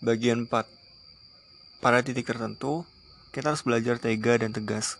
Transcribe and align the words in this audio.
Bagian 0.00 0.48
4 0.48 0.64
Pada 1.84 2.00
titik 2.00 2.24
tertentu, 2.24 2.88
kita 3.36 3.52
harus 3.52 3.60
belajar 3.60 4.00
tega 4.00 4.32
dan 4.40 4.48
tegas. 4.48 4.96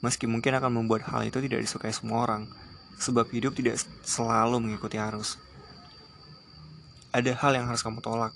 Meski 0.00 0.24
mungkin 0.24 0.56
akan 0.56 0.72
membuat 0.72 1.04
hal 1.04 1.28
itu 1.28 1.36
tidak 1.44 1.68
disukai 1.68 1.92
semua 1.92 2.24
orang, 2.24 2.48
sebab 2.96 3.28
hidup 3.28 3.52
tidak 3.52 3.76
selalu 4.08 4.64
mengikuti 4.64 4.96
arus. 4.96 5.36
Ada 7.12 7.36
hal 7.36 7.60
yang 7.60 7.68
harus 7.68 7.84
kamu 7.84 8.00
tolak, 8.00 8.32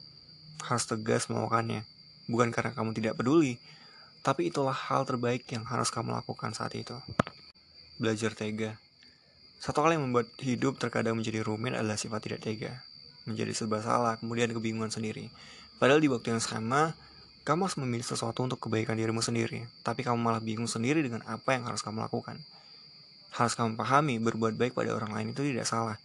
harus 0.61 0.85
tegas 0.85 1.33
melakukannya. 1.33 1.89
Bukan 2.29 2.53
karena 2.53 2.77
kamu 2.77 2.93
tidak 2.93 3.17
peduli, 3.17 3.57
tapi 4.21 4.53
itulah 4.53 4.77
hal 4.77 5.09
terbaik 5.09 5.49
yang 5.49 5.65
harus 5.65 5.89
kamu 5.89 6.13
lakukan 6.13 6.53
saat 6.53 6.77
itu. 6.77 7.01
Belajar 7.97 8.37
tega. 8.37 8.77
Satu 9.65 9.81
hal 9.81 9.97
yang 9.97 10.05
membuat 10.05 10.29
hidup 10.45 10.77
terkadang 10.77 11.17
menjadi 11.17 11.41
rumit 11.41 11.73
adalah 11.73 11.97
sifat 11.97 12.21
tidak 12.21 12.45
tega. 12.45 12.85
Menjadi 13.25 13.57
serba 13.57 13.81
salah, 13.81 14.21
kemudian 14.21 14.53
kebingungan 14.53 14.93
sendiri. 14.93 15.33
Padahal 15.77 16.01
di 16.01 16.09
waktu 16.11 16.37
yang 16.37 16.43
sama, 16.43 16.93
kamu 17.43 17.67
harus 17.67 17.79
memilih 17.79 18.07
sesuatu 18.07 18.47
untuk 18.47 18.63
kebaikan 18.63 18.95
dirimu 18.95 19.19
sendiri, 19.19 19.67
tapi 19.83 20.07
kamu 20.07 20.15
malah 20.15 20.39
bingung 20.39 20.71
sendiri 20.71 21.03
dengan 21.03 21.27
apa 21.27 21.59
yang 21.59 21.67
harus 21.67 21.83
kamu 21.83 22.03
lakukan. 22.07 22.39
Harus 23.35 23.59
kamu 23.59 23.75
pahami, 23.75 24.21
berbuat 24.23 24.55
baik 24.55 24.79
pada 24.79 24.95
orang 24.95 25.11
lain 25.11 25.35
itu 25.35 25.43
tidak 25.43 25.67
salah. 25.67 25.99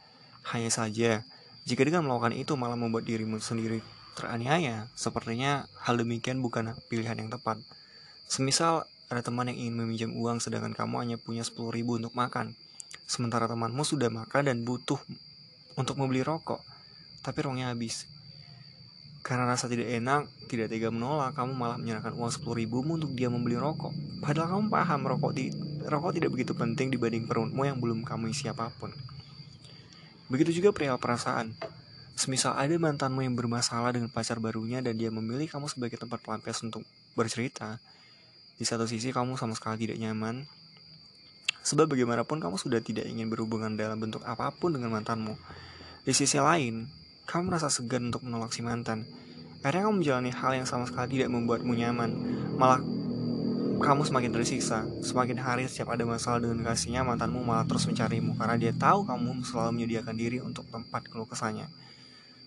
Hanya 0.49 0.73
saja, 0.73 1.21
jika 1.67 1.84
dengan 1.84 2.07
melakukan 2.07 2.34
itu 2.34 2.55
malah 2.57 2.80
membuat 2.80 3.05
dirimu 3.05 3.38
sendiri 3.38 3.85
teraniaya, 4.17 4.90
sepertinya 4.98 5.70
hal 5.85 6.02
demikian 6.02 6.41
bukan 6.41 6.73
pilihan 6.90 7.20
yang 7.21 7.29
tepat. 7.29 7.62
Semisal 8.26 8.90
ada 9.07 9.21
teman 9.21 9.48
yang 9.54 9.70
ingin 9.70 9.76
meminjam 9.77 10.12
uang 10.18 10.41
sedangkan 10.41 10.73
kamu 10.73 10.95
hanya 11.05 11.18
punya 11.21 11.45
10 11.45 11.70
ribu 11.70 12.01
untuk 12.01 12.18
makan. 12.18 12.57
Sementara 13.05 13.45
temanmu 13.45 13.85
sudah 13.85 14.10
makan 14.10 14.48
dan 14.49 14.65
butuh 14.65 14.98
untuk 15.77 15.95
membeli 16.01 16.26
rokok, 16.26 16.60
tapi 17.21 17.45
uangnya 17.45 17.71
habis. 17.71 18.10
Karena 19.27 19.43
rasa 19.43 19.67
tidak 19.67 19.91
enak, 19.91 20.47
tidak 20.47 20.71
tega 20.71 20.87
menolak, 20.87 21.35
kamu 21.35 21.51
malah 21.51 21.75
menyerahkan 21.75 22.15
uang 22.15 22.31
10 22.31 22.47
ribumu 22.63 22.95
untuk 22.95 23.11
dia 23.11 23.27
membeli 23.27 23.59
rokok. 23.59 23.91
Padahal 24.23 24.55
kamu 24.55 24.71
paham 24.71 25.01
rokok, 25.03 25.31
di, 25.35 25.51
rokok 25.83 26.15
tidak 26.15 26.31
begitu 26.31 26.55
penting 26.55 26.87
dibanding 26.95 27.27
perutmu 27.27 27.67
yang 27.67 27.75
belum 27.75 28.07
kamu 28.07 28.31
isi 28.31 28.48
apa 28.48 28.71
pun. 28.79 28.95
Begitu 30.31 30.63
juga 30.63 30.71
perihal 30.71 30.95
perasaan. 30.95 31.51
Semisal 32.15 32.55
ada 32.55 32.71
mantanmu 32.71 33.20
yang 33.20 33.35
bermasalah 33.35 33.91
dengan 33.91 34.07
pacar 34.07 34.39
barunya 34.39 34.79
dan 34.79 34.95
dia 34.95 35.11
memilih 35.11 35.51
kamu 35.51 35.67
sebagai 35.67 35.99
tempat 35.99 36.23
pelampias 36.23 36.63
untuk 36.63 36.87
bercerita, 37.11 37.83
di 38.55 38.63
satu 38.63 38.87
sisi 38.87 39.11
kamu 39.11 39.35
sama 39.35 39.59
sekali 39.59 39.85
tidak 39.85 39.99
nyaman, 40.01 40.48
sebab 41.67 41.91
bagaimanapun 41.91 42.39
kamu 42.39 42.55
sudah 42.55 42.79
tidak 42.79 43.05
ingin 43.11 43.27
berhubungan 43.27 43.75
dalam 43.75 43.99
bentuk 43.99 44.23
apa 44.23 44.55
pun 44.55 44.71
dengan 44.71 44.95
mantanmu. 44.95 45.35
Di 46.07 46.15
sisi 46.15 46.39
lain, 46.39 46.87
kamu 47.27 47.51
merasa 47.51 47.67
segan 47.67 48.07
untuk 48.07 48.23
menolak 48.23 48.55
si 48.55 48.63
mantan. 48.63 49.03
Akhirnya 49.59 49.91
kamu 49.91 49.99
menjalani 49.99 50.31
hal 50.31 50.63
yang 50.63 50.63
sama 50.63 50.87
sekali 50.87 51.20
tidak 51.20 51.35
membuatmu 51.35 51.75
nyaman. 51.75 52.15
Malah 52.55 52.79
kamu 53.83 54.07
semakin 54.07 54.31
tersiksa. 54.31 54.87
Semakin 55.03 55.35
hari 55.35 55.67
setiap 55.67 55.91
ada 55.91 56.07
masalah 56.07 56.39
dengan 56.39 56.63
kasihnya, 56.63 57.03
mantanmu 57.03 57.43
malah 57.43 57.67
terus 57.67 57.83
mencarimu 57.83 58.39
karena 58.39 58.55
dia 58.55 58.71
tahu 58.71 59.03
kamu 59.03 59.43
selalu 59.43 59.71
menyediakan 59.75 60.15
diri 60.15 60.39
untuk 60.39 60.71
tempat 60.71 61.03
keluh 61.11 61.27
kesahnya. 61.27 61.67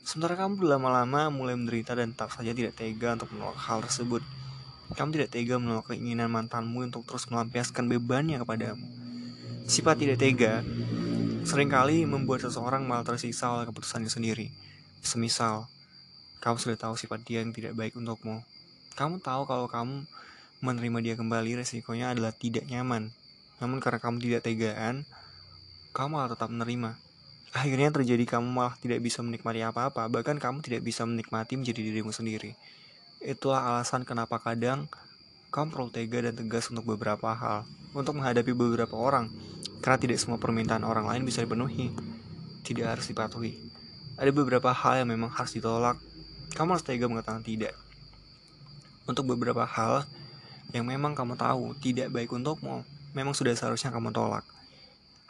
Sementara 0.00 0.40
kamu 0.40 0.64
lama-lama 0.64 1.28
mulai 1.28 1.60
menderita 1.60 1.92
dan 1.92 2.16
tetap 2.16 2.32
saja 2.32 2.56
tidak 2.56 2.72
tega 2.72 3.20
untuk 3.20 3.36
menolak 3.36 3.60
hal 3.60 3.84
tersebut. 3.84 4.24
Kamu 4.96 5.12
tidak 5.12 5.28
tega 5.28 5.60
menolak 5.60 5.92
keinginan 5.92 6.32
mantanmu 6.32 6.88
untuk 6.88 7.04
terus 7.04 7.28
melampiaskan 7.28 7.84
bebannya 7.84 8.40
kepadamu. 8.40 8.88
Sifat 9.68 10.00
tidak 10.00 10.24
tega 10.24 10.64
sering 11.44 11.68
kali 11.68 12.08
membuat 12.08 12.48
seseorang 12.48 12.88
malah 12.88 13.04
tersiksa 13.04 13.52
oleh 13.52 13.68
keputusannya 13.68 14.08
sendiri. 14.08 14.69
Semisal, 15.00 15.64
kamu 16.44 16.56
sudah 16.60 16.76
tahu 16.76 16.94
sifat 16.96 17.24
dia 17.24 17.40
yang 17.40 17.56
tidak 17.56 17.72
baik 17.72 17.96
untukmu. 17.96 18.44
Kamu 18.96 19.24
tahu 19.24 19.48
kalau 19.48 19.64
kamu 19.64 20.04
menerima 20.60 20.98
dia 21.00 21.14
kembali 21.16 21.64
resikonya 21.64 22.12
adalah 22.12 22.36
tidak 22.36 22.68
nyaman. 22.68 23.08
Namun 23.64 23.80
karena 23.80 23.96
kamu 23.96 24.20
tidak 24.20 24.44
tegaan, 24.44 25.08
kamu 25.96 26.08
malah 26.16 26.28
tetap 26.32 26.52
menerima. 26.52 27.00
Akhirnya 27.56 27.90
terjadi 27.90 28.38
kamu 28.38 28.46
malah 28.46 28.76
tidak 28.76 29.00
bisa 29.00 29.24
menikmati 29.24 29.64
apa-apa, 29.64 30.06
bahkan 30.12 30.36
kamu 30.36 30.60
tidak 30.60 30.84
bisa 30.84 31.08
menikmati 31.08 31.56
menjadi 31.56 31.80
dirimu 31.80 32.12
sendiri. 32.12 32.54
Itulah 33.24 33.72
alasan 33.72 34.04
kenapa 34.04 34.36
kadang 34.36 34.84
kamu 35.50 35.66
perlu 35.72 35.88
tega 35.90 36.30
dan 36.30 36.34
tegas 36.36 36.70
untuk 36.70 36.86
beberapa 36.86 37.34
hal, 37.34 37.66
untuk 37.90 38.20
menghadapi 38.20 38.54
beberapa 38.54 38.94
orang, 38.94 39.32
karena 39.82 39.98
tidak 39.98 40.18
semua 40.22 40.38
permintaan 40.38 40.86
orang 40.86 41.08
lain 41.08 41.26
bisa 41.26 41.42
dipenuhi, 41.42 41.90
tidak 42.62 42.96
harus 42.96 43.10
dipatuhi. 43.10 43.69
Ada 44.20 44.36
beberapa 44.36 44.68
hal 44.68 45.00
yang 45.00 45.08
memang 45.08 45.32
harus 45.32 45.56
ditolak. 45.56 45.96
Kamu 46.52 46.76
harus 46.76 46.84
tega 46.84 47.08
mengatakan 47.08 47.40
tidak. 47.40 47.72
Untuk 49.08 49.24
beberapa 49.24 49.64
hal 49.64 50.04
yang 50.76 50.84
memang 50.84 51.16
kamu 51.16 51.40
tahu 51.40 51.72
tidak 51.80 52.12
baik 52.12 52.28
untukmu, 52.28 52.84
memang 53.16 53.32
sudah 53.32 53.56
seharusnya 53.56 53.88
kamu 53.88 54.12
tolak. 54.12 54.44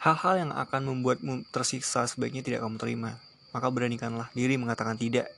Hal-hal 0.03 0.43
yang 0.43 0.51
akan 0.51 0.91
membuatmu 0.91 1.47
tersiksa 1.55 2.03
sebaiknya 2.03 2.43
tidak 2.43 2.67
kamu 2.67 2.75
terima. 2.75 3.15
Maka 3.55 3.71
beranikanlah 3.71 4.27
diri 4.35 4.59
mengatakan 4.59 4.99
tidak. 4.99 5.31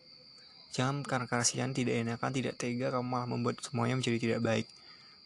Jangan 0.74 1.06
karena 1.06 1.30
kasihan, 1.30 1.70
tidak 1.70 1.94
enakan, 2.02 2.34
tidak 2.34 2.58
tega, 2.58 2.90
kamu 2.90 3.06
malah 3.06 3.30
membuat 3.30 3.62
semuanya 3.62 4.02
menjadi 4.02 4.18
tidak 4.18 4.40
baik. 4.42 4.66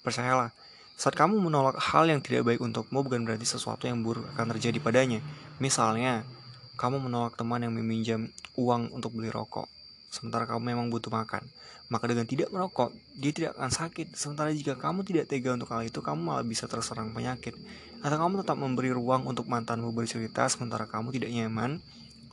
Percayalah, 0.03 0.51
saat 0.99 1.15
kamu 1.15 1.39
menolak 1.39 1.79
hal 1.79 2.11
yang 2.11 2.19
tidak 2.19 2.43
baik 2.43 2.59
untukmu 2.59 3.07
bukan 3.07 3.23
berarti 3.23 3.47
sesuatu 3.47 3.87
yang 3.87 4.03
buruk 4.03 4.27
akan 4.35 4.51
terjadi 4.57 4.83
padanya. 4.83 5.23
Misalnya, 5.63 6.27
kamu 6.77 7.01
menolak 7.01 7.33
teman 7.33 7.65
yang 7.65 7.73
meminjam 7.73 8.29
uang 8.53 8.93
untuk 8.93 9.17
beli 9.17 9.33
rokok, 9.33 9.65
sementara 10.13 10.45
kamu 10.45 10.77
memang 10.77 10.93
butuh 10.93 11.09
makan. 11.09 11.41
Maka 11.87 12.05
dengan 12.11 12.27
tidak 12.27 12.51
merokok, 12.51 12.91
dia 13.15 13.31
tidak 13.31 13.55
akan 13.55 13.71
sakit. 13.71 14.11
Sementara 14.11 14.51
jika 14.51 14.75
kamu 14.75 15.07
tidak 15.07 15.31
tega 15.31 15.55
untuk 15.55 15.71
hal 15.71 15.87
itu, 15.87 16.03
kamu 16.03 16.19
malah 16.19 16.43
bisa 16.43 16.67
terserang 16.67 17.15
penyakit. 17.15 17.55
Atau 18.03 18.19
kamu 18.19 18.43
tetap 18.43 18.59
memberi 18.59 18.91
ruang 18.91 19.23
untuk 19.23 19.47
mantanmu 19.47 19.95
bercerita, 19.95 20.45
sementara 20.51 20.83
kamu 20.83 21.15
tidak 21.15 21.31
nyaman. 21.31 21.79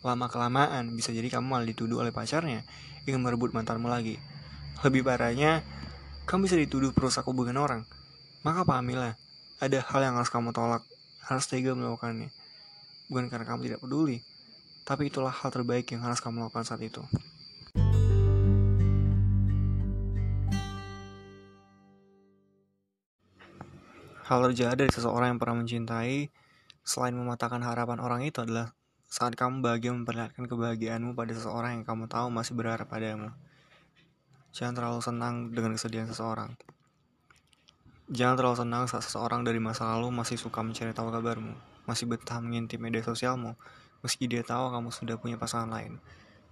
Lama-kelamaan, 0.02 0.90
bisa 0.92 1.14
jadi 1.14 1.30
kamu 1.30 1.46
malah 1.46 1.66
dituduh 1.70 2.02
oleh 2.02 2.10
pacarnya, 2.10 2.66
ingin 3.06 3.22
merebut 3.22 3.54
mantanmu 3.54 3.86
lagi. 3.86 4.18
Lebih 4.82 5.06
parahnya, 5.06 5.62
kamu 6.26 6.50
bisa 6.50 6.58
dituduh 6.58 6.90
perusak 6.90 7.22
hubungan 7.24 7.56
orang. 7.56 7.86
Maka 8.42 8.66
pahamilah, 8.66 9.14
ada 9.62 9.78
hal 9.80 10.00
yang 10.02 10.18
harus 10.18 10.28
kamu 10.34 10.50
tolak, 10.50 10.82
harus 11.24 11.46
tega 11.46 11.72
melakukannya. 11.78 12.28
Bukan 13.06 13.30
karena 13.30 13.46
kamu 13.46 13.70
tidak 13.70 13.80
peduli, 13.80 14.20
tapi 14.84 15.08
itulah 15.08 15.32
hal 15.32 15.48
terbaik 15.48 15.88
yang 15.96 16.04
harus 16.04 16.20
kamu 16.20 16.44
lakukan 16.44 16.68
saat 16.68 16.84
itu. 16.84 17.00
Hal 24.24 24.40
terjahat 24.48 24.80
dari 24.80 24.88
seseorang 24.88 25.36
yang 25.36 25.40
pernah 25.40 25.60
mencintai, 25.60 26.32
selain 26.80 27.12
mematahkan 27.12 27.60
harapan 27.60 28.00
orang 28.00 28.24
itu 28.24 28.40
adalah 28.40 28.72
saat 29.04 29.36
kamu 29.36 29.60
bahagia 29.60 29.92
memperlihatkan 29.92 30.48
kebahagiaanmu 30.48 31.12
pada 31.12 31.32
seseorang 31.36 31.80
yang 31.80 31.84
kamu 31.84 32.08
tahu 32.08 32.32
masih 32.32 32.56
berharap 32.56 32.88
padamu. 32.88 33.32
Jangan 34.56 34.80
terlalu 34.80 35.00
senang 35.04 35.34
dengan 35.52 35.76
kesedihan 35.76 36.08
seseorang. 36.08 36.56
Jangan 38.08 38.36
terlalu 38.36 38.56
senang 38.64 38.84
saat 38.88 39.04
seseorang 39.04 39.44
dari 39.44 39.60
masa 39.60 39.92
lalu 39.92 40.08
masih 40.12 40.40
suka 40.40 40.60
mencari 40.64 40.96
tahu 40.96 41.12
kabarmu, 41.12 41.52
masih 41.84 42.08
betah 42.08 42.40
mengintip 42.40 42.80
media 42.80 43.04
sosialmu, 43.04 43.56
meski 44.04 44.28
dia 44.28 44.44
tahu 44.44 44.68
kamu 44.68 44.92
sudah 44.92 45.16
punya 45.16 45.40
pasangan 45.40 45.72
lain, 45.72 45.96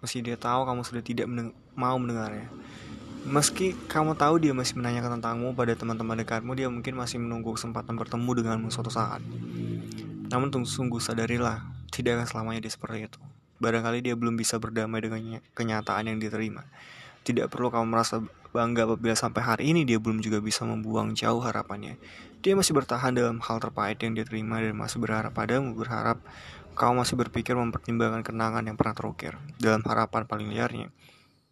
meski 0.01 0.25
dia 0.25 0.41
tahu 0.41 0.65
kamu 0.65 0.81
sudah 0.89 1.05
tidak 1.05 1.29
meneng 1.29 1.53
mau 1.77 2.01
mendengarnya. 2.01 2.49
Meski 3.23 3.77
kamu 3.87 4.19
tahu 4.19 4.43
dia 4.43 4.51
masih 4.51 4.81
menanyakan 4.81 5.21
tentangmu 5.21 5.55
pada 5.55 5.77
teman-teman 5.79 6.19
dekatmu, 6.25 6.59
dia 6.59 6.67
mungkin 6.67 6.99
masih 6.99 7.23
menunggu 7.23 7.55
kesempatan 7.55 7.95
bertemu 7.95 8.31
denganmu 8.43 8.73
suatu 8.73 8.91
saat. 8.91 9.23
Namun 10.27 10.51
sungguh 10.65 10.99
sadarilah, 10.99 11.63
tidak 11.93 12.19
akan 12.19 12.27
selamanya 12.27 12.67
dia 12.67 12.73
seperti 12.73 13.07
itu. 13.07 13.21
Barangkali 13.63 14.03
dia 14.03 14.19
belum 14.19 14.35
bisa 14.35 14.59
berdamai 14.59 15.05
dengan 15.05 15.39
kenyataan 15.55 16.11
yang 16.11 16.19
diterima. 16.19 16.67
Tidak 17.23 17.47
perlu 17.47 17.71
kamu 17.71 17.87
merasa 17.87 18.19
bangga 18.51 18.91
apabila 18.91 19.15
sampai 19.15 19.43
hari 19.45 19.65
ini 19.71 19.87
dia 19.87 20.03
belum 20.03 20.19
juga 20.19 20.43
bisa 20.43 20.67
membuang 20.67 21.15
jauh 21.15 21.39
harapannya. 21.39 21.95
Dia 22.43 22.59
masih 22.59 22.75
bertahan 22.75 23.15
dalam 23.15 23.39
hal 23.39 23.63
terpahit 23.63 24.03
yang 24.03 24.19
dia 24.19 24.27
terima 24.27 24.59
dan 24.59 24.75
masih 24.75 24.99
berharap 24.99 25.31
padamu, 25.31 25.79
berharap 25.79 26.19
Kau 26.73 26.97
masih 26.97 27.21
berpikir 27.21 27.53
mempertimbangkan 27.53 28.25
kenangan 28.25 28.65
yang 28.65 28.81
pernah 28.81 28.97
terukir 28.97 29.37
dalam 29.61 29.85
harapan 29.85 30.25
paling 30.25 30.49
liarnya. 30.49 30.89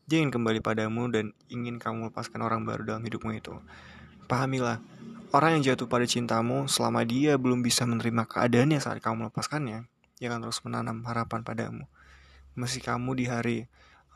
Dia 0.09 0.25
ingin 0.25 0.33
kembali 0.33 0.65
padamu 0.65 1.07
dan 1.13 1.37
ingin 1.53 1.77
kamu 1.77 2.11
lepaskan 2.11 2.41
orang 2.43 2.65
baru 2.65 2.83
dalam 2.83 3.05
hidupmu 3.05 3.37
itu. 3.37 3.55
Pahamilah, 4.27 4.81
orang 5.31 5.61
yang 5.61 5.75
jatuh 5.75 5.87
pada 5.87 6.09
cintamu 6.09 6.67
selama 6.67 7.05
dia 7.05 7.37
belum 7.37 7.61
bisa 7.61 7.85
menerima 7.85 8.27
keadaannya 8.27 8.81
saat 8.81 8.99
kamu 9.05 9.29
melepaskannya, 9.29 9.87
dia 10.19 10.27
akan 10.33 10.41
terus 10.49 10.65
menanam 10.67 11.05
harapan 11.05 11.45
padamu. 11.45 11.85
Meski 12.57 12.83
kamu 12.83 13.11
di 13.15 13.25
hari 13.29 13.59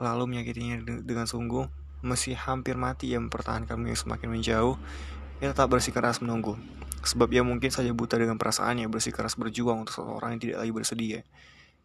lalu 0.03 0.35
menyakitinya 0.35 0.83
dengan 1.05 1.29
sungguh, 1.29 1.69
meski 2.03 2.35
hampir 2.35 2.75
mati 2.75 3.13
yang 3.15 3.29
mempertahankanmu 3.29 3.87
yang 3.93 4.01
semakin 4.01 4.29
menjauh, 4.35 4.77
ia 5.43 5.51
tetap 5.51 5.71
bersikeras 5.71 6.23
menunggu. 6.23 6.55
Sebab 7.05 7.29
ia 7.35 7.45
mungkin 7.45 7.69
saja 7.69 7.91
buta 7.93 8.17
dengan 8.17 8.41
perasaannya 8.41 8.89
bersikeras 8.89 9.37
berjuang 9.37 9.85
untuk 9.85 9.99
seseorang 9.99 10.37
yang 10.37 10.41
tidak 10.41 10.57
lagi 10.65 10.73
bersedia. 10.73 11.21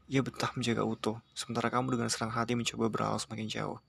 Ia 0.10 0.26
betah 0.26 0.50
menjaga 0.58 0.82
utuh, 0.86 1.22
sementara 1.38 1.70
kamu 1.70 1.98
dengan 1.98 2.10
serang 2.10 2.34
hati 2.34 2.58
mencoba 2.58 2.90
berlalu 2.90 3.20
semakin 3.22 3.48
jauh. 3.52 3.80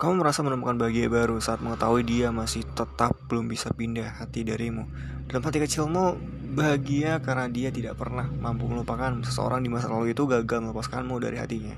Kamu 0.00 0.16
merasa 0.16 0.40
menemukan 0.40 0.80
bahagia 0.80 1.12
baru 1.12 1.36
saat 1.44 1.60
mengetahui 1.60 2.08
dia 2.08 2.32
masih 2.32 2.64
tetap 2.72 3.12
belum 3.28 3.52
bisa 3.52 3.68
pindah 3.68 4.16
hati 4.16 4.48
darimu. 4.48 4.88
Dalam 5.28 5.44
hati 5.44 5.60
kecilmu, 5.60 6.16
bahagia 6.56 7.20
karena 7.20 7.52
dia 7.52 7.68
tidak 7.68 8.00
pernah 8.00 8.24
mampu 8.24 8.64
melupakan 8.64 9.20
seseorang 9.20 9.60
di 9.60 9.68
masa 9.68 9.92
lalu 9.92 10.16
itu 10.16 10.24
gagal 10.24 10.64
melepaskanmu 10.64 11.20
dari 11.20 11.36
hatinya. 11.36 11.76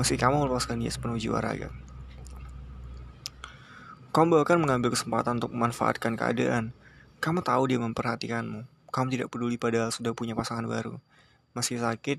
Meski 0.00 0.16
kamu 0.16 0.48
melepaskan 0.48 0.80
dia 0.80 0.88
sepenuh 0.88 1.20
jiwa 1.20 1.36
raga. 1.44 1.68
Kamu 4.10 4.42
bahkan 4.42 4.58
mengambil 4.58 4.90
kesempatan 4.90 5.38
untuk 5.38 5.54
memanfaatkan 5.54 6.18
keadaan. 6.18 6.74
Kamu 7.22 7.46
tahu 7.46 7.70
dia 7.70 7.78
memperhatikanmu. 7.78 8.66
Kamu 8.90 9.06
tidak 9.06 9.30
peduli 9.30 9.54
padahal 9.54 9.94
sudah 9.94 10.10
punya 10.18 10.34
pasangan 10.34 10.66
baru. 10.66 10.98
Meski 11.54 11.78
sakit, 11.78 12.18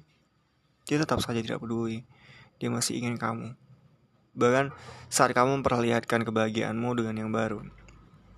dia 0.88 0.98
tetap 1.04 1.20
saja 1.20 1.44
tidak 1.44 1.60
peduli. 1.60 2.08
Dia 2.64 2.72
masih 2.72 2.96
ingin 2.96 3.20
kamu. 3.20 3.60
Bahkan 4.40 4.72
saat 5.12 5.36
kamu 5.36 5.60
memperlihatkan 5.60 6.24
kebahagiaanmu 6.24 6.96
dengan 6.96 7.28
yang 7.28 7.32
baru. 7.36 7.60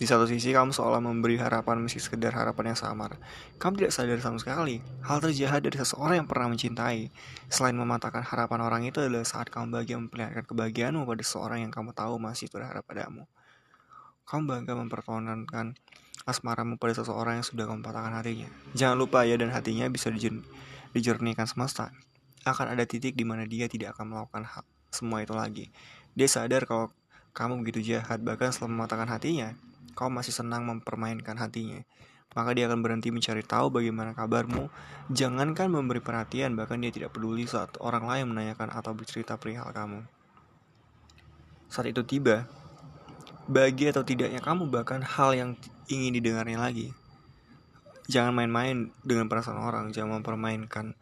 Di 0.02 0.10
satu 0.10 0.26
sisi 0.26 0.50
kamu 0.50 0.74
seolah 0.74 0.98
memberi 0.98 1.38
harapan 1.38 1.78
meski 1.78 2.02
sekedar 2.02 2.34
harapan 2.34 2.74
yang 2.74 2.80
samar. 2.82 3.22
Kamu 3.62 3.78
tidak 3.78 3.94
sadar 3.94 4.18
sama 4.18 4.42
sekali 4.42 4.82
hal 5.06 5.22
terjahat 5.22 5.62
dari 5.62 5.78
seseorang 5.78 6.26
yang 6.26 6.28
pernah 6.28 6.50
mencintai. 6.50 7.14
Selain 7.54 7.78
mematahkan 7.78 8.26
harapan 8.26 8.66
orang 8.66 8.82
itu 8.90 8.98
adalah 8.98 9.22
saat 9.22 9.54
kamu 9.54 9.70
bahagia 9.78 10.02
memperlihatkan 10.02 10.50
kebahagiaanmu 10.50 11.06
pada 11.06 11.22
seseorang 11.22 11.62
yang 11.62 11.70
kamu 11.70 11.94
tahu 11.94 12.18
masih 12.18 12.50
berharap 12.50 12.82
padamu. 12.90 13.30
Kamu 14.24 14.48
bangga 14.48 14.74
mempertontonkan 14.80 15.76
asmaramu 16.24 16.80
pada 16.80 16.96
seseorang 16.96 17.44
yang 17.44 17.48
sudah 17.48 17.68
kamu 17.68 17.84
patahkan 17.84 18.16
hatinya. 18.16 18.48
Jangan 18.72 18.96
lupa 18.96 19.28
ya 19.28 19.36
dan 19.36 19.52
hatinya 19.52 19.92
bisa 19.92 20.08
dijernihkan 20.96 21.46
semesta. 21.46 21.92
Akan 22.48 22.72
ada 22.72 22.84
titik 22.88 23.16
di 23.16 23.28
mana 23.28 23.44
dia 23.44 23.68
tidak 23.68 23.96
akan 24.00 24.16
melakukan 24.16 24.44
hal 24.48 24.64
semua 24.94 25.26
itu 25.26 25.36
lagi. 25.36 25.74
Dia 26.16 26.30
sadar 26.30 26.64
kalau 26.70 26.94
kamu 27.34 27.66
begitu 27.66 27.98
jahat, 27.98 28.22
bahkan 28.22 28.54
setelah 28.54 28.72
mematahkan 28.78 29.10
hatinya, 29.10 29.58
kau 29.98 30.08
masih 30.08 30.32
senang 30.32 30.70
mempermainkan 30.70 31.34
hatinya. 31.42 31.82
Maka 32.34 32.54
dia 32.54 32.66
akan 32.66 32.82
berhenti 32.82 33.10
mencari 33.14 33.42
tahu 33.46 33.74
bagaimana 33.74 34.14
kabarmu. 34.14 34.70
Jangankan 35.10 35.70
memberi 35.70 36.02
perhatian, 36.02 36.54
bahkan 36.58 36.82
dia 36.82 36.90
tidak 36.90 37.14
peduli 37.14 37.46
saat 37.46 37.74
orang 37.82 38.06
lain 38.06 38.26
menanyakan 38.34 38.74
atau 38.74 38.94
bercerita 38.94 39.38
perihal 39.38 39.70
kamu. 39.70 40.06
Saat 41.70 41.90
itu 41.90 42.02
tiba, 42.06 42.46
bahagia 43.44 43.92
atau 43.92 44.08
tidaknya 44.08 44.40
kamu 44.40 44.72
bahkan 44.72 45.04
hal 45.04 45.36
yang 45.36 45.50
ingin 45.92 46.16
didengarnya 46.16 46.60
lagi. 46.60 46.96
Jangan 48.08 48.36
main-main 48.36 48.92
dengan 49.04 49.28
perasaan 49.32 49.60
orang, 49.60 49.92
jangan 49.96 50.20
mempermainkan 50.20 50.96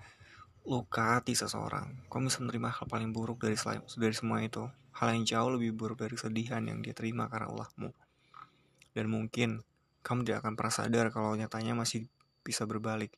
luka 0.66 1.18
hati 1.18 1.34
seseorang. 1.34 2.06
Kau 2.10 2.22
bisa 2.22 2.42
menerima 2.42 2.70
hal 2.70 2.86
paling 2.86 3.10
buruk 3.10 3.42
dari 3.42 3.58
selain, 3.58 3.82
dari 3.98 4.14
semua 4.14 4.42
itu. 4.46 4.70
Hal 4.94 5.14
yang 5.18 5.26
jauh 5.26 5.50
lebih 5.58 5.74
buruk 5.74 6.06
dari 6.06 6.14
sedihan 6.18 6.62
yang 6.62 6.86
dia 6.86 6.94
terima 6.94 7.26
karena 7.26 7.50
ulahmu. 7.50 7.90
Dan 8.94 9.06
mungkin 9.10 9.66
kamu 10.06 10.26
tidak 10.26 10.46
akan 10.46 10.54
pernah 10.58 10.74
sadar 10.74 11.06
kalau 11.10 11.34
nyatanya 11.34 11.74
masih 11.74 12.06
bisa 12.46 12.66
berbalik. 12.70 13.14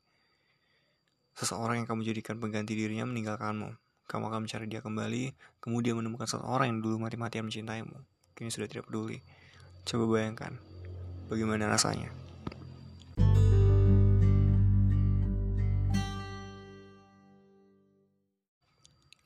Seseorang 1.35 1.83
yang 1.83 1.87
kamu 1.89 2.07
jadikan 2.07 2.39
pengganti 2.39 2.77
dirinya 2.77 3.09
meninggalkanmu. 3.09 3.75
Kamu 4.03 4.23
akan 4.29 4.45
mencari 4.45 4.67
dia 4.67 4.83
kembali, 4.83 5.31
kemudian 5.63 5.95
menemukan 5.95 6.27
seseorang 6.27 6.69
yang 6.75 6.79
dulu 6.83 7.07
mati-matian 7.07 7.47
mencintaimu. 7.47 8.12
Kini 8.33 8.49
sudah 8.49 8.65
tidak 8.65 8.89
peduli. 8.89 9.21
Coba 9.85 10.09
bayangkan, 10.09 10.57
bagaimana 11.29 11.69
rasanya. 11.69 12.09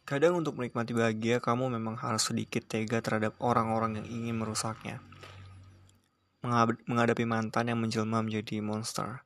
Kadang 0.07 0.39
untuk 0.39 0.55
menikmati 0.55 0.95
bahagia, 0.95 1.43
kamu 1.43 1.67
memang 1.75 1.99
harus 1.99 2.31
sedikit 2.31 2.63
tega 2.63 3.03
terhadap 3.03 3.35
orang-orang 3.43 3.99
yang 3.99 4.07
ingin 4.07 4.39
merusaknya. 4.39 5.03
Menghadapi 6.87 7.27
mantan 7.27 7.67
yang 7.67 7.79
menjelma 7.83 8.23
menjadi 8.23 8.63
monster. 8.63 9.19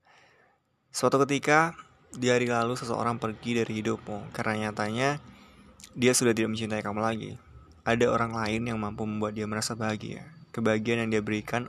Suatu 0.90 1.22
ketika, 1.22 1.78
di 2.18 2.34
hari 2.34 2.50
lalu 2.50 2.74
seseorang 2.74 3.22
pergi 3.22 3.62
dari 3.62 3.78
hidupmu 3.78 4.34
karena 4.34 4.68
nyatanya 4.68 5.22
dia 5.94 6.12
sudah 6.18 6.34
tidak 6.34 6.50
mencintai 6.52 6.82
kamu 6.82 6.98
lagi. 7.00 7.38
Ada 7.82 8.14
orang 8.14 8.38
lain 8.38 8.70
yang 8.70 8.78
mampu 8.78 9.10
membuat 9.10 9.34
dia 9.34 9.50
merasa 9.50 9.74
bahagia. 9.74 10.28
Kebahagiaan 10.54 11.08
yang 11.08 11.10
dia 11.18 11.22
berikan 11.26 11.66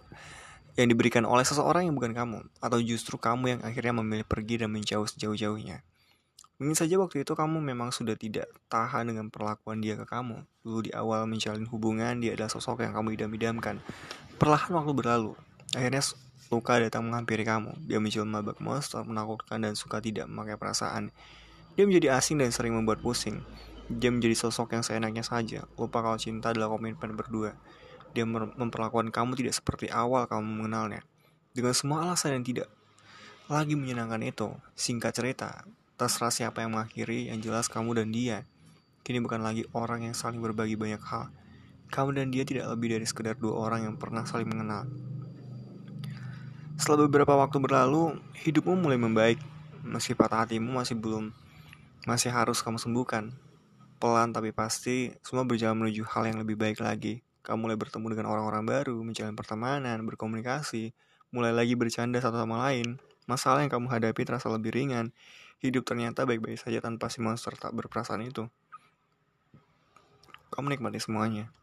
yang 0.73 0.89
diberikan 0.89 1.29
oleh 1.29 1.45
seseorang 1.45 1.85
yang 1.85 1.97
bukan 1.97 2.17
kamu 2.17 2.39
atau 2.57 2.81
justru 2.81 3.21
kamu 3.21 3.57
yang 3.57 3.61
akhirnya 3.61 3.93
memilih 3.93 4.25
pergi 4.25 4.65
dan 4.65 4.73
menjauh 4.73 5.05
sejauh-jauhnya. 5.05 5.85
Mungkin 6.63 6.79
saja 6.79 6.95
waktu 6.95 7.27
itu 7.27 7.35
kamu 7.35 7.59
memang 7.59 7.91
sudah 7.91 8.15
tidak 8.15 8.47
tahan 8.71 9.11
dengan 9.11 9.27
perlakuan 9.29 9.83
dia 9.83 9.99
ke 9.99 10.07
kamu. 10.07 10.47
Dulu 10.63 10.79
di 10.87 10.95
awal 10.95 11.27
menjalin 11.27 11.67
hubungan, 11.67 12.23
dia 12.23 12.39
adalah 12.39 12.55
sosok 12.55 12.87
yang 12.87 12.95
kamu 12.95 13.19
idam-idamkan. 13.19 13.83
Perlahan 14.39 14.71
waktu 14.71 14.93
berlalu. 14.95 15.33
Akhirnya 15.75 16.07
luka 16.55 16.79
datang 16.79 17.03
menghampiri 17.09 17.43
kamu. 17.43 17.75
Dia 17.83 17.99
menjelma 17.99 18.47
bak 18.47 18.63
monster, 18.63 19.03
menakutkan 19.03 19.59
dan 19.59 19.75
suka 19.75 19.99
tidak 19.99 20.31
memakai 20.31 20.55
perasaan. 20.55 21.11
Dia 21.75 21.83
menjadi 21.89 22.15
asing 22.15 22.39
dan 22.39 22.55
sering 22.55 22.79
membuat 22.79 23.03
pusing. 23.03 23.43
Dia 23.91 24.11
menjadi 24.15 24.37
sosok 24.39 24.77
yang 24.77 24.85
seenaknya 24.85 25.25
saja. 25.27 25.67
Lupa 25.75 26.05
kalau 26.05 26.21
cinta 26.21 26.55
adalah 26.55 26.71
komitmen 26.71 27.19
berdua. 27.19 27.57
Dia 28.13 28.29
memperlakukan 28.29 29.11
kamu 29.11 29.39
tidak 29.41 29.57
seperti 29.57 29.89
awal 29.89 30.29
kamu 30.29 30.45
mengenalnya. 30.45 31.03
Dengan 31.57 31.73
semua 31.73 32.05
alasan 32.05 32.39
yang 32.39 32.45
tidak 32.45 32.69
lagi 33.51 33.75
menyenangkan 33.77 34.23
itu, 34.23 34.49
singkat 34.73 35.13
cerita, 35.13 35.67
Terserah 36.03 36.35
siapa 36.35 36.67
yang 36.67 36.75
mengakhiri, 36.75 37.31
yang 37.31 37.39
jelas 37.39 37.71
kamu 37.71 37.95
dan 37.95 38.11
dia. 38.11 38.43
Kini 39.07 39.23
bukan 39.23 39.39
lagi 39.39 39.63
orang 39.71 40.03
yang 40.03 40.19
saling 40.19 40.43
berbagi 40.43 40.75
banyak 40.75 40.99
hal. 40.99 41.31
Kamu 41.95 42.19
dan 42.19 42.35
dia 42.35 42.43
tidak 42.43 42.67
lebih 42.75 42.99
dari 42.99 43.07
sekedar 43.07 43.39
dua 43.39 43.55
orang 43.55 43.87
yang 43.87 43.95
pernah 43.95 44.27
saling 44.27 44.51
mengenal. 44.51 44.89
Setelah 46.75 47.07
beberapa 47.07 47.39
waktu 47.39 47.55
berlalu, 47.63 48.19
hidupmu 48.35 48.83
mulai 48.83 48.99
membaik. 48.99 49.39
Meski 49.87 50.19
patah 50.19 50.43
hatimu 50.43 50.75
masih 50.75 50.99
belum, 50.99 51.31
masih 52.03 52.35
harus 52.35 52.59
kamu 52.67 52.83
sembuhkan. 52.83 53.31
Pelan 54.03 54.35
tapi 54.35 54.51
pasti, 54.51 55.15
semua 55.23 55.47
berjalan 55.47 55.79
menuju 55.79 56.03
hal 56.11 56.27
yang 56.27 56.43
lebih 56.43 56.59
baik 56.59 56.83
lagi. 56.83 57.23
Kamu 57.47 57.71
mulai 57.71 57.79
bertemu 57.79 58.07
dengan 58.11 58.27
orang-orang 58.35 58.67
baru, 58.67 58.99
menjalin 58.99 59.39
pertemanan, 59.39 60.03
berkomunikasi, 60.03 60.91
mulai 61.31 61.55
lagi 61.55 61.79
bercanda 61.79 62.19
satu 62.19 62.43
sama 62.43 62.67
lain. 62.67 62.99
Masalah 63.31 63.63
yang 63.63 63.71
kamu 63.71 63.87
hadapi 63.87 64.27
terasa 64.27 64.51
lebih 64.51 64.75
ringan, 64.75 65.15
Hidup 65.63 65.87
ternyata 65.87 66.27
baik-baik 66.27 66.59
saja 66.59 66.83
tanpa 66.83 67.07
si 67.07 67.23
monster 67.23 67.55
tak 67.55 67.71
berperasaan 67.71 68.27
itu. 68.27 68.51
Kamu 70.51 70.67
menikmati 70.67 70.99
semuanya. 70.99 71.55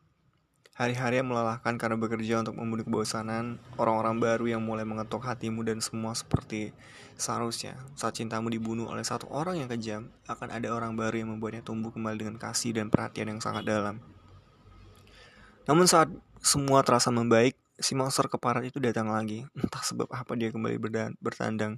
Hari-hari 0.79 1.19
yang 1.19 1.27
melelahkan 1.27 1.75
karena 1.75 1.99
bekerja 1.99 2.39
untuk 2.39 2.55
membunuh 2.55 2.87
kebosanan, 2.87 3.59
orang-orang 3.75 4.15
baru 4.23 4.55
yang 4.55 4.63
mulai 4.63 4.87
mengetuk 4.87 5.19
hatimu 5.19 5.67
dan 5.67 5.83
semua 5.83 6.15
seperti 6.15 6.71
seharusnya. 7.19 7.75
Saat 7.99 8.15
cintamu 8.15 8.47
dibunuh 8.47 8.87
oleh 8.87 9.03
satu 9.03 9.27
orang 9.27 9.59
yang 9.59 9.67
kejam, 9.67 10.07
akan 10.31 10.47
ada 10.47 10.71
orang 10.71 10.95
baru 10.95 11.19
yang 11.19 11.35
membuatnya 11.35 11.67
tumbuh 11.67 11.91
kembali 11.91 12.23
dengan 12.23 12.39
kasih 12.39 12.79
dan 12.79 12.87
perhatian 12.87 13.35
yang 13.35 13.43
sangat 13.43 13.67
dalam. 13.67 13.99
Namun 15.67 15.83
saat 15.83 16.07
semua 16.39 16.79
terasa 16.87 17.11
membaik, 17.11 17.59
si 17.75 17.91
monster 17.91 18.31
keparat 18.31 18.63
itu 18.63 18.79
datang 18.79 19.11
lagi. 19.11 19.43
Entah 19.59 19.83
sebab 19.83 20.07
apa 20.07 20.31
dia 20.39 20.47
kembali 20.47 20.79
bertandang 21.19 21.75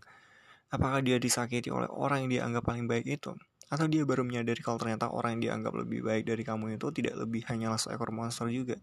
Apakah 0.72 1.04
dia 1.04 1.20
disakiti 1.20 1.68
oleh 1.68 1.92
orang 1.92 2.24
yang 2.24 2.32
dianggap 2.32 2.64
paling 2.64 2.88
baik 2.88 3.04
itu? 3.20 3.36
Atau 3.72 3.88
dia 3.88 4.04
baru 4.04 4.28
menyadari 4.28 4.60
kalau 4.60 4.76
ternyata 4.76 5.08
orang 5.08 5.40
yang 5.40 5.42
dianggap 5.48 5.74
lebih 5.80 6.04
baik 6.04 6.28
dari 6.28 6.44
kamu 6.44 6.76
itu 6.76 6.92
tidak 6.92 7.16
lebih 7.16 7.48
hanyalah 7.48 7.80
seekor 7.80 8.12
monster 8.12 8.52
juga? 8.52 8.76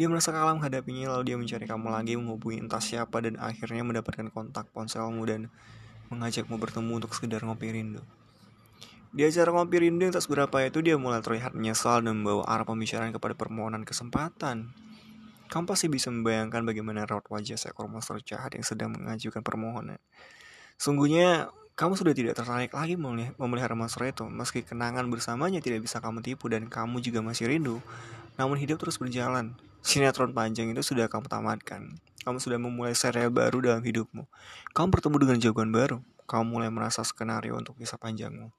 Dia 0.00 0.08
merasa 0.08 0.32
kalah 0.32 0.56
menghadapinya 0.56 1.12
lalu 1.12 1.32
dia 1.32 1.36
mencari 1.36 1.68
kamu 1.68 1.92
lagi 1.92 2.16
menghubungi 2.16 2.64
entah 2.64 2.80
siapa 2.80 3.20
dan 3.20 3.36
akhirnya 3.36 3.84
mendapatkan 3.84 4.32
kontak 4.32 4.72
ponselmu 4.72 5.20
dan 5.28 5.52
mengajakmu 6.08 6.56
bertemu 6.56 6.92
untuk 6.96 7.12
sekedar 7.12 7.44
ngopi 7.44 7.76
rindu. 7.76 8.00
Di 9.16 9.24
acara 9.24 9.52
ngopi 9.52 9.76
rindu 9.84 10.08
yang 10.08 10.12
tak 10.12 10.24
seberapa 10.24 10.56
itu 10.64 10.84
dia 10.84 11.00
mulai 11.00 11.24
terlihat 11.24 11.56
menyesal 11.56 12.04
dan 12.04 12.20
membawa 12.20 12.44
arah 12.44 12.68
pembicaraan 12.68 13.12
kepada 13.12 13.32
permohonan 13.32 13.84
kesempatan. 13.84 14.72
Kamu 15.48 15.64
pasti 15.64 15.88
bisa 15.88 16.12
membayangkan 16.12 16.60
bagaimana 16.64 17.08
raut 17.08 17.24
wajah 17.32 17.56
seekor 17.56 17.88
monster 17.88 18.20
jahat 18.20 18.52
yang 18.52 18.66
sedang 18.66 18.92
mengajukan 18.92 19.40
permohonan. 19.40 19.96
Sungguhnya 20.76 21.48
kamu 21.76 21.92
sudah 21.92 22.16
tidak 22.16 22.32
tertarik 22.40 22.72
lagi 22.72 22.96
memelihara 22.96 23.76
monster 23.76 24.08
itu, 24.08 24.24
meski 24.24 24.64
kenangan 24.64 25.04
bersamanya 25.12 25.60
tidak 25.60 25.84
bisa 25.84 26.00
kamu 26.00 26.24
tipu 26.24 26.48
dan 26.48 26.72
kamu 26.72 27.04
juga 27.04 27.20
masih 27.20 27.52
rindu. 27.52 27.84
Namun 28.40 28.56
hidup 28.56 28.80
terus 28.80 28.96
berjalan. 28.96 29.52
Sinetron 29.84 30.32
panjang 30.32 30.72
itu 30.72 30.80
sudah 30.80 31.04
kamu 31.12 31.28
tamatkan. 31.28 32.00
Kamu 32.24 32.40
sudah 32.40 32.56
memulai 32.56 32.96
serial 32.96 33.28
baru 33.28 33.60
dalam 33.60 33.84
hidupmu. 33.84 34.24
Kamu 34.72 34.88
bertemu 34.88 35.16
dengan 35.20 35.36
jagoan 35.36 35.68
baru. 35.68 36.00
Kamu 36.24 36.58
mulai 36.58 36.72
merasa 36.72 37.04
skenario 37.04 37.54
untuk 37.54 37.76
kisah 37.76 38.00
panjangmu. 38.00 38.50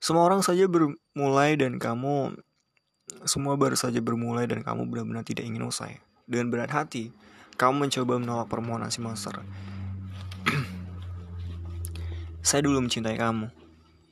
Semua 0.00 0.24
orang 0.24 0.40
saja 0.46 0.64
bermulai 0.64 1.60
dan 1.60 1.76
kamu 1.76 2.40
semua 3.26 3.58
baru 3.58 3.74
saja 3.74 3.98
bermulai 3.98 4.46
dan 4.46 4.62
kamu 4.62 4.86
benar-benar 4.86 5.26
tidak 5.26 5.44
ingin 5.44 5.66
usai. 5.66 5.98
Dengan 6.30 6.48
berat 6.48 6.70
hati, 6.72 7.10
kamu 7.58 7.90
mencoba 7.90 8.16
menolak 8.16 8.46
permohonan 8.46 8.88
si 8.88 9.02
monster. 9.02 9.44
Saya 12.40 12.64
dulu 12.64 12.80
mencintai 12.80 13.20
kamu. 13.20 13.52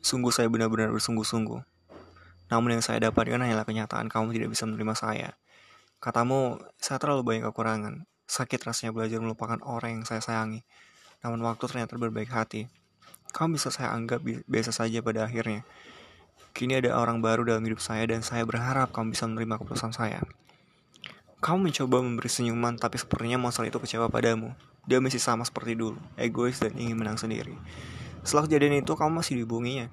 Sungguh 0.04 0.28
saya 0.28 0.52
benar-benar 0.52 0.92
bersungguh-sungguh. 0.92 1.64
Namun 2.52 2.76
yang 2.76 2.84
saya 2.84 3.08
dapatkan 3.08 3.40
hanyalah 3.40 3.64
kenyataan 3.64 4.12
kamu 4.12 4.36
tidak 4.36 4.52
bisa 4.52 4.68
menerima 4.68 4.94
saya. 4.96 5.28
Katamu, 5.98 6.60
saya 6.76 7.00
terlalu 7.00 7.24
banyak 7.24 7.44
kekurangan. 7.48 8.04
Sakit 8.28 8.60
rasanya 8.68 8.92
belajar 8.92 9.18
melupakan 9.24 9.56
orang 9.64 10.00
yang 10.00 10.04
saya 10.04 10.20
sayangi. 10.20 10.60
Namun 11.24 11.40
waktu 11.40 11.64
ternyata 11.72 11.96
berbaik 11.96 12.28
hati. 12.28 12.68
Kamu 13.32 13.56
bisa 13.56 13.72
saya 13.72 13.96
anggap 13.96 14.20
biasa 14.24 14.76
saja 14.76 15.00
pada 15.00 15.24
akhirnya. 15.24 15.64
Kini 16.52 16.76
ada 16.76 17.00
orang 17.00 17.24
baru 17.24 17.48
dalam 17.48 17.64
hidup 17.64 17.80
saya 17.80 18.04
dan 18.04 18.20
saya 18.20 18.44
berharap 18.44 18.92
kamu 18.92 19.16
bisa 19.16 19.24
menerima 19.24 19.56
keputusan 19.64 19.96
saya. 19.96 20.20
Kamu 21.40 21.70
mencoba 21.70 22.04
memberi 22.04 22.28
senyuman, 22.28 22.76
tapi 22.76 23.00
sepertinya 23.00 23.40
monster 23.40 23.64
itu 23.64 23.80
kecewa 23.80 24.12
padamu. 24.12 24.52
Dia 24.84 25.00
masih 25.00 25.20
sama 25.20 25.46
seperti 25.48 25.76
dulu, 25.78 26.00
egois 26.18 26.60
dan 26.60 26.74
ingin 26.76 26.98
menang 26.98 27.16
sendiri. 27.16 27.54
Setelah 28.22 28.46
kejadian 28.50 28.82
itu, 28.82 28.92
kamu 28.94 29.22
masih 29.22 29.42
dihubunginya. 29.42 29.90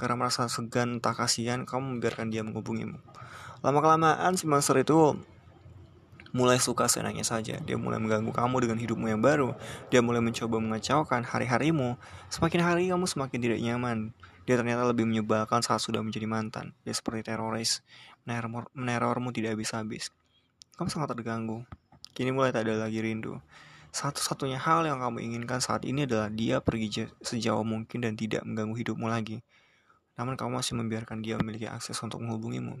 Karena 0.00 0.18
merasa 0.18 0.50
segan 0.50 0.98
entah 0.98 1.14
kasihan, 1.14 1.62
kamu 1.62 1.98
membiarkan 1.98 2.32
dia 2.32 2.42
menghubungimu. 2.42 2.98
Lama-kelamaan, 3.62 4.34
si 4.34 4.50
monster 4.50 4.74
itu 4.82 5.14
mulai 6.32 6.58
suka 6.58 6.88
senangnya 6.88 7.22
saja. 7.22 7.60
Dia 7.62 7.76
mulai 7.76 8.00
mengganggu 8.00 8.32
kamu 8.32 8.56
dengan 8.66 8.78
hidupmu 8.80 9.06
yang 9.06 9.20
baru. 9.20 9.54
Dia 9.92 10.00
mulai 10.00 10.24
mencoba 10.24 10.58
mengacaukan 10.58 11.22
hari-harimu. 11.22 12.00
Semakin 12.32 12.60
hari 12.64 12.88
kamu 12.88 13.04
semakin 13.04 13.38
tidak 13.38 13.60
nyaman. 13.60 14.16
Dia 14.42 14.58
ternyata 14.58 14.82
lebih 14.88 15.06
menyebalkan 15.06 15.62
saat 15.62 15.78
sudah 15.78 16.02
menjadi 16.02 16.26
mantan. 16.26 16.74
Dia 16.82 16.96
seperti 16.96 17.30
teroris, 17.30 17.84
meneror, 18.26 18.66
menerormu 18.74 19.30
tidak 19.30 19.54
habis-habis. 19.54 20.10
Kamu 20.74 20.90
sangat 20.90 21.14
terganggu. 21.14 21.62
Kini 22.10 22.34
mulai 22.34 22.50
tak 22.50 22.66
ada 22.66 22.88
lagi 22.88 22.98
rindu. 22.98 23.38
Satu-satunya 23.92 24.56
hal 24.56 24.88
yang 24.88 25.04
kamu 25.04 25.20
inginkan 25.20 25.60
saat 25.60 25.84
ini 25.84 26.08
adalah 26.08 26.32
dia 26.32 26.64
pergi 26.64 27.12
sejauh 27.20 27.60
mungkin 27.60 28.00
dan 28.00 28.16
tidak 28.16 28.40
mengganggu 28.40 28.72
hidupmu 28.72 29.04
lagi. 29.04 29.44
Namun 30.16 30.40
kamu 30.40 30.64
masih 30.64 30.80
membiarkan 30.80 31.20
dia 31.20 31.36
memiliki 31.36 31.68
akses 31.68 32.00
untuk 32.00 32.24
menghubungimu. 32.24 32.80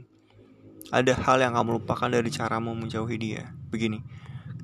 Ada 0.88 1.12
hal 1.20 1.44
yang 1.44 1.52
kamu 1.52 1.84
lupakan 1.84 2.08
dari 2.08 2.32
caramu 2.32 2.72
menjauhi 2.72 3.20
dia. 3.20 3.52
Begini, 3.68 4.00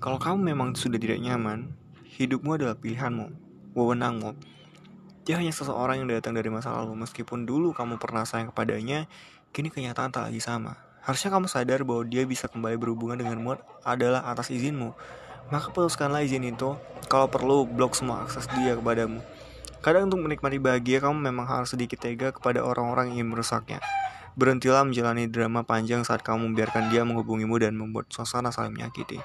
kalau 0.00 0.16
kamu 0.16 0.56
memang 0.56 0.72
sudah 0.72 0.96
tidak 0.96 1.20
nyaman, 1.20 1.68
hidupmu 2.16 2.56
adalah 2.56 2.80
pilihanmu, 2.80 3.28
wewenangmu. 3.76 4.32
Dia 5.28 5.36
hanya 5.36 5.52
seseorang 5.52 6.00
yang 6.00 6.08
datang 6.08 6.32
dari 6.32 6.48
masa 6.48 6.72
lalu, 6.72 6.96
meskipun 6.96 7.44
dulu 7.44 7.76
kamu 7.76 8.00
pernah 8.00 8.24
sayang 8.24 8.56
kepadanya, 8.56 9.04
kini 9.52 9.68
kenyataan 9.68 10.16
tak 10.16 10.32
lagi 10.32 10.40
sama. 10.40 10.80
Harusnya 11.04 11.28
kamu 11.28 11.44
sadar 11.44 11.84
bahwa 11.84 12.08
dia 12.08 12.24
bisa 12.24 12.48
kembali 12.48 12.80
berhubungan 12.80 13.20
denganmu 13.20 13.60
adalah 13.84 14.24
atas 14.24 14.48
izinmu. 14.48 14.96
Maka 15.48 15.72
putuskanlah 15.72 16.24
izin 16.24 16.44
itu. 16.44 16.76
Kalau 17.08 17.28
perlu, 17.28 17.64
blok 17.64 17.96
semua 17.96 18.24
akses 18.24 18.44
dia 18.52 18.76
kepadamu. 18.76 19.24
Kadang 19.80 20.12
untuk 20.12 20.20
menikmati 20.20 20.60
bahagia, 20.60 21.00
kamu 21.00 21.16
memang 21.32 21.48
harus 21.48 21.72
sedikit 21.72 22.02
tega 22.02 22.34
kepada 22.34 22.60
orang-orang 22.60 23.14
yang 23.14 23.24
ingin 23.24 23.28
merusaknya. 23.32 23.80
Berhentilah 24.36 24.84
menjalani 24.84 25.26
drama 25.26 25.64
panjang 25.64 26.04
saat 26.04 26.20
kamu 26.20 26.52
membiarkan 26.52 26.92
dia 26.92 27.02
menghubungimu 27.02 27.56
dan 27.58 27.74
membuat 27.74 28.12
suasana 28.12 28.52
saling 28.52 28.76
menyakiti. 28.76 29.18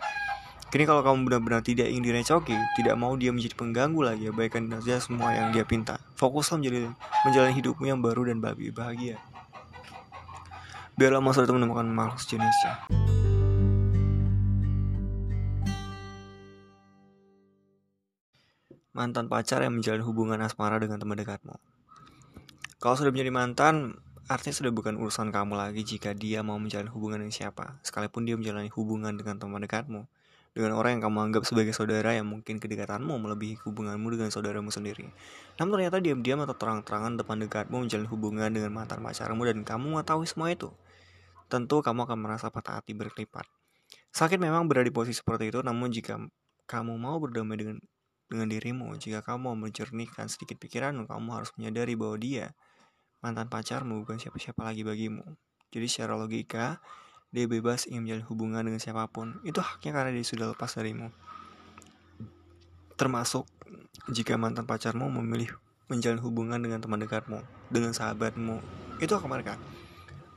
Kini 0.74 0.89
kalau 0.89 1.06
kamu 1.06 1.30
benar-benar 1.30 1.62
tidak 1.62 1.86
ingin 1.86 2.01
direcoki, 2.01 2.58
tidak 2.74 2.98
mau 2.98 3.13
dia 3.13 3.30
menjadi 3.30 3.53
pengganggu 3.53 4.01
lagi, 4.01 4.25
abaikan 4.34 4.65
saja 4.74 4.98
semua 4.98 5.30
yang 5.38 5.53
dia 5.53 5.62
pinta. 5.62 6.01
Fokuslah 6.18 6.58
menjalani, 6.58 6.89
menjalani 7.30 7.53
hidupmu 7.53 7.86
yang 7.86 8.01
baru 8.01 8.25
dan 8.25 8.42
bahagia. 8.42 9.22
Biarlah 10.98 11.22
masa 11.22 11.46
itu 11.46 11.53
menemukan 11.53 11.86
makhluk 11.86 12.18
sejenisnya. 12.22 12.74
Mantan 18.93 19.25
pacar 19.25 19.65
yang 19.65 19.73
menjalin 19.73 20.05
hubungan 20.05 20.38
asmara 20.45 20.77
dengan 20.77 21.01
teman 21.01 21.17
dekatmu. 21.17 21.57
Kalau 22.77 22.95
sudah 22.95 23.09
menjadi 23.09 23.33
mantan, 23.33 23.97
artinya 24.29 24.53
sudah 24.53 24.69
bukan 24.69 25.01
urusan 25.01 25.33
kamu 25.33 25.57
lagi 25.57 25.81
jika 25.81 26.13
dia 26.13 26.45
mau 26.45 26.62
menjalin 26.62 26.93
hubungan 26.93 27.25
dengan 27.25 27.33
siapa, 27.33 27.81
sekalipun 27.81 28.29
dia 28.29 28.38
menjalani 28.38 28.69
hubungan 28.69 29.17
dengan 29.17 29.41
teman 29.41 29.65
dekatmu 29.65 30.05
dengan 30.53 30.77
orang 30.77 30.97
yang 30.97 31.09
kamu 31.09 31.17
anggap 31.29 31.43
sebagai 31.50 31.73
saudara 31.73 32.13
yang 32.13 32.29
mungkin 32.29 32.62
kedekatanmu 32.62 33.09
melebihi 33.09 33.57
hubunganmu 33.65 34.07
dengan 34.13 34.29
saudaramu 34.29 34.69
sendiri. 34.69 35.09
Namun 35.57 35.81
ternyata 35.81 35.97
diam-diam 35.97 36.45
atau 36.45 36.53
terang-terangan 36.53 37.17
depan 37.17 37.41
dekatmu 37.41 37.89
menjalin 37.89 38.05
hubungan 38.05 38.50
dengan 38.53 38.69
mantan 38.69 39.01
pacarmu 39.01 39.41
dan 39.50 39.65
kamu 39.65 39.97
mengetahui 39.97 40.29
semua 40.29 40.53
itu. 40.53 40.69
Tentu 41.50 41.81
kamu 41.81 42.05
akan 42.05 42.17
merasa 42.21 42.53
patah 42.53 42.77
hati 42.77 42.93
berkelipat. 42.93 43.50
Sakit 44.13 44.38
memang 44.38 44.69
berada 44.69 44.85
di 44.85 44.93
posisi 44.93 45.17
seperti 45.17 45.50
itu, 45.50 45.59
namun 45.65 45.89
jika 45.89 46.21
kamu 46.69 47.01
mau 47.01 47.17
berdamai 47.17 47.57
dengan 47.57 47.77
dengan 48.34 48.50
dirimu, 48.50 48.98
jika 48.98 49.22
kamu 49.22 49.54
mau 49.54 49.56
menjernihkan 49.56 50.25
sedikit 50.25 50.58
pikiran, 50.58 50.98
kamu 51.06 51.30
harus 51.30 51.54
menyadari 51.54 51.94
bahwa 51.94 52.18
dia 52.18 52.58
mantan 53.22 53.46
pacarmu 53.46 54.02
bukan 54.02 54.18
siapa-siapa 54.18 54.66
lagi 54.66 54.82
bagimu. 54.82 55.22
Jadi 55.70 55.86
secara 55.86 56.18
logika, 56.18 56.82
dia 57.30 57.46
bebas 57.46 57.86
ingin 57.86 58.10
menjalin 58.10 58.25
hubungan 58.25 58.62
dengan 58.66 58.82
siapa 58.82 59.06
pun. 59.13 59.38
Itu 59.46 59.62
haknya 59.62 59.94
karena 59.94 60.10
dia 60.10 60.25
sudah 60.25 60.50
lepas 60.50 60.74
darimu. 60.74 61.13
Termasuk 62.98 63.46
jika 64.10 64.34
mantan 64.42 64.66
pacarmu 64.66 65.13
memilih 65.22 65.54
menjalin 65.94 66.18
hubungan 66.18 66.58
dengan 66.58 66.82
teman 66.82 66.98
dekatmu, 66.98 67.46
dengan 67.70 67.94
sahabatmu, 67.94 68.58
itu 68.98 69.13
hak 69.13 69.30
mereka. 69.30 69.62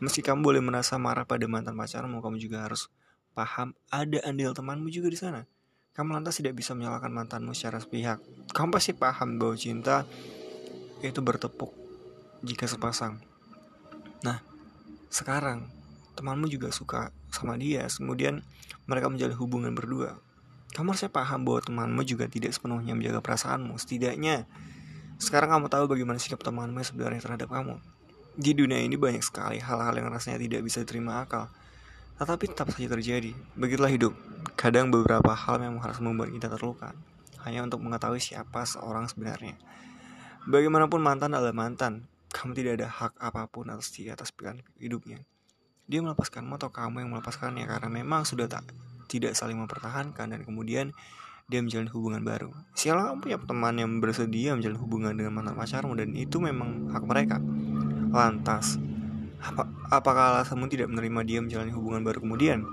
Meski 0.05 0.21
kamu 0.21 0.45
boleh 0.45 0.61
merasa 0.61 1.01
marah 1.01 1.25
pada 1.25 1.49
mantan 1.49 1.73
pacarmu, 1.73 2.21
kamu 2.21 2.37
juga 2.37 2.69
harus 2.69 2.93
paham 3.33 3.73
ada 3.89 4.21
andil 4.25 4.53
temanmu 4.53 4.93
juga 4.93 5.09
di 5.09 5.17
sana. 5.17 5.49
Kamu 5.97 6.13
lantas 6.13 6.37
tidak 6.37 6.61
bisa 6.61 6.77
menyalahkan 6.77 7.09
mantanmu 7.09 7.57
secara 7.57 7.81
sepihak. 7.81 8.21
Kamu 8.53 8.69
pasti 8.69 8.93
paham 8.93 9.41
bahwa 9.41 9.57
cinta 9.57 10.05
itu 11.01 11.25
bertepuk 11.25 11.73
jika 12.45 12.69
sepasang. 12.69 13.17
Nah, 14.21 14.45
sekarang 15.09 15.73
temanmu 16.17 16.49
juga 16.49 16.73
suka 16.73 17.13
sama 17.29 17.61
dia 17.61 17.85
kemudian 17.93 18.41
mereka 18.89 19.13
menjalin 19.13 19.37
hubungan 19.37 19.77
berdua 19.77 20.17
kamu 20.73 20.97
harusnya 20.97 21.13
paham 21.13 21.45
bahwa 21.45 21.61
temanmu 21.61 22.03
juga 22.09 22.25
tidak 22.27 22.57
sepenuhnya 22.57 22.97
menjaga 22.97 23.21
perasaanmu 23.21 23.77
setidaknya 23.77 24.49
sekarang 25.21 25.53
kamu 25.53 25.69
tahu 25.69 25.85
bagaimana 25.93 26.17
sikap 26.17 26.41
temanmu 26.41 26.81
sebenarnya 26.81 27.21
terhadap 27.21 27.53
kamu 27.53 27.77
di 28.37 28.53
dunia 28.57 28.81
ini 28.81 28.97
banyak 28.97 29.21
sekali 29.21 29.61
hal-hal 29.61 29.93
yang 29.93 30.09
rasanya 30.09 30.41
tidak 30.41 30.65
bisa 30.65 30.85
diterima 30.85 31.25
akal 31.25 31.53
tetapi 32.17 32.45
tetap 32.53 32.73
saja 32.73 32.89
terjadi. 32.93 33.33
Begitulah 33.57 33.93
hidup. 33.93 34.13
Kadang 34.57 34.89
beberapa 34.89 35.37
hal 35.37 35.61
memang 35.61 35.85
harus 35.85 36.01
membuat 36.01 36.33
kita 36.33 36.49
terluka. 36.49 36.97
Hanya 37.45 37.63
untuk 37.63 37.85
mengetahui 37.85 38.19
siapa 38.19 38.65
seorang 38.65 39.07
sebenarnya. 39.07 39.55
Bagaimanapun 40.49 41.03
mantan 41.03 41.37
adalah 41.37 41.53
mantan 41.53 42.09
kamu 42.37 42.53
tidak 42.53 42.73
ada 42.83 42.89
hak 42.93 43.13
apa 43.17 43.49
pun 43.49 43.73
atas 43.73 43.89
dia 43.97 44.13
atas 44.13 44.29
pilihan 44.29 44.61
hidupnya. 44.77 45.25
Dia 45.87 46.03
melepaskanmu 46.03 46.59
atau 46.59 46.69
kamu 46.69 47.07
yang 47.07 47.11
melepaskannya 47.17 47.65
karena 47.65 47.89
memang 47.89 48.27
sudah 48.27 48.51
tak 48.51 48.67
tidak 49.07 49.39
saling 49.39 49.57
mempertahankan 49.57 50.35
dan 50.35 50.41
kemudian 50.43 50.91
dia 51.47 51.63
menjalin 51.63 51.87
hubungan 51.95 52.23
baru. 52.27 52.51
Sialah 52.75 53.15
kamu 53.15 53.19
punya 53.23 53.39
teman 53.39 53.75
yang 53.79 53.91
bersedia 54.03 54.51
menjalin 54.53 54.79
hubungan 54.83 55.15
dengan 55.15 55.33
mantan 55.39 55.55
pacarmu 55.55 55.95
dan 55.95 56.11
itu 56.13 56.43
memang 56.43 56.91
hak 56.91 57.05
mereka. 57.07 57.39
Lantas, 58.11 58.83
apa, 59.47 59.63
apakah 59.95 60.35
alasanmu 60.35 60.67
tidak 60.67 60.91
menerima 60.91 61.21
dia 61.23 61.39
menjalani 61.39 61.71
hubungan 61.71 62.03
baru 62.03 62.19
kemudian? 62.19 62.67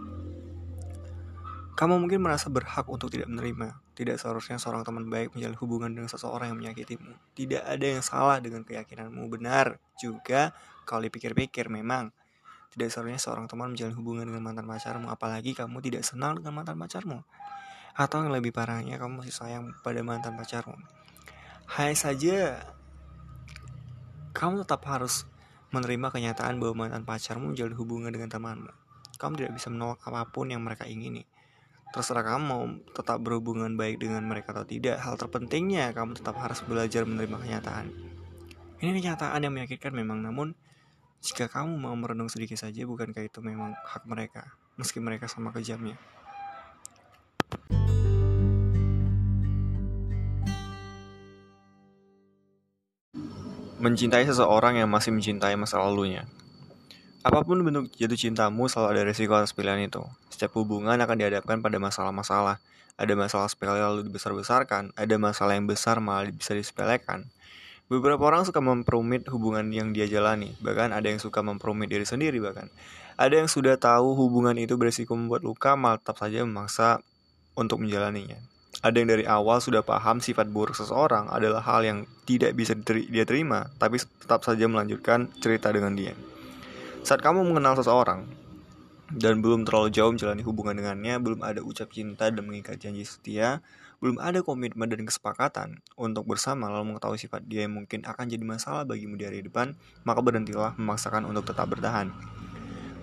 Kamu 1.74 1.98
mungkin 1.98 2.22
merasa 2.22 2.54
berhak 2.54 2.86
untuk 2.86 3.10
tidak 3.10 3.30
menerima. 3.30 3.82
Tidak 3.98 4.18
seharusnya 4.18 4.62
seorang 4.62 4.86
teman 4.86 5.10
baik 5.10 5.34
menjalin 5.34 5.58
hubungan 5.58 5.90
dengan 5.90 6.10
seseorang 6.10 6.54
yang 6.54 6.58
menyakitimu. 6.62 7.14
Tidak 7.34 7.66
ada 7.66 7.86
yang 7.86 8.02
salah 8.06 8.38
dengan 8.42 8.62
keyakinanmu. 8.62 9.26
Benar 9.30 9.82
juga 9.98 10.54
kalau 10.86 11.06
dipikir-pikir 11.06 11.74
memang 11.74 12.14
tidak 12.74 12.90
seharusnya 12.90 13.22
seorang 13.22 13.46
teman 13.46 13.74
menjalin 13.74 13.94
hubungan 13.94 14.26
dengan 14.30 14.42
mantan 14.42 14.66
pacarmu, 14.66 15.10
apalagi 15.14 15.54
kamu 15.54 15.78
tidak 15.82 16.02
senang 16.06 16.42
dengan 16.42 16.58
mantan 16.58 16.78
pacarmu. 16.78 17.22
Atau 17.94 18.26
yang 18.26 18.34
lebih 18.34 18.50
parahnya, 18.50 18.98
kamu 18.98 19.22
masih 19.22 19.34
sayang 19.34 19.78
pada 19.86 20.02
mantan 20.02 20.34
pacarmu. 20.34 20.78
Hai 21.70 21.94
saja, 21.94 22.66
kamu 24.34 24.66
tetap 24.66 24.82
harus 24.90 25.30
menerima 25.74 26.14
kenyataan 26.14 26.62
bahwa 26.62 26.86
mantan 26.86 27.04
pacarmu 27.04 27.52
menjalin 27.52 27.74
hubungan 27.74 28.14
dengan 28.14 28.30
temanmu. 28.30 28.70
Kamu 29.18 29.34
tidak 29.42 29.58
bisa 29.58 29.74
menolak 29.74 30.06
apa 30.06 30.30
pun 30.30 30.54
yang 30.54 30.62
mereka 30.62 30.86
ingini. 30.86 31.26
Terserah 31.94 32.26
kamu 32.26 32.42
mau 32.46 32.64
tetap 32.94 33.22
berhubungan 33.22 33.74
baik 33.74 34.02
dengan 34.02 34.26
mereka 34.26 34.54
atau 34.54 34.66
tidak. 34.66 35.02
Hal 35.02 35.18
terpentingnya, 35.18 35.94
kamu 35.94 36.18
tetap 36.18 36.38
harus 36.42 36.62
belajar 36.66 37.06
menerima 37.06 37.38
kenyataan. 37.38 37.86
Ini 38.82 38.92
kenyataan 38.98 39.40
yang 39.42 39.54
menyakitkan 39.54 39.94
memang, 39.94 40.22
namun 40.22 40.58
jika 41.22 41.48
kamu 41.50 41.78
mau 41.78 41.94
merenung 41.94 42.28
sedikit 42.28 42.58
saja, 42.58 42.84
bukankah 42.84 43.24
itu 43.24 43.40
memang 43.46 43.78
hak 43.78 44.04
mereka, 44.10 44.58
meski 44.76 45.00
mereka 45.00 45.30
sama 45.30 45.54
kejamnya? 45.54 45.96
Mencintai 53.84 54.24
seseorang 54.24 54.80
yang 54.80 54.88
masih 54.88 55.12
mencintai 55.12 55.60
masa 55.60 55.76
lalunya. 55.76 56.24
Apa 57.20 57.44
pun 57.44 57.60
bentuk 57.68 57.92
jatuh 58.00 58.16
cintamu, 58.16 58.72
selalu 58.72 58.96
ada 58.96 59.02
resiko 59.04 59.36
atas 59.36 59.52
pilihan 59.52 59.92
itu. 59.92 60.00
Setiap 60.32 60.56
hubungan 60.56 60.96
akan 60.96 61.20
dihadapkan 61.20 61.60
pada 61.60 61.84
masalah-masalah. 61.84 62.64
Ada 62.96 63.12
masalah 63.20 63.52
sepele 63.52 63.84
lalu 63.84 64.08
dibesar-besarkan, 64.08 64.96
ada 64.96 65.16
masalah 65.20 65.60
yang 65.60 65.68
besar 65.68 66.00
malah 66.00 66.32
bisa 66.32 66.56
disepelekan. 66.56 67.28
Beberapa 67.92 68.24
orang 68.24 68.48
suka 68.48 68.64
memperumit 68.64 69.28
hubungan 69.28 69.68
yang 69.68 69.92
dia 69.92 70.08
jalani, 70.08 70.56
bahkan 70.64 70.96
ada 70.96 71.12
yang 71.12 71.20
suka 71.20 71.44
memperumit 71.44 71.92
diri 71.92 72.08
sendiri 72.08 72.40
bahkan. 72.40 72.72
Ada 73.20 73.44
yang 73.44 73.52
sudah 73.52 73.76
tahu 73.76 74.16
hubungan 74.16 74.56
itu 74.64 74.80
beresiko 74.80 75.12
membuat 75.12 75.44
luka, 75.44 75.76
malah 75.76 76.00
tetap 76.00 76.24
saja 76.24 76.40
memaksa 76.48 77.04
untuk 77.60 77.84
menjalaninya. 77.84 78.53
Ada 78.84 79.00
yang 79.00 79.10
dari 79.16 79.24
awal 79.24 79.64
sudah 79.64 79.80
paham 79.80 80.20
sifat 80.20 80.52
buruk 80.52 80.76
seseorang 80.76 81.32
adalah 81.32 81.64
hal 81.64 81.88
yang 81.88 82.00
tidak 82.28 82.52
bisa 82.52 82.76
dia 82.84 83.24
terima, 83.24 83.72
tapi 83.80 83.96
tetap 83.96 84.44
saja 84.44 84.68
melanjutkan 84.68 85.32
cerita 85.40 85.72
dengan 85.72 85.96
dia. 85.96 86.12
Saat 87.00 87.24
kamu 87.24 87.48
mengenal 87.48 87.80
seseorang, 87.80 88.28
dan 89.14 89.40
belum 89.40 89.64
terlalu 89.64 89.88
jauh 89.88 90.12
menjalani 90.12 90.44
hubungan 90.44 90.76
dengannya, 90.76 91.16
belum 91.16 91.40
ada 91.48 91.64
ucap 91.64 91.96
cinta 91.96 92.28
dan 92.28 92.44
mengikat 92.44 92.76
janji 92.76 93.08
setia, 93.08 93.64
belum 94.04 94.20
ada 94.20 94.44
komitmen 94.44 94.92
dan 94.92 95.08
kesepakatan 95.08 95.80
untuk 95.96 96.28
bersama 96.28 96.68
lalu 96.68 96.92
mengetahui 96.92 97.24
sifat 97.24 97.48
dia 97.48 97.64
yang 97.64 97.80
mungkin 97.80 98.04
akan 98.04 98.26
jadi 98.28 98.44
masalah 98.44 98.84
bagimu 98.84 99.16
di 99.16 99.24
hari 99.24 99.40
depan, 99.48 99.80
maka 100.04 100.20
berhentilah 100.20 100.76
memaksakan 100.76 101.24
untuk 101.24 101.48
tetap 101.48 101.72
bertahan. 101.72 102.12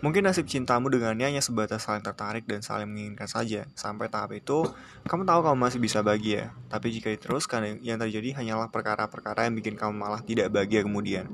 Mungkin 0.00 0.24
nasib 0.24 0.48
cintamu 0.48 0.88
dengannya 0.88 1.28
hanya 1.28 1.44
sebatas 1.44 1.84
saling 1.84 2.00
tertarik 2.00 2.48
dan 2.48 2.64
saling 2.64 2.88
menginginkan 2.88 3.28
saja. 3.28 3.68
Sampai 3.76 4.08
tahap 4.08 4.32
itu, 4.32 4.64
kamu 5.04 5.28
tahu 5.28 5.40
kamu 5.44 5.56
masih 5.60 5.76
bisa 5.76 6.00
bahagia. 6.00 6.56
Tapi 6.72 6.88
jika 6.88 7.12
diteruskan, 7.12 7.84
yang 7.84 8.00
terjadi 8.00 8.32
hanyalah 8.40 8.72
perkara-perkara 8.72 9.44
yang 9.44 9.60
bikin 9.60 9.76
kamu 9.76 9.92
malah 9.92 10.24
tidak 10.24 10.48
bahagia 10.48 10.88
kemudian. 10.88 11.28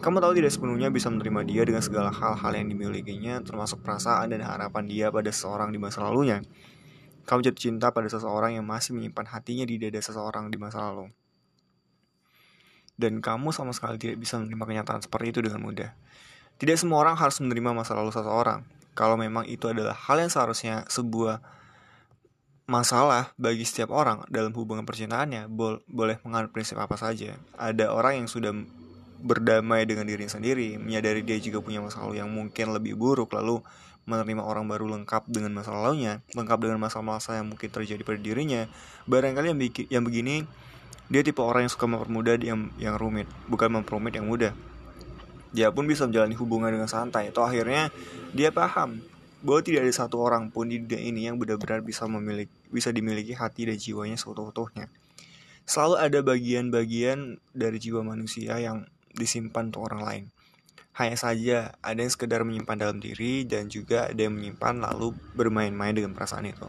Kamu 0.00 0.24
tahu 0.24 0.32
tidak 0.40 0.56
sepenuhnya 0.56 0.88
bisa 0.88 1.12
menerima 1.12 1.42
dia 1.44 1.62
dengan 1.68 1.84
segala 1.84 2.08
hal-hal 2.08 2.52
yang 2.56 2.72
dimilikinya, 2.72 3.44
termasuk 3.44 3.84
perasaan 3.84 4.32
dan 4.32 4.40
harapan 4.40 4.88
dia 4.88 5.12
pada 5.12 5.28
seseorang 5.28 5.68
di 5.68 5.76
masa 5.76 6.00
lalunya. 6.00 6.40
Kamu 7.28 7.44
jatuh 7.44 7.60
cinta 7.60 7.92
pada 7.92 8.08
seseorang 8.08 8.56
yang 8.56 8.64
masih 8.64 8.96
menyimpan 8.96 9.28
hatinya 9.36 9.68
di 9.68 9.76
dada 9.76 10.00
seseorang 10.00 10.48
di 10.48 10.56
masa 10.56 10.80
lalu. 10.80 11.12
Dan 12.96 13.20
kamu 13.20 13.52
sama 13.52 13.76
sekali 13.76 14.00
tidak 14.00 14.16
bisa 14.16 14.40
menerima 14.40 14.64
kenyataan 14.64 15.04
seperti 15.04 15.26
itu 15.36 15.40
dengan 15.44 15.60
mudah. 15.60 15.92
Tidak 16.58 16.74
semua 16.74 17.06
orang 17.06 17.14
harus 17.14 17.38
menerima 17.38 17.70
masa 17.70 17.94
lalu 17.94 18.10
seseorang. 18.10 18.66
Kalau 18.98 19.14
memang 19.14 19.46
itu 19.46 19.70
adalah 19.70 19.94
hal 19.94 20.18
yang 20.18 20.26
seharusnya 20.26 20.82
sebuah 20.90 21.38
masalah 22.66 23.30
bagi 23.38 23.62
setiap 23.62 23.94
orang 23.94 24.26
dalam 24.26 24.50
hubungan 24.58 24.82
percintaannya, 24.82 25.46
bo 25.46 25.78
boleh 25.86 26.18
menganut 26.26 26.50
prinsip 26.50 26.74
apa 26.82 26.98
saja. 26.98 27.38
Ada 27.54 27.94
orang 27.94 28.20
yang 28.20 28.28
sudah 28.28 28.50
berdamai 29.22 29.86
dengan 29.86 30.02
dirinya 30.02 30.34
sendiri, 30.34 30.82
menyadari 30.82 31.22
dia 31.22 31.38
juga 31.38 31.62
punya 31.62 31.78
masa 31.78 32.02
lalu 32.02 32.18
yang 32.18 32.30
mungkin 32.30 32.74
lebih 32.74 32.98
buruk, 32.98 33.38
lalu 33.38 33.62
menerima 34.10 34.42
orang 34.42 34.66
baru 34.66 34.90
lengkap 34.98 35.30
dengan 35.30 35.54
masa 35.54 35.70
lalunya, 35.70 36.26
lengkap 36.34 36.58
dengan 36.58 36.82
masalah-masalah 36.82 37.38
yang 37.38 37.48
mungkin 37.54 37.70
terjadi 37.70 38.02
pada 38.02 38.18
dirinya. 38.18 38.66
Barangkali 39.06 39.54
yang, 39.54 39.58
yang 39.94 40.02
begini, 40.02 40.42
dia 41.06 41.22
tipe 41.22 41.38
orang 41.38 41.70
yang 41.70 41.72
suka 41.72 41.86
mempermudah 41.86 42.34
yang, 42.42 42.74
yang 42.82 42.98
rumit, 42.98 43.30
bukan 43.46 43.70
memperumit 43.78 44.18
yang 44.18 44.26
mudah 44.26 44.50
dia 45.52 45.72
pun 45.72 45.88
bisa 45.88 46.04
menjalani 46.04 46.36
hubungan 46.36 46.70
dengan 46.74 46.90
santai. 46.90 47.32
Itu 47.32 47.40
akhirnya 47.40 47.88
dia 48.36 48.52
paham 48.52 49.00
bahwa 49.40 49.60
tidak 49.62 49.86
ada 49.86 49.94
satu 49.94 50.18
orang 50.18 50.50
pun 50.50 50.66
di 50.66 50.82
dunia 50.82 50.98
ini 50.98 51.30
yang 51.30 51.38
benar-benar 51.38 51.80
bisa 51.86 52.04
memiliki 52.10 52.50
bisa 52.68 52.90
dimiliki 52.90 53.32
hati 53.32 53.70
dan 53.70 53.78
jiwanya 53.78 54.18
seutuh-utuhnya. 54.18 54.90
Selalu 55.68 55.94
ada 56.00 56.18
bagian-bagian 56.24 57.38
dari 57.52 57.76
jiwa 57.76 58.00
manusia 58.00 58.56
yang 58.56 58.88
disimpan 59.12 59.68
untuk 59.68 59.84
orang 59.92 60.02
lain. 60.02 60.24
Hanya 60.96 61.14
saja 61.14 61.78
ada 61.78 62.00
yang 62.00 62.10
sekedar 62.10 62.42
menyimpan 62.42 62.88
dalam 62.88 62.98
diri 62.98 63.46
dan 63.46 63.70
juga 63.70 64.10
ada 64.10 64.18
yang 64.18 64.34
menyimpan 64.34 64.82
lalu 64.82 65.14
bermain-main 65.38 65.94
dengan 65.94 66.16
perasaan 66.16 66.48
itu. 66.48 66.66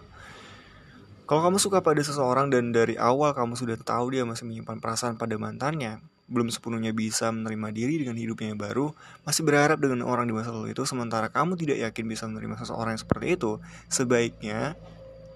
Kalau 1.26 1.42
kamu 1.46 1.58
suka 1.62 1.82
pada 1.82 2.02
seseorang 2.02 2.50
dan 2.50 2.74
dari 2.74 2.98
awal 2.98 3.34
kamu 3.34 3.54
sudah 3.58 3.78
tahu 3.78 4.14
dia 4.18 4.26
masih 4.26 4.50
menyimpan 4.50 4.78
perasaan 4.82 5.16
pada 5.18 5.38
mantannya, 5.38 6.02
belum 6.30 6.54
sepenuhnya 6.54 6.94
bisa 6.94 7.34
menerima 7.34 7.74
diri 7.74 8.06
dengan 8.06 8.16
hidupnya 8.16 8.54
yang 8.54 8.62
baru, 8.62 8.94
masih 9.26 9.42
berharap 9.42 9.82
dengan 9.82 10.06
orang 10.06 10.30
di 10.30 10.34
masa 10.38 10.54
lalu 10.54 10.78
itu, 10.78 10.86
sementara 10.86 11.34
kamu 11.34 11.58
tidak 11.58 11.82
yakin 11.90 12.06
bisa 12.06 12.30
menerima 12.30 12.56
seseorang 12.62 12.96
yang 12.96 13.02
seperti 13.02 13.26
itu, 13.34 13.58
sebaiknya 13.90 14.78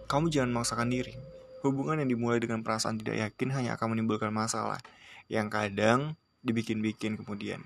kamu 0.06 0.30
jangan 0.30 0.54
memaksakan 0.54 0.94
diri. 0.94 1.18
Hubungan 1.66 1.98
yang 2.06 2.10
dimulai 2.14 2.38
dengan 2.38 2.62
perasaan 2.62 3.02
tidak 3.02 3.18
yakin 3.18 3.50
hanya 3.58 3.76
akan 3.76 3.98
menimbulkan 3.98 4.30
masalah, 4.30 4.78
yang 5.26 5.50
kadang 5.50 6.14
dibikin-bikin 6.46 7.18
kemudian. 7.18 7.66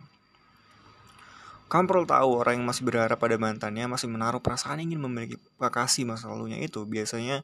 Kamu 1.67 1.83
perlu 1.83 2.07
tahu 2.07 2.39
orang 2.39 2.63
yang 2.63 2.67
masih 2.71 2.87
berharap 2.87 3.19
pada 3.19 3.35
mantannya 3.35 3.91
masih 3.91 4.07
menaruh 4.07 4.39
perasaan 4.39 4.79
ingin 4.79 5.03
memiliki 5.03 5.35
kekasih 5.59 6.07
masa 6.07 6.31
lalunya 6.31 6.55
itu 6.63 6.87
biasanya 6.87 7.43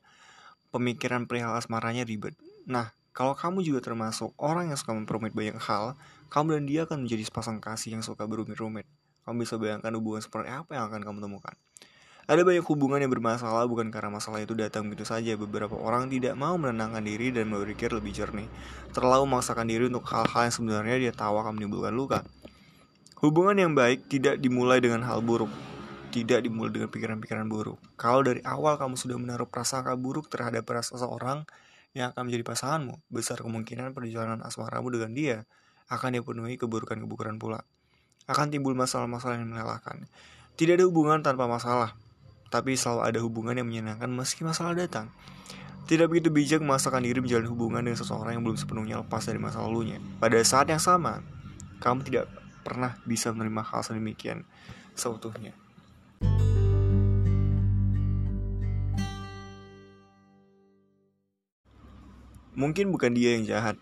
pemikiran 0.72 1.28
perihal 1.28 1.60
asmaranya 1.60 2.08
ribet. 2.08 2.32
Nah, 2.63 2.96
kalau 3.13 3.38
kamu 3.38 3.62
juga 3.62 3.86
termasuk 3.86 4.34
orang 4.41 4.73
yang 4.73 4.78
suka 4.78 4.97
memperumit 4.97 5.38
banyak 5.38 5.58
hal, 5.62 5.93
kamu 6.34 6.58
dan 6.58 6.63
dia 6.65 6.82
akan 6.89 7.06
menjadi 7.06 7.30
sepasang 7.30 7.62
kasih 7.62 7.93
yang 7.93 8.02
suka 8.02 8.26
berumit-rumit. 8.26 8.89
Kamu 9.21 9.38
bisa 9.45 9.62
bayangkan 9.62 9.93
hubungan 9.93 10.26
seperti 10.26 10.49
apa 10.49 10.73
yang 10.73 10.89
akan 10.89 11.06
kamu 11.06 11.21
temukan. 11.21 11.54
Ada 12.23 12.41
banyak 12.41 12.65
hubungan 12.65 13.04
yang 13.04 13.12
bermasalah 13.12 13.67
bukan 13.67 13.91
karena 13.91 14.08
masalah 14.08 14.39
itu 14.41 14.58
datang 14.58 14.88
begitu 14.88 15.06
saja. 15.06 15.36
Beberapa 15.36 15.76
orang 15.76 16.08
tidak 16.08 16.34
mau 16.34 16.56
menenangkan 16.58 17.04
diri 17.04 17.36
dan 17.36 17.52
berpikir 17.52 17.91
lebih 17.91 18.15
jernih. 18.15 18.47
Terlalu 18.95 19.28
memaksakan 19.28 19.67
diri 19.67 19.91
untuk 19.91 20.08
hal-hal 20.08 20.47
yang 20.47 20.56
sebenarnya 20.56 20.95
dia 21.04 21.13
tahu 21.13 21.36
akan 21.38 21.60
menimbulkan 21.60 21.93
luka. 21.93 22.19
Hubungan 23.19 23.60
yang 23.60 23.71
baik 23.76 24.08
tidak 24.08 24.39
dimulai 24.39 24.80
dengan 24.80 25.04
hal 25.04 25.19
buruk, 25.19 25.52
tidak 26.15 26.47
dimulai 26.47 26.71
dengan 26.71 26.89
pikiran-pikiran 26.89 27.45
buruk. 27.45 27.78
Kalau 27.99 28.23
dari 28.23 28.39
awal 28.41 28.80
kamu 28.80 28.95
sudah 28.95 29.19
menaruh 29.19 29.47
prasangka 29.47 29.93
buruk 29.99 30.32
terhadap 30.32 30.63
seseorang, 30.80 31.43
yang 31.93 32.13
akan 32.13 32.29
menjadi 32.29 32.43
pasanganmu, 32.45 33.01
besar 33.13 33.41
kemungkinan 33.41 33.93
perjalanan 33.93 34.41
asmaramu 34.41 34.89
dengan 34.89 35.13
dia 35.13 35.38
akan 35.89 36.17
dipenuhi 36.17 36.58
keburukan-keburukan 36.58 37.38
pula. 37.38 37.62
Akan 38.25 38.49
timbul 38.49 38.73
masalah-masalah 38.73 39.38
yang 39.38 39.49
melelahkan. 39.49 40.10
Tidak 40.58 40.77
ada 40.77 40.86
hubungan 40.89 41.21
tanpa 41.21 41.45
masalah, 41.45 41.93
tapi 42.49 42.77
selalu 42.77 43.01
ada 43.06 43.19
hubungan 43.21 43.58
yang 43.58 43.67
menyenangkan 43.69 44.10
meski 44.10 44.45
masalah 44.45 44.73
datang. 44.77 45.10
Tidak 45.84 46.08
begitu 46.08 46.32
bijak 46.32 46.63
memaksakan 46.63 47.03
diri 47.03 47.19
menjalin 47.19 47.49
hubungan 47.49 47.84
dengan 47.84 47.99
seseorang 47.99 48.39
yang 48.39 48.43
belum 48.45 48.56
sepenuhnya 48.56 48.95
lepas 49.03 49.27
dari 49.27 49.38
masa 49.41 49.60
lalunya. 49.60 49.99
Pada 50.21 50.39
saat 50.45 50.71
yang 50.71 50.79
sama, 50.79 51.19
kamu 51.84 52.08
tidak 52.08 52.32
pernah 52.63 52.95
bisa 53.03 53.36
menerima 53.36 53.62
hal 53.67 53.82
sedemikian 53.84 54.47
seutuhnya. 54.95 55.62
Mungkin 62.53 62.93
bukan 62.93 63.17
dia 63.17 63.33
yang 63.37 63.45
jahat. 63.49 63.77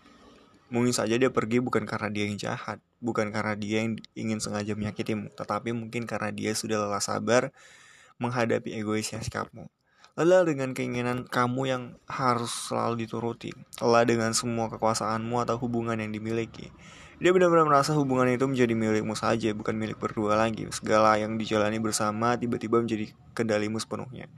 Mungkin 0.72 0.96
saja 0.96 1.20
dia 1.20 1.28
pergi 1.28 1.60
bukan 1.60 1.84
karena 1.84 2.08
dia 2.08 2.24
yang 2.24 2.40
jahat, 2.40 2.80
bukan 2.96 3.28
karena 3.28 3.52
dia 3.52 3.84
yang 3.84 4.00
ingin 4.16 4.40
sengaja 4.40 4.72
menyakitimu, 4.72 5.28
tetapi 5.36 5.76
mungkin 5.76 6.08
karena 6.08 6.32
dia 6.32 6.56
sudah 6.56 6.80
lelah 6.80 7.04
sabar 7.04 7.52
menghadapi 8.16 8.72
egoisnya 8.80 9.20
sikapmu. 9.20 9.68
Lelah 10.16 10.48
dengan 10.48 10.72
keinginan 10.72 11.28
kamu 11.28 11.62
yang 11.68 11.82
harus 12.08 12.72
selalu 12.72 13.04
dituruti. 13.04 13.52
Lelah 13.84 14.08
dengan 14.08 14.32
semua 14.32 14.72
kekuasaanmu 14.72 15.44
atau 15.44 15.60
hubungan 15.60 16.00
yang 16.00 16.08
dimiliki. 16.08 16.72
Dia 17.20 17.30
benar-benar 17.30 17.68
merasa 17.68 17.92
hubungan 17.92 18.28
itu 18.32 18.48
menjadi 18.48 18.72
milikmu 18.72 19.12
saja, 19.12 19.52
bukan 19.52 19.76
milik 19.76 20.00
berdua 20.00 20.36
lagi. 20.36 20.64
Segala 20.72 21.20
yang 21.20 21.36
dijalani 21.36 21.80
bersama 21.80 22.36
tiba-tiba 22.40 22.80
menjadi 22.80 23.12
kendalimu 23.36 23.76
sepenuhnya. 23.76 24.28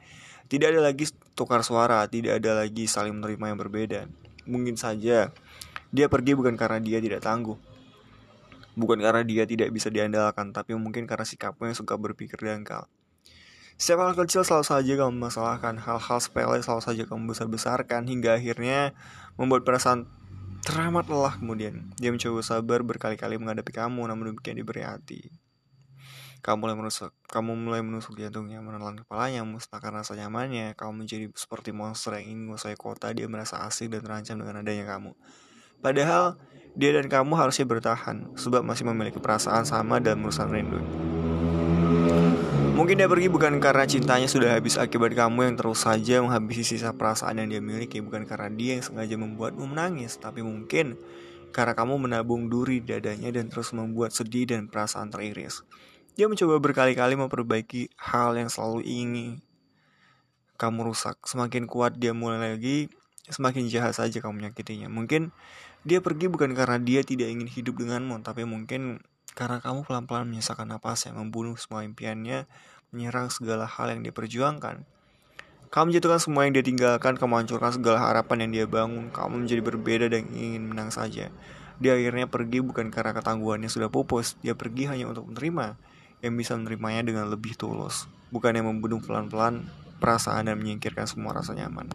Tidak 0.51 0.69
ada 0.69 0.83
lagi 0.83 1.09
tukar 1.33 1.65
suara, 1.65 2.05
tidak 2.11 2.43
ada 2.43 2.61
lagi 2.67 2.85
saling 2.85 3.17
menerima 3.17 3.55
yang 3.55 3.59
berbeda. 3.59 4.01
Mungkin 4.45 4.77
saja 4.77 5.33
dia 5.95 6.07
pergi 6.11 6.35
bukan 6.35 6.59
karena 6.59 6.83
dia 6.83 6.99
tidak 6.99 7.23
tangguh. 7.23 7.55
Bukan 8.75 8.99
karena 8.99 9.23
dia 9.23 9.47
tidak 9.47 9.71
bisa 9.71 9.87
diandalkan, 9.87 10.51
tapi 10.51 10.75
mungkin 10.75 11.07
karena 11.07 11.23
sikapnya 11.23 11.71
yang 11.71 11.79
suka 11.79 11.95
berpikir 11.95 12.35
dangkal. 12.43 12.91
Setiap 13.79 14.03
hal 14.03 14.13
kecil 14.19 14.43
selalu 14.43 14.67
saja 14.67 14.93
kamu 14.99 15.15
masalahkan, 15.15 15.79
hal-hal 15.79 16.19
sepele 16.19 16.59
selalu 16.59 16.83
saja 16.83 17.03
kamu 17.07 17.31
besar-besarkan, 17.31 18.11
hingga 18.11 18.35
akhirnya 18.35 18.95
membuat 19.39 19.63
perasaan 19.63 20.11
teramat 20.67 21.07
lelah 21.07 21.39
kemudian. 21.39 21.95
Dia 22.03 22.11
mencoba 22.11 22.43
sabar 22.43 22.83
berkali-kali 22.83 23.39
menghadapi 23.39 23.71
kamu, 23.71 24.03
namun 24.11 24.35
demikian 24.35 24.59
diberi 24.59 24.83
hati. 24.83 25.31
Kamu 26.45 26.61
mulai 26.61 26.77
menusuk, 26.77 27.09
kamu 27.33 27.57
mulai 27.57 27.81
menusuk 27.81 28.21
jantungnya, 28.21 28.61
menelan 28.61 29.01
kepalanya, 29.01 29.41
musnahkan 29.49 30.05
rasa 30.05 30.13
nyamannya. 30.13 30.77
Kamu 30.77 30.93
menjadi 30.93 31.33
seperti 31.33 31.73
monster 31.73 32.21
yang 32.21 32.37
ingin 32.37 32.41
menguasai 32.45 32.77
kota. 32.77 33.09
Dia 33.17 33.25
merasa 33.33 33.65
asing 33.65 33.89
dan 33.89 34.05
terancam 34.05 34.45
dengan 34.45 34.61
adanya 34.61 34.85
kamu. 34.85 35.17
Padahal 35.81 36.37
dia 36.77 36.93
dan 37.01 37.09
kamu 37.09 37.33
harusnya 37.33 37.65
bertahan, 37.65 38.37
sebab 38.37 38.61
masih 38.61 38.85
memiliki 38.85 39.17
perasaan 39.17 39.65
sama 39.65 40.05
dan 40.05 40.21
merusak 40.21 40.53
rindu. 40.53 40.85
Mungkin 42.77 43.01
dia 43.01 43.09
pergi 43.09 43.33
bukan 43.33 43.57
karena 43.57 43.89
cintanya 43.89 44.29
sudah 44.29 44.61
habis 44.61 44.77
akibat 44.77 45.17
kamu 45.17 45.49
yang 45.49 45.57
terus 45.57 45.81
saja 45.81 46.21
menghabisi 46.21 46.77
sisa 46.77 46.93
perasaan 46.93 47.41
yang 47.41 47.57
dia 47.57 47.65
miliki, 47.65 48.05
bukan 48.05 48.29
karena 48.29 48.53
dia 48.53 48.77
yang 48.77 48.85
sengaja 48.85 49.17
membuatmu 49.17 49.65
menangis, 49.65 50.21
tapi 50.21 50.45
mungkin 50.45 51.01
karena 51.57 51.73
kamu 51.73 52.05
menabung 52.05 52.53
duri 52.53 52.85
dadanya 52.85 53.33
dan 53.33 53.49
terus 53.49 53.73
membuat 53.73 54.13
sedih 54.13 54.45
dan 54.45 54.69
perasaan 54.69 55.09
teriris. 55.09 55.65
Dia 56.15 56.31
mencoba 56.31 56.63
berkali-kali 56.63 57.19
memperbaiki 57.19 57.91
hal 57.99 58.39
yang 58.39 58.47
selalu 58.47 58.87
ingin 58.87 59.43
kamu 60.55 60.95
rusak. 60.95 61.19
Semakin 61.27 61.67
kuat 61.67 61.99
dia 61.99 62.15
mulai 62.15 62.55
lagi, 62.55 62.87
semakin 63.27 63.67
jahat 63.67 63.99
saja 63.99 64.23
kamu 64.23 64.47
menyakitinya. 64.47 64.87
Mungkin 64.87 65.35
dia 65.83 65.99
pergi 65.99 66.31
bukan 66.31 66.55
karena 66.55 66.79
dia 66.79 67.03
tidak 67.03 67.35
ingin 67.35 67.51
hidup 67.51 67.83
denganmu, 67.83 68.23
tapi 68.23 68.47
mungkin 68.47 69.03
karena 69.35 69.59
kamu 69.59 69.83
pelan-pelan 69.83 70.31
menyisakan 70.31 70.71
yang 70.79 71.19
membunuh 71.19 71.59
semua 71.59 71.83
impiannya, 71.83 72.47
menyerang 72.95 73.35
segala 73.35 73.67
hal 73.67 73.91
yang 73.91 74.07
dia 74.07 74.15
perjuangkan. 74.15 74.87
Kamu 75.75 75.91
menjatuhkan 75.91 76.23
semua 76.23 76.47
yang 76.47 76.55
dia 76.55 76.63
tinggalkan, 76.63 77.19
kamu 77.19 77.43
hancurkan 77.43 77.75
segala 77.75 77.99
harapan 77.99 78.47
yang 78.47 78.51
dia 78.55 78.67
bangun, 78.71 79.11
kamu 79.11 79.51
menjadi 79.51 79.63
berbeda 79.67 80.07
dan 80.07 80.31
ingin 80.31 80.63
menang 80.63 80.95
saja. 80.95 81.35
Dia 81.83 81.99
akhirnya 81.99 82.31
pergi 82.31 82.63
bukan 82.63 82.95
karena 82.95 83.11
ketangguhannya 83.11 83.67
sudah 83.67 83.91
pupus, 83.91 84.39
dia 84.39 84.55
pergi 84.55 84.87
hanya 84.87 85.11
untuk 85.11 85.27
menerima, 85.27 85.75
yang 86.25 86.41
bisa 86.41 86.57
menerimanya 86.57 87.05
dengan 87.05 87.29
lebih 87.29 87.53
tulus, 87.53 88.09
bukan 88.33 88.57
yang 88.57 88.65
membunuh 88.73 89.05
pelan-pelan 89.05 89.69
perasaan 90.01 90.49
dan 90.49 90.57
menyingkirkan 90.57 91.05
semua 91.05 91.37
rasa 91.37 91.53
nyaman. 91.53 91.93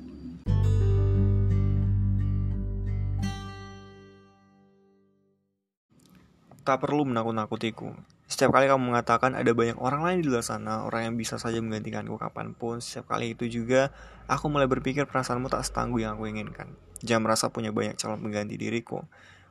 Tak 6.62 6.86
perlu 6.86 7.10
menakut-nakutiku. 7.10 7.98
Setiap 8.30 8.54
kali 8.54 8.70
kamu 8.70 8.94
mengatakan 8.94 9.34
ada 9.34 9.50
banyak 9.58 9.82
orang 9.82 10.06
lain 10.06 10.18
di 10.22 10.30
luar 10.30 10.46
sana, 10.46 10.86
orang 10.86 11.10
yang 11.10 11.16
bisa 11.18 11.42
saja 11.42 11.58
menggantikanku 11.58 12.14
kapan 12.22 12.54
pun, 12.54 12.78
setiap 12.78 13.18
kali 13.18 13.34
itu 13.34 13.50
juga 13.50 13.90
aku 14.30 14.54
mulai 14.54 14.70
berpikir 14.70 15.10
perasaanmu 15.10 15.50
tak 15.50 15.66
setangguh 15.66 16.06
yang 16.06 16.14
aku 16.14 16.30
inginkan. 16.30 16.70
Jangan 17.02 17.26
merasa 17.26 17.50
punya 17.50 17.74
banyak 17.74 17.98
calon 17.98 18.22
pengganti 18.22 18.54
diriku. 18.54 19.02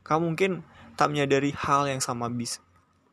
Kamu 0.06 0.30
mungkin 0.30 0.62
tak 0.94 1.10
menyadari 1.10 1.50
hal 1.58 1.90
yang 1.90 1.98
sama 1.98 2.30
bisa, 2.30 2.62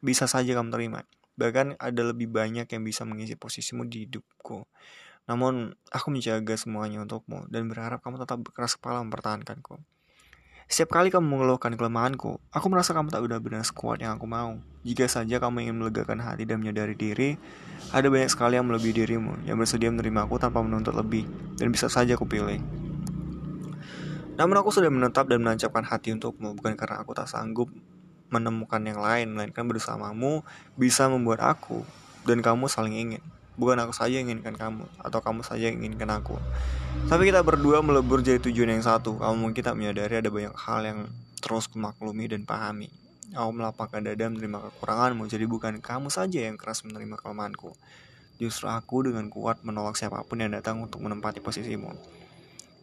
bisa 0.05 0.29
saja 0.29 0.53
kamu 0.53 0.69
terima. 0.69 1.01
Bahkan 1.35 1.79
ada 1.79 2.01
lebih 2.01 2.31
banyak 2.31 2.67
yang 2.67 2.83
bisa 2.83 3.03
mengisi 3.03 3.35
posisimu 3.35 3.83
di 3.87 4.07
hidupku. 4.07 4.63
Namun, 5.25 5.73
aku 5.89 6.07
menjaga 6.13 6.53
semuanya 6.55 7.01
untukmu 7.01 7.49
dan 7.49 7.65
berharap 7.65 7.99
kamu 8.05 8.21
tetap 8.21 8.39
berkeras 8.45 8.77
kepala 8.77 9.01
mempertahankanku. 9.03 9.81
Setiap 10.65 10.97
kali 10.97 11.13
kamu 11.13 11.29
mengeluhkan 11.29 11.77
kelemahanku, 11.77 12.41
aku 12.49 12.65
merasa 12.73 12.89
kamu 12.97 13.13
tak 13.13 13.21
benar-benar 13.21 13.61
sekuat 13.61 14.01
yang 14.01 14.17
aku 14.17 14.25
mau. 14.25 14.57
Jika 14.81 15.05
saja 15.05 15.37
kamu 15.37 15.69
ingin 15.69 15.77
melegakan 15.77 16.25
hati 16.25 16.41
dan 16.49 16.57
menyadari 16.57 16.97
diri, 16.97 17.37
ada 17.93 18.09
banyak 18.09 18.33
sekali 18.33 18.57
yang 18.57 18.65
melebihi 18.65 19.05
dirimu, 19.05 19.45
yang 19.45 19.61
bersedia 19.61 19.93
menerima 19.93 20.25
aku 20.25 20.41
tanpa 20.41 20.65
menuntut 20.65 20.97
lebih, 20.97 21.29
dan 21.61 21.69
bisa 21.69 21.85
saja 21.85 22.17
aku 22.17 22.25
pilih. 22.25 22.57
Namun 24.41 24.55
aku 24.57 24.73
sudah 24.73 24.89
menetap 24.89 25.29
dan 25.29 25.45
menancapkan 25.45 25.85
hati 25.85 26.17
untukmu, 26.17 26.57
bukan 26.57 26.73
karena 26.73 26.97
aku 27.05 27.13
tak 27.13 27.29
sanggup 27.29 27.69
menemukan 28.35 28.83
yang 28.83 28.99
lain, 28.99 29.31
melainkan 29.31 29.63
bersamamu 29.63 30.43
bisa 30.75 31.07
membuat 31.07 31.39
aku 31.39 31.87
dan 32.27 32.43
kamu 32.43 32.67
saling 32.67 32.95
ingin. 32.99 33.23
Bukan 33.55 33.79
aku 33.79 33.95
saja 33.95 34.19
yang 34.19 34.27
inginkan 34.27 34.59
kamu 34.59 34.83
Atau 34.99 35.23
kamu 35.23 35.39
saja 35.47 35.71
yang 35.71 35.79
inginkan 35.79 36.11
aku. 36.11 36.35
Tapi 37.07 37.31
kita 37.31 37.39
berdua 37.39 37.79
melebur 37.79 38.19
jadi 38.19 38.35
tujuan 38.43 38.75
yang 38.75 38.83
satu. 38.83 39.15
Kamu 39.15 39.35
mungkin 39.39 39.63
tak 39.63 39.79
menyadari 39.79 40.19
ada 40.19 40.27
banyak 40.27 40.51
hal 40.51 40.83
yang 40.83 40.99
terus 41.39 41.71
kemaklumi 41.71 42.27
dan 42.27 42.43
pahami. 42.43 42.91
Aku 43.31 43.55
melapangkan 43.55 44.05
dada 44.05 44.29
menerima 44.29 44.69
kekuranganmu 44.69 45.25
Jadi 45.27 45.45
bukan 45.49 45.81
kamu 45.81 46.13
saja 46.13 46.45
yang 46.51 46.59
keras 46.59 46.83
menerima 46.83 47.15
kelemahanku. 47.15 47.71
Justru 48.35 48.67
aku 48.67 49.07
dengan 49.07 49.31
kuat 49.31 49.63
menolak 49.63 49.95
siapa 49.95 50.19
pun 50.27 50.43
yang 50.43 50.51
datang 50.51 50.83
untuk 50.83 50.99
menempati 50.99 51.39
posisimu 51.39 51.95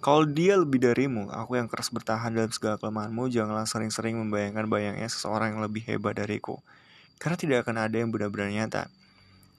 kalau 0.03 0.27
dia 0.27 0.59
lebih 0.59 0.83
darimu, 0.83 1.31
aku 1.31 1.55
yang 1.55 1.71
keras 1.71 1.95
bertahan 1.95 2.35
dalam 2.35 2.51
segala 2.51 2.75
kelemahanmu, 2.75 3.31
janganlah 3.31 3.71
sering-sering 3.71 4.19
membayangkan 4.19 4.67
bayangnya 4.67 5.07
seseorang 5.07 5.55
yang 5.55 5.62
lebih 5.62 5.87
hebat 5.87 6.19
dariku. 6.19 6.59
Karena 7.23 7.38
tidak 7.38 7.62
akan 7.62 7.87
ada 7.87 7.97
yang 8.03 8.11
benar-benar 8.11 8.51
nyata. 8.51 8.91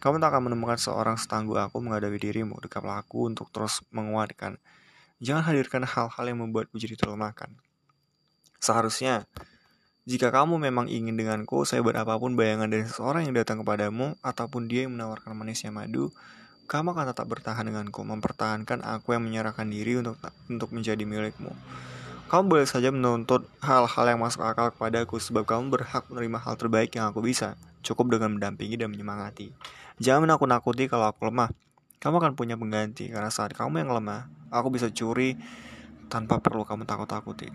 Kamu 0.04 0.20
tak 0.20 0.36
akan 0.36 0.52
menemukan 0.52 0.76
seorang 0.76 1.16
setangguh 1.16 1.56
aku 1.56 1.80
menghadapi 1.80 2.20
dirimu. 2.20 2.60
Dekaplah 2.60 3.00
aku 3.00 3.32
untuk 3.32 3.48
terus 3.56 3.80
menguatkan. 3.96 4.60
Jangan 5.24 5.48
hadirkan 5.48 5.88
hal-hal 5.88 6.26
yang 6.28 6.44
membuatku 6.44 6.76
jadi 6.76 7.00
terlemahkan. 7.00 7.48
Seharusnya, 8.60 9.24
jika 10.04 10.28
kamu 10.28 10.60
memang 10.60 10.92
ingin 10.92 11.16
denganku, 11.16 11.64
saya 11.64 11.80
buat 11.80 11.96
apa 11.96 12.20
pun 12.20 12.36
bayangan 12.36 12.68
dari 12.68 12.84
seseorang 12.84 13.32
yang 13.32 13.40
datang 13.40 13.64
kepadamu, 13.64 14.20
ataupun 14.20 14.68
dia 14.68 14.84
yang 14.84 15.00
menawarkan 15.00 15.32
manisnya 15.32 15.72
madu, 15.72 16.12
kamu 16.66 16.96
akan 16.96 17.06
tetap 17.12 17.28
bertahan 17.28 17.68
denganku, 17.68 18.02
mempertahankan 18.08 18.82
aku 18.82 19.14
yang 19.14 19.24
menyerahkan 19.28 19.68
diri 19.68 20.00
untuk 20.00 20.18
untuk 20.48 20.70
menjadi 20.72 21.04
milikmu. 21.04 21.52
Kamu 22.32 22.50
boleh 22.50 22.66
saja 22.66 22.90
menuntut 22.90 23.46
hal-hal 23.62 24.06
yang 24.10 24.18
masuk 24.18 24.42
akal 24.42 24.74
kepadaku 24.74 25.22
sebab 25.22 25.46
kamu 25.46 25.70
berhak 25.70 26.08
menerima 26.10 26.40
hal 26.42 26.56
terbaik 26.58 26.90
yang 26.98 27.14
aku 27.14 27.22
bisa, 27.22 27.54
cukup 27.86 28.18
dengan 28.18 28.34
mendampingi 28.40 28.80
dan 28.80 28.90
menyemangati. 28.90 29.54
Jangan 30.02 30.26
menakut-nakuti 30.26 30.90
kalau 30.90 31.14
aku 31.14 31.30
lemah. 31.30 31.54
Kamu 32.02 32.20
akan 32.20 32.34
punya 32.34 32.58
pengganti 32.58 33.08
karena 33.14 33.30
saat 33.30 33.54
kamu 33.54 33.86
yang 33.86 33.94
lemah, 33.94 34.28
aku 34.50 34.74
bisa 34.74 34.90
curi 34.90 35.38
tanpa 36.10 36.42
perlu 36.42 36.66
kamu 36.66 36.90
takut-takuti. 36.90 37.54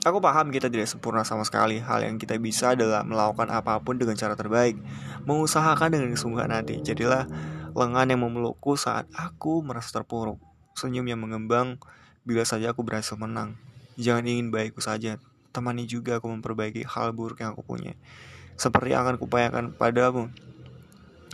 Aku 0.00 0.16
paham 0.16 0.48
kita 0.48 0.72
tidak 0.72 0.88
sempurna 0.88 1.28
sama 1.28 1.44
sekali. 1.44 1.76
Hal 1.76 2.00
yang 2.00 2.16
kita 2.16 2.40
bisa 2.40 2.72
adalah 2.72 3.04
melakukan 3.04 3.52
apa 3.52 3.76
pun 3.84 4.00
dengan 4.00 4.16
cara 4.16 4.32
terbaik, 4.32 4.80
mengusahakan 5.28 5.92
dengan 5.92 6.08
kesungguhan 6.16 6.48
hati. 6.48 6.80
Jadilah 6.80 7.28
lengan 7.74 8.06
yang 8.10 8.20
memelukku 8.22 8.74
saat 8.74 9.06
aku 9.14 9.62
merasa 9.64 10.00
terpuruk, 10.00 10.38
senyum 10.76 11.06
yang 11.06 11.20
mengembang 11.22 11.76
bila 12.22 12.44
saja 12.44 12.72
aku 12.74 12.84
berhasil 12.84 13.16
menang. 13.16 13.56
Jangan 14.00 14.24
ingin 14.26 14.48
baikku 14.54 14.80
saja, 14.80 15.18
temani 15.50 15.84
juga 15.84 16.18
aku 16.22 16.30
memperbaiki 16.30 16.86
hal 16.86 17.12
buruk 17.12 17.42
yang 17.42 17.52
aku 17.52 17.66
punya. 17.66 17.98
Seperti 18.56 18.92
akan 18.92 19.16
kupayakan 19.16 19.72
padamu, 19.74 20.28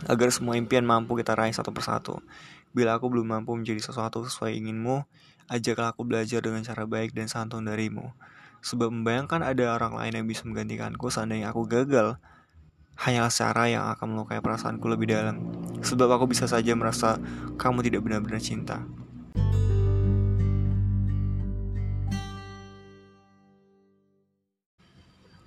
agar 0.05 0.29
semua 0.29 0.53
impian 0.59 0.85
mampu 0.85 1.17
kita 1.17 1.33
raih 1.33 1.55
satu 1.55 1.73
persatu. 1.73 2.21
Bila 2.75 2.99
aku 3.01 3.09
belum 3.09 3.25
mampu 3.25 3.57
menjadi 3.57 3.81
sesuatu 3.81 4.21
sesuai 4.21 4.53
inginmu, 4.53 5.01
ajaklah 5.49 5.95
aku 5.95 6.05
belajar 6.05 6.43
dengan 6.43 6.61
cara 6.61 6.85
baik 6.85 7.17
dan 7.17 7.25
santun 7.25 7.65
darimu. 7.65 8.13
Sebab 8.61 8.93
membayangkan 8.93 9.41
ada 9.41 9.73
orang 9.73 9.97
lain 9.97 10.13
yang 10.21 10.27
bisa 10.29 10.45
menggantikanku 10.45 11.09
seandainya 11.09 11.49
aku 11.49 11.65
gagal, 11.65 12.21
hanyalah 12.97 13.29
cara 13.29 13.63
yang 13.69 13.85
akan 13.93 14.07
melukai 14.17 14.41
perasaanku 14.41 14.85
lebih 14.89 15.13
dalam. 15.13 15.37
Sebab 15.85 16.09
aku 16.09 16.33
bisa 16.33 16.49
saja 16.49 16.73
merasa 16.73 17.21
kamu 17.55 17.85
tidak 17.85 18.01
benar-benar 18.01 18.41
cinta. 18.41 18.81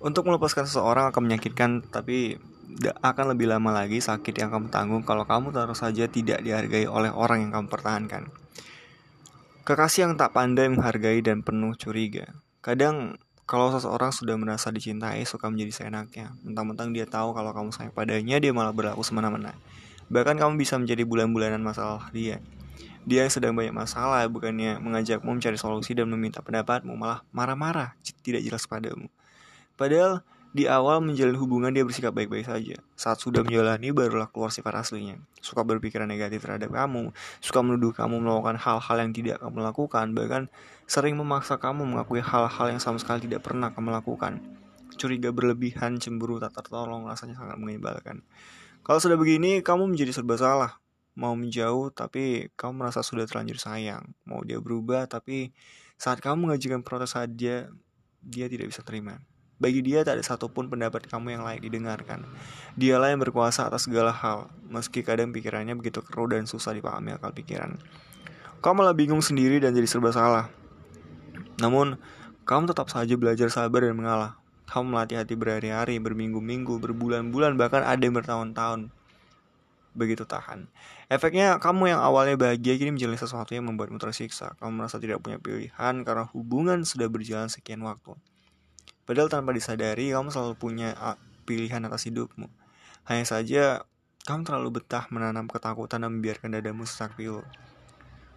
Untuk 0.01 0.25
melepaskan 0.25 0.65
seseorang 0.65 1.13
akan 1.13 1.21
menyakitkan, 1.29 1.85
tapi 1.93 2.41
akan 2.81 3.35
lebih 3.35 3.51
lama 3.51 3.69
lagi 3.83 4.01
sakit 4.01 4.33
yang 4.33 4.49
kamu 4.49 4.73
tanggung 4.73 5.03
kalau 5.05 5.27
kamu 5.27 5.53
terus 5.53 5.83
saja 5.83 6.09
tidak 6.09 6.41
dihargai 6.41 6.89
oleh 6.89 7.13
orang 7.13 7.45
yang 7.45 7.51
kamu 7.53 7.67
pertahankan. 7.69 8.31
Kekasih 9.61 10.09
yang 10.09 10.13
tak 10.17 10.33
pandai 10.33 10.73
menghargai 10.73 11.21
dan 11.21 11.45
penuh 11.45 11.77
curiga. 11.77 12.33
Kadang 12.65 13.21
kalau 13.51 13.67
seseorang 13.67 14.15
sudah 14.15 14.39
merasa 14.39 14.71
dicintai 14.71 15.27
suka 15.27 15.51
menjadi 15.51 15.83
seenaknya. 15.83 16.31
Mentang-mentang 16.39 16.95
dia 16.95 17.03
tahu 17.03 17.35
kalau 17.35 17.51
kamu 17.51 17.75
sayang 17.75 17.91
padanya, 17.91 18.39
dia 18.39 18.55
malah 18.55 18.71
berlaku 18.71 19.03
semena-mena. 19.03 19.59
Bahkan 20.07 20.39
kamu 20.39 20.55
bisa 20.55 20.79
menjadi 20.79 21.03
bulan-bulanan 21.03 21.59
masalah 21.59 22.07
dia. 22.15 22.39
Dia 23.03 23.27
yang 23.27 23.33
sedang 23.33 23.51
banyak 23.51 23.75
masalah, 23.75 24.23
bukannya 24.31 24.79
mengajakmu 24.79 25.35
mencari 25.35 25.59
solusi 25.59 25.91
dan 25.91 26.07
meminta 26.07 26.39
pendapatmu, 26.39 26.95
malah 26.95 27.27
marah-marah, 27.35 27.91
tidak 28.23 28.39
jelas 28.39 28.63
padamu. 28.63 29.11
Padahal 29.75 30.23
di 30.51 30.67
awal 30.67 30.99
menjalin 30.99 31.39
hubungan 31.39 31.71
dia 31.71 31.87
bersikap 31.87 32.11
baik-baik 32.11 32.43
saja. 32.43 32.75
Saat 32.99 33.23
sudah 33.23 33.39
menjalani 33.39 33.95
barulah 33.95 34.27
keluar 34.27 34.51
sifat 34.51 34.83
aslinya. 34.83 35.15
Suka 35.39 35.63
berpikiran 35.63 36.11
negatif 36.11 36.43
terhadap 36.43 36.75
kamu, 36.75 37.15
suka 37.39 37.63
menuduh 37.63 37.95
kamu 37.95 38.19
melakukan 38.19 38.59
hal-hal 38.59 38.97
yang 38.99 39.11
tidak 39.15 39.39
kamu 39.39 39.63
lakukan, 39.63 40.11
bahkan 40.11 40.51
sering 40.91 41.15
memaksa 41.15 41.55
kamu 41.55 41.87
mengakui 41.87 42.19
hal-hal 42.19 42.67
yang 42.67 42.83
sama 42.83 42.99
sekali 42.99 43.23
tidak 43.31 43.47
pernah 43.47 43.71
kamu 43.71 43.95
lakukan. 43.95 44.43
Curiga 44.99 45.31
berlebihan, 45.31 46.03
cemburu 46.03 46.35
tak 46.43 46.51
tertolong 46.51 47.07
rasanya 47.07 47.39
sangat 47.39 47.55
menyebalkan. 47.55 48.19
Kalau 48.83 48.99
sudah 48.99 49.15
begini, 49.15 49.63
kamu 49.63 49.87
menjadi 49.87 50.11
serba 50.11 50.35
salah. 50.35 50.83
Mau 51.15 51.31
menjauh, 51.31 51.95
tapi 51.95 52.51
kamu 52.59 52.83
merasa 52.83 52.99
sudah 52.99 53.23
terlanjur 53.23 53.55
sayang. 53.55 54.03
Mau 54.27 54.43
dia 54.43 54.59
berubah, 54.59 55.07
tapi 55.07 55.55
saat 55.95 56.19
kamu 56.19 56.51
mengajukan 56.51 56.83
protes 56.83 57.15
dia, 57.39 57.71
dia 58.19 58.51
tidak 58.51 58.67
bisa 58.67 58.83
terima. 58.83 59.23
Bagi 59.61 59.85
dia 59.85 60.01
tak 60.01 60.17
ada 60.17 60.25
satupun 60.25 60.73
pendapat 60.73 61.05
kamu 61.05 61.37
yang 61.37 61.45
layak 61.45 61.61
didengarkan. 61.61 62.25
Dialah 62.73 63.13
yang 63.13 63.21
berkuasa 63.21 63.69
atas 63.69 63.85
segala 63.85 64.09
hal, 64.09 64.49
meski 64.73 65.05
kadang 65.05 65.29
pikirannya 65.29 65.77
begitu 65.77 66.01
keruh 66.01 66.33
dan 66.33 66.49
susah 66.49 66.73
dipahami 66.73 67.13
akal 67.13 67.29
pikiran. 67.29 67.77
Kamu 68.65 68.81
malah 68.81 68.97
bingung 68.97 69.21
sendiri 69.21 69.61
dan 69.61 69.77
jadi 69.77 69.85
serba 69.85 70.09
salah. 70.09 70.49
Namun, 71.61 72.01
kamu 72.49 72.73
tetap 72.73 72.89
saja 72.89 73.13
belajar 73.13 73.53
sabar 73.53 73.85
dan 73.85 73.93
mengalah. 73.93 74.41
Kamu 74.65 74.97
melatih 74.97 75.21
hati 75.21 75.37
berhari-hari, 75.37 76.01
berminggu-minggu, 76.01 76.81
berbulan-bulan, 76.81 77.53
bahkan 77.53 77.85
ada 77.85 78.01
yang 78.01 78.17
bertahun-tahun. 78.17 78.89
Begitu 79.93 80.25
tahan. 80.25 80.65
Efeknya, 81.05 81.61
kamu 81.61 81.93
yang 81.93 82.01
awalnya 82.01 82.33
bahagia 82.33 82.81
kini 82.81 82.97
menjalani 82.97 83.19
sesuatu 83.19 83.53
yang 83.53 83.69
membuatmu 83.69 84.01
tersiksa. 84.01 84.57
Kamu 84.57 84.73
merasa 84.73 84.97
tidak 84.97 85.21
punya 85.21 85.37
pilihan 85.37 86.01
karena 86.01 86.25
hubungan 86.33 86.81
sudah 86.81 87.11
berjalan 87.11 87.51
sekian 87.51 87.83
waktu. 87.85 88.17
Padahal 89.03 89.27
tanpa 89.27 89.51
disadari, 89.51 90.13
kamu 90.13 90.29
selalu 90.29 90.55
punya 90.57 90.93
pilihan 91.43 91.81
atas 91.85 92.07
hidupmu. 92.07 92.47
Hanya 93.09 93.25
saja, 93.25 93.83
kamu 94.23 94.45
terlalu 94.45 94.81
betah 94.81 95.09
menanam 95.09 95.49
ketakutan 95.49 96.05
dan 96.05 96.13
membiarkan 96.13 96.53
dadamu 96.53 96.85
sesak 96.85 97.17
pilu. 97.17 97.41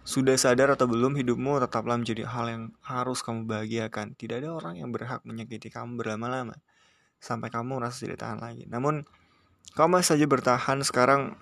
Sudah 0.05 0.37
sadar 0.37 0.73
atau 0.73 0.85
belum 0.85 1.17
hidupmu 1.17 1.57
tetaplah 1.61 1.97
menjadi 1.97 2.29
hal 2.29 2.45
yang 2.49 2.63
harus 2.85 3.25
kamu 3.25 3.49
bahagiakan. 3.49 4.13
Tidak 4.13 4.37
ada 4.41 4.53
orang 4.53 4.77
yang 4.77 4.93
berhak 4.93 5.25
menyakiti 5.25 5.73
kamu 5.73 5.97
berlama-lama 5.97 6.57
sampai 7.17 7.49
kamu 7.49 7.81
merasa 7.81 8.05
tidak 8.05 8.21
tahan 8.21 8.37
lagi. 8.37 8.69
Namun 8.69 9.01
kamu 9.73 9.89
masih 9.97 10.13
saja 10.13 10.25
bertahan 10.29 10.85
sekarang 10.85 11.33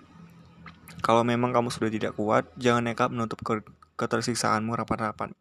kalau 1.04 1.20
memang 1.20 1.52
kamu 1.52 1.68
sudah 1.68 1.92
tidak 1.92 2.16
kuat, 2.16 2.48
jangan 2.56 2.88
nekat 2.88 3.12
menutup 3.12 3.36
ketersiksaanmu 4.00 4.72
rapat-rapat. 4.72 5.36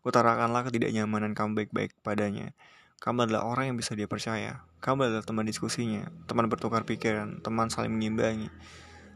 Utarakanlah 0.00 0.64
ketidaknyamanan 0.64 1.36
kamu 1.36 1.62
baik-baik 1.62 1.92
padanya. 2.00 2.56
Kamu 3.02 3.26
adalah 3.26 3.42
orang 3.42 3.74
yang 3.74 3.76
bisa 3.82 3.98
dia 3.98 4.06
percaya. 4.06 4.62
Kamu 4.78 5.10
adalah 5.10 5.26
teman 5.26 5.42
diskusinya, 5.42 6.06
teman 6.30 6.46
bertukar 6.46 6.86
pikiran, 6.86 7.42
teman 7.42 7.66
saling 7.66 7.90
mengimbangi. 7.90 8.46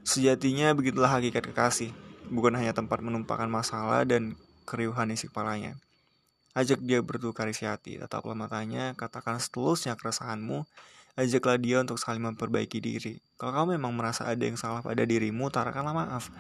Sejatinya 0.03 0.75
begitulah 0.75 1.07
hakikat 1.07 1.55
kekasih 1.55 1.95
bukan 2.31 2.59
hanya 2.59 2.75
tempat 2.75 2.99
menumpahkan 2.99 3.47
masalah 3.47 4.03
dan 4.03 4.35
keriuhan 4.67 5.15
isi 5.15 5.31
kepalanya. 5.31 5.79
Ajak 6.57 6.83
dia 6.83 6.99
bertukar 6.99 7.47
isi 7.47 7.69
hati, 7.69 8.01
tataplah 8.01 8.35
matanya, 8.35 8.97
katakan 8.99 9.39
setulusnya 9.39 9.95
keresahanmu, 9.95 10.67
ajaklah 11.15 11.61
dia 11.61 11.79
untuk 11.85 12.01
saling 12.01 12.25
memperbaiki 12.25 12.81
diri. 12.81 13.23
Kalau 13.37 13.53
kamu 13.55 13.79
memang 13.79 13.93
merasa 13.95 14.27
ada 14.27 14.41
yang 14.41 14.57
salah 14.59 14.81
pada 14.81 15.05
dirimu, 15.05 15.53
tarakanlah 15.53 15.95
maaf. 15.95 16.33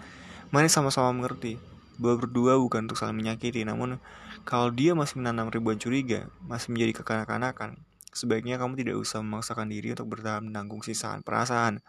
Mari 0.51 0.73
sama-sama 0.73 1.13
mengerti 1.13 1.61
bahwa 2.01 2.27
berdua 2.27 2.57
bukan 2.59 2.89
untuk 2.89 2.97
saling 2.97 3.15
menyakiti, 3.15 3.63
namun 3.63 4.01
kalau 4.47 4.71
dia 4.71 4.95
masih 4.95 5.19
menanam 5.19 5.51
ribuan 5.51 5.75
curiga, 5.75 6.31
masih 6.47 6.71
menjadi 6.71 7.03
kekanak-kanakan, 7.03 7.83
sebaiknya 8.15 8.63
kamu 8.63 8.79
tidak 8.79 8.95
usah 9.03 9.19
memaksakan 9.19 9.67
diri 9.67 9.91
untuk 9.91 10.07
bertahan 10.15 10.47
menanggung 10.47 10.87
sisaan 10.87 11.27
perasaan, 11.27 11.83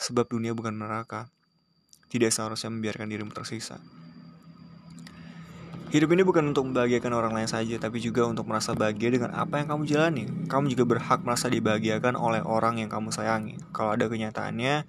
sebab 0.00 0.24
dunia 0.24 0.56
bukan 0.56 0.80
neraka, 0.80 1.28
tidak 2.08 2.32
seharusnya 2.32 2.72
membiarkan 2.72 3.06
dirimu 3.12 3.36
tersisa. 3.36 3.84
Hidup 5.92 6.10
ini 6.10 6.26
bukan 6.26 6.50
untuk 6.50 6.66
membahagiakan 6.66 7.12
orang 7.14 7.32
lain 7.36 7.46
saja, 7.46 7.76
tapi 7.78 8.02
juga 8.02 8.26
untuk 8.26 8.50
merasa 8.50 8.74
bahagia 8.74 9.14
dengan 9.14 9.30
apa 9.36 9.62
yang 9.62 9.70
kamu 9.70 9.86
jalani. 9.86 10.24
Kamu 10.50 10.72
juga 10.72 10.90
berhak 10.90 11.22
merasa 11.22 11.46
dibahagiakan 11.46 12.18
oleh 12.18 12.42
orang 12.42 12.82
yang 12.82 12.90
kamu 12.90 13.14
sayangi. 13.14 13.60
Kalau 13.70 13.94
ada 13.94 14.10
kenyataannya, 14.10 14.88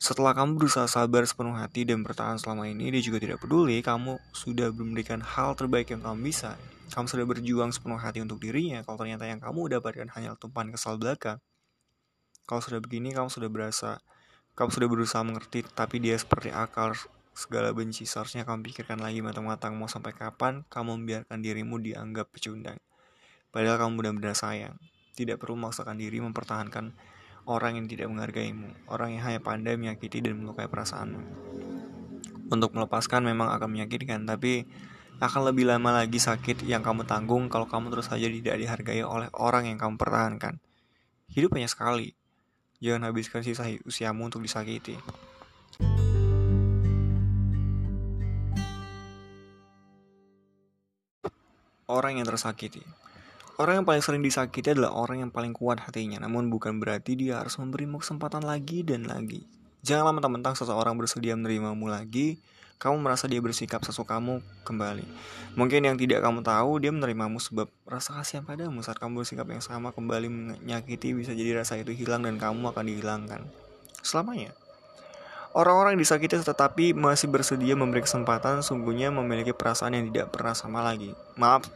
setelah 0.00 0.32
kamu 0.32 0.56
berusaha 0.56 0.88
sabar 0.88 1.28
sepenuh 1.28 1.52
hati 1.52 1.84
dan 1.84 2.00
bertahan 2.00 2.40
selama 2.40 2.64
ini, 2.64 2.88
dia 2.88 3.04
juga 3.04 3.20
tidak 3.20 3.44
peduli. 3.44 3.84
Kamu 3.84 4.16
sudah 4.32 4.72
memberikan 4.72 5.20
hal 5.20 5.52
terbaik 5.52 5.92
yang 5.92 6.00
kamu 6.00 6.32
bisa. 6.32 6.56
Kamu 6.88 7.04
sudah 7.04 7.28
berjuang 7.28 7.68
sepenuh 7.68 8.00
hati 8.00 8.24
untuk 8.24 8.40
dirinya. 8.40 8.80
Kalau 8.80 8.96
ternyata 8.96 9.28
yang 9.28 9.44
kamu 9.44 9.76
dapatkan 9.76 10.08
hanya 10.16 10.32
tumpahan 10.40 10.72
kesal 10.72 10.96
belaka, 10.96 11.36
kalau 12.48 12.64
sudah 12.64 12.80
begini, 12.80 13.12
kamu 13.12 13.28
sudah 13.28 13.52
berasa 13.52 14.00
kamu 14.56 14.72
sudah 14.72 14.88
berusaha 14.88 15.22
mengerti, 15.22 15.68
tapi 15.68 16.00
dia 16.00 16.16
seperti 16.16 16.48
akal 16.48 16.96
segala 17.36 17.70
benci. 17.76 18.08
Seharusnya 18.08 18.48
kamu 18.48 18.72
pikirkan 18.72 19.04
lagi 19.04 19.20
matang-matang 19.20 19.76
mau 19.76 19.86
sampai 19.86 20.16
kapan 20.16 20.64
kamu 20.72 20.96
membiarkan 20.96 21.38
dirimu 21.44 21.76
dianggap 21.76 22.32
pecundang. 22.32 22.80
Padahal 23.52 23.76
kamu 23.76 23.92
benar-benar 24.00 24.32
sayang. 24.32 24.80
Tidak 25.12 25.36
perlu 25.36 25.60
memaksakan 25.60 26.00
diri 26.00 26.24
mempertahankan 26.24 26.96
orang 27.46 27.80
yang 27.80 27.86
tidak 27.86 28.10
menghargaimu, 28.10 28.90
orang 28.90 29.16
yang 29.16 29.22
hanya 29.28 29.40
pandai 29.40 29.78
menyakiti 29.78 30.20
dan 30.20 30.40
melukai 30.40 30.68
perasaanmu. 30.68 31.22
Untuk 32.50 32.74
melepaskan 32.74 33.24
memang 33.24 33.54
akan 33.54 33.68
menyakitkan, 33.70 34.26
tapi 34.26 34.66
akan 35.22 35.52
lebih 35.52 35.68
lama 35.68 36.02
lagi 36.02 36.18
sakit 36.18 36.64
yang 36.66 36.80
kamu 36.82 37.06
tanggung 37.06 37.46
kalau 37.52 37.68
kamu 37.68 37.92
terus 37.94 38.10
saja 38.10 38.26
tidak 38.26 38.56
dihargai 38.58 39.04
oleh 39.06 39.28
orang 39.36 39.70
yang 39.70 39.78
kamu 39.78 39.94
pertahankan. 40.00 40.58
Hidup 41.30 41.54
hanya 41.54 41.70
sekali, 41.70 42.18
Jangan 42.80 43.12
habiskan 43.12 43.44
sisa 43.44 43.68
usiamu 43.84 44.24
untuk 44.24 44.40
disakiti. 44.40 44.96
Orang 51.84 52.16
yang 52.16 52.24
tersakiti 52.24 52.80
Orang 53.60 53.84
yang 53.84 53.84
paling 53.84 54.00
sering 54.00 54.24
disakiti 54.24 54.72
adalah 54.72 54.96
orang 54.96 55.20
yang 55.20 55.28
paling 55.28 55.52
kuat 55.52 55.84
hatinya, 55.84 56.16
namun 56.16 56.48
bukan 56.48 56.80
berarti 56.80 57.12
dia 57.12 57.44
harus 57.44 57.60
memberimu 57.60 58.00
kesempatan 58.00 58.40
lagi 58.40 58.80
dan 58.80 59.04
lagi. 59.04 59.44
Janganlah 59.84 60.16
mentang-mentang 60.16 60.56
seseorang 60.56 60.96
bersedia 60.96 61.36
menerimamu 61.36 61.84
lagi, 61.84 62.40
kamu 62.80 63.04
merasa 63.04 63.28
dia 63.28 63.36
bersikap 63.44 63.84
sesukamu 63.84 64.40
kembali. 64.64 65.04
Mungkin 65.60 65.84
yang 65.84 66.00
tidak 66.00 66.24
kamu 66.24 66.40
tahu, 66.40 66.80
dia 66.80 66.88
menerimamu 66.88 67.36
sebab 67.36 67.68
rasa 67.84 68.16
kasihan 68.16 68.48
padamu 68.48 68.80
saat 68.80 68.96
kamu 68.96 69.20
bersikap 69.20 69.44
yang 69.52 69.60
sama 69.60 69.92
kembali 69.92 70.32
menyakiti 70.32 71.12
bisa 71.12 71.36
jadi 71.36 71.60
rasa 71.60 71.76
itu 71.76 71.92
hilang 71.92 72.24
dan 72.24 72.40
kamu 72.40 72.72
akan 72.72 72.84
dihilangkan. 72.88 73.44
Selamanya. 74.00 74.56
Orang-orang 75.52 76.00
yang 76.00 76.08
disakiti 76.08 76.40
tetapi 76.40 76.96
masih 76.96 77.28
bersedia 77.28 77.76
memberi 77.76 78.08
kesempatan 78.08 78.64
sungguhnya 78.64 79.12
memiliki 79.12 79.52
perasaan 79.52 80.00
yang 80.00 80.08
tidak 80.08 80.32
pernah 80.32 80.56
sama 80.56 80.80
lagi. 80.80 81.12
Maaf, 81.36 81.68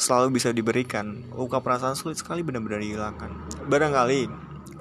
selalu 0.00 0.40
bisa 0.40 0.48
diberikan. 0.50 1.28
Luka 1.36 1.60
perasaan 1.60 1.92
sulit 1.92 2.16
sekali 2.16 2.40
benar-benar 2.40 2.80
dihilangkan. 2.80 3.30
Barangkali 3.68 4.26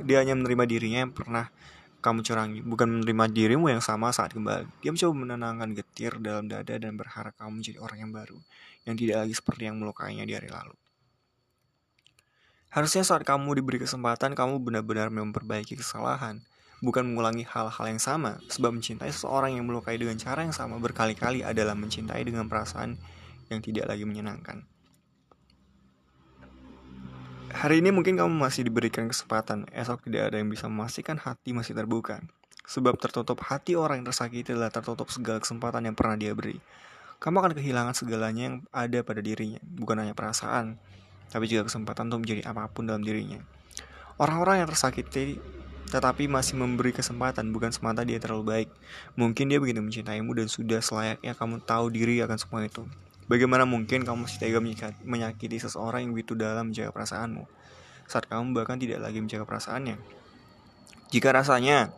dia 0.07 0.23
hanya 0.23 0.39
menerima 0.39 0.63
dirinya 0.63 0.99
yang 1.03 1.11
pernah 1.11 1.51
kamu 1.99 2.23
curangi, 2.23 2.59
bukan 2.63 2.87
menerima 2.87 3.25
dirimu 3.27 3.67
yang 3.67 3.83
sama 3.83 4.15
saat 4.15 4.31
kembali. 4.31 4.79
Dia 4.79 4.95
mencoba 4.95 5.13
menenangkan 5.19 5.75
getir 5.75 6.15
dalam 6.23 6.47
dada 6.47 6.79
dan 6.79 6.95
berharap 6.95 7.35
kamu 7.35 7.59
menjadi 7.59 7.77
orang 7.83 7.99
yang 7.99 8.11
baru, 8.15 8.39
yang 8.87 8.95
tidak 8.95 9.27
lagi 9.27 9.33
seperti 9.35 9.67
yang 9.67 9.75
melukainya 9.83 10.23
di 10.23 10.31
hari 10.31 10.47
lalu. 10.47 10.71
Harusnya 12.71 13.03
saat 13.03 13.27
kamu 13.27 13.59
diberi 13.59 13.83
kesempatan, 13.83 14.31
kamu 14.31 14.63
benar-benar 14.63 15.11
memperbaiki 15.11 15.75
kesalahan, 15.75 16.39
bukan 16.79 17.03
mengulangi 17.03 17.43
hal-hal 17.43 17.85
yang 17.91 17.99
sama, 17.99 18.39
sebab 18.47 18.79
mencintai 18.79 19.11
seseorang 19.11 19.59
yang 19.59 19.67
melukai 19.67 19.99
dengan 19.99 20.15
cara 20.15 20.47
yang 20.47 20.55
sama 20.55 20.79
berkali-kali 20.79 21.43
adalah 21.43 21.75
mencintai 21.75 22.23
dengan 22.23 22.47
perasaan 22.47 22.95
yang 23.51 23.59
tidak 23.59 23.91
lagi 23.91 24.07
menyenangkan. 24.07 24.63
Hari 27.49 27.81
ini 27.81 27.89
mungkin 27.89 28.13
kamu 28.13 28.29
masih 28.29 28.61
diberikan 28.69 29.09
kesempatan, 29.09 29.65
esok 29.73 30.05
tidak 30.05 30.29
ada 30.29 30.37
yang 30.37 30.53
bisa 30.53 30.69
memastikan 30.69 31.17
hati 31.17 31.49
masih 31.49 31.73
terbuka. 31.73 32.21
Sebab 32.69 33.01
tertutup 33.01 33.41
hati 33.41 33.73
orang 33.73 34.05
yang 34.05 34.13
tersakiti 34.13 34.53
adalah 34.53 34.69
tertutup 34.69 35.09
segala 35.09 35.41
kesempatan 35.41 35.89
yang 35.89 35.97
pernah 35.97 36.13
dia 36.13 36.37
beri. 36.37 36.61
Kamu 37.17 37.41
akan 37.41 37.57
kehilangan 37.57 37.97
segalanya 37.97 38.43
yang 38.53 38.55
ada 38.69 39.01
pada 39.01 39.25
dirinya, 39.25 39.57
bukan 39.65 39.97
hanya 40.05 40.13
perasaan, 40.13 40.77
tapi 41.33 41.49
juga 41.49 41.65
kesempatan 41.65 42.13
untuk 42.13 42.29
menjadi 42.29 42.53
apa 42.53 42.69
pun 42.69 42.85
dalam 42.85 43.01
dirinya. 43.01 43.41
Orang-orang 44.21 44.61
yang 44.61 44.69
tersakiti 44.69 45.41
tetapi 45.89 46.29
masih 46.29 46.53
memberi 46.53 46.93
kesempatan 46.93 47.49
bukan 47.49 47.73
semata 47.73 48.05
dia 48.05 48.21
terlalu 48.21 48.45
baik. 48.45 48.69
Mungkin 49.17 49.49
dia 49.49 49.57
begitu 49.57 49.81
mencintaimu 49.81 50.29
dan 50.37 50.45
sudah 50.45 50.85
selayaknya 50.85 51.33
kamu 51.33 51.65
tahu 51.65 51.89
diri 51.89 52.21
akan 52.21 52.37
semua 52.37 52.61
itu. 52.61 52.85
Bagaimana 53.29 53.63
mungkin 53.69 54.01
kamu 54.01 54.25
masih 54.25 54.41
tega 54.41 54.57
menyakiti 55.05 55.61
seseorang 55.61 56.01
yang 56.01 56.17
begitu 56.17 56.33
dalam 56.33 56.73
menjaga 56.73 56.89
perasaanmu 56.89 57.45
saat 58.09 58.25
kamu 58.25 58.57
bahkan 58.57 58.81
tidak 58.81 59.05
lagi 59.05 59.21
menjaga 59.21 59.45
perasaannya? 59.45 60.01
Jika 61.13 61.29
rasanya 61.29 61.93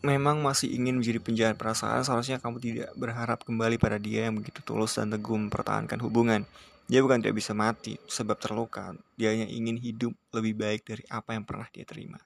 memang 0.00 0.40
masih 0.40 0.72
ingin 0.72 0.96
menjadi 0.96 1.20
penjahat 1.20 1.56
perasaan, 1.60 2.00
seharusnya 2.00 2.40
kamu 2.40 2.56
tidak 2.56 2.88
berharap 2.96 3.44
kembali 3.44 3.76
pada 3.76 4.00
dia 4.00 4.24
yang 4.32 4.40
begitu 4.40 4.64
tulus 4.64 4.96
dan 4.96 5.12
teguh 5.12 5.36
mempertahankan 5.36 6.00
hubungan. 6.00 6.48
Dia 6.88 7.04
bukan 7.04 7.20
tidak 7.20 7.36
bisa 7.36 7.52
mati 7.52 8.00
sebab 8.08 8.40
terluka, 8.40 8.96
dia 9.20 9.36
hanya 9.36 9.44
ingin 9.44 9.76
hidup 9.76 10.16
lebih 10.32 10.56
baik 10.56 10.88
dari 10.88 11.04
apa 11.12 11.36
yang 11.36 11.44
pernah 11.44 11.68
dia 11.68 11.84
terima. 11.84 12.16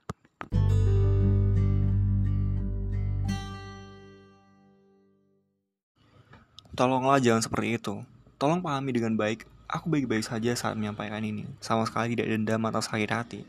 Tolonglah 6.73 7.21
jangan 7.21 7.45
seperti 7.45 7.77
itu. 7.77 8.01
Tolong 8.41 8.65
pahami 8.65 8.97
dengan 8.97 9.13
baik, 9.13 9.45
aku 9.69 9.93
baik-baik 9.93 10.25
saja 10.25 10.57
saat 10.57 10.73
menyampaikan 10.73 11.21
ini. 11.21 11.45
Sama 11.61 11.85
sekali 11.85 12.17
tidak 12.17 12.33
dendam 12.33 12.65
atau 12.65 12.81
sakit 12.81 13.11
hati. 13.13 13.41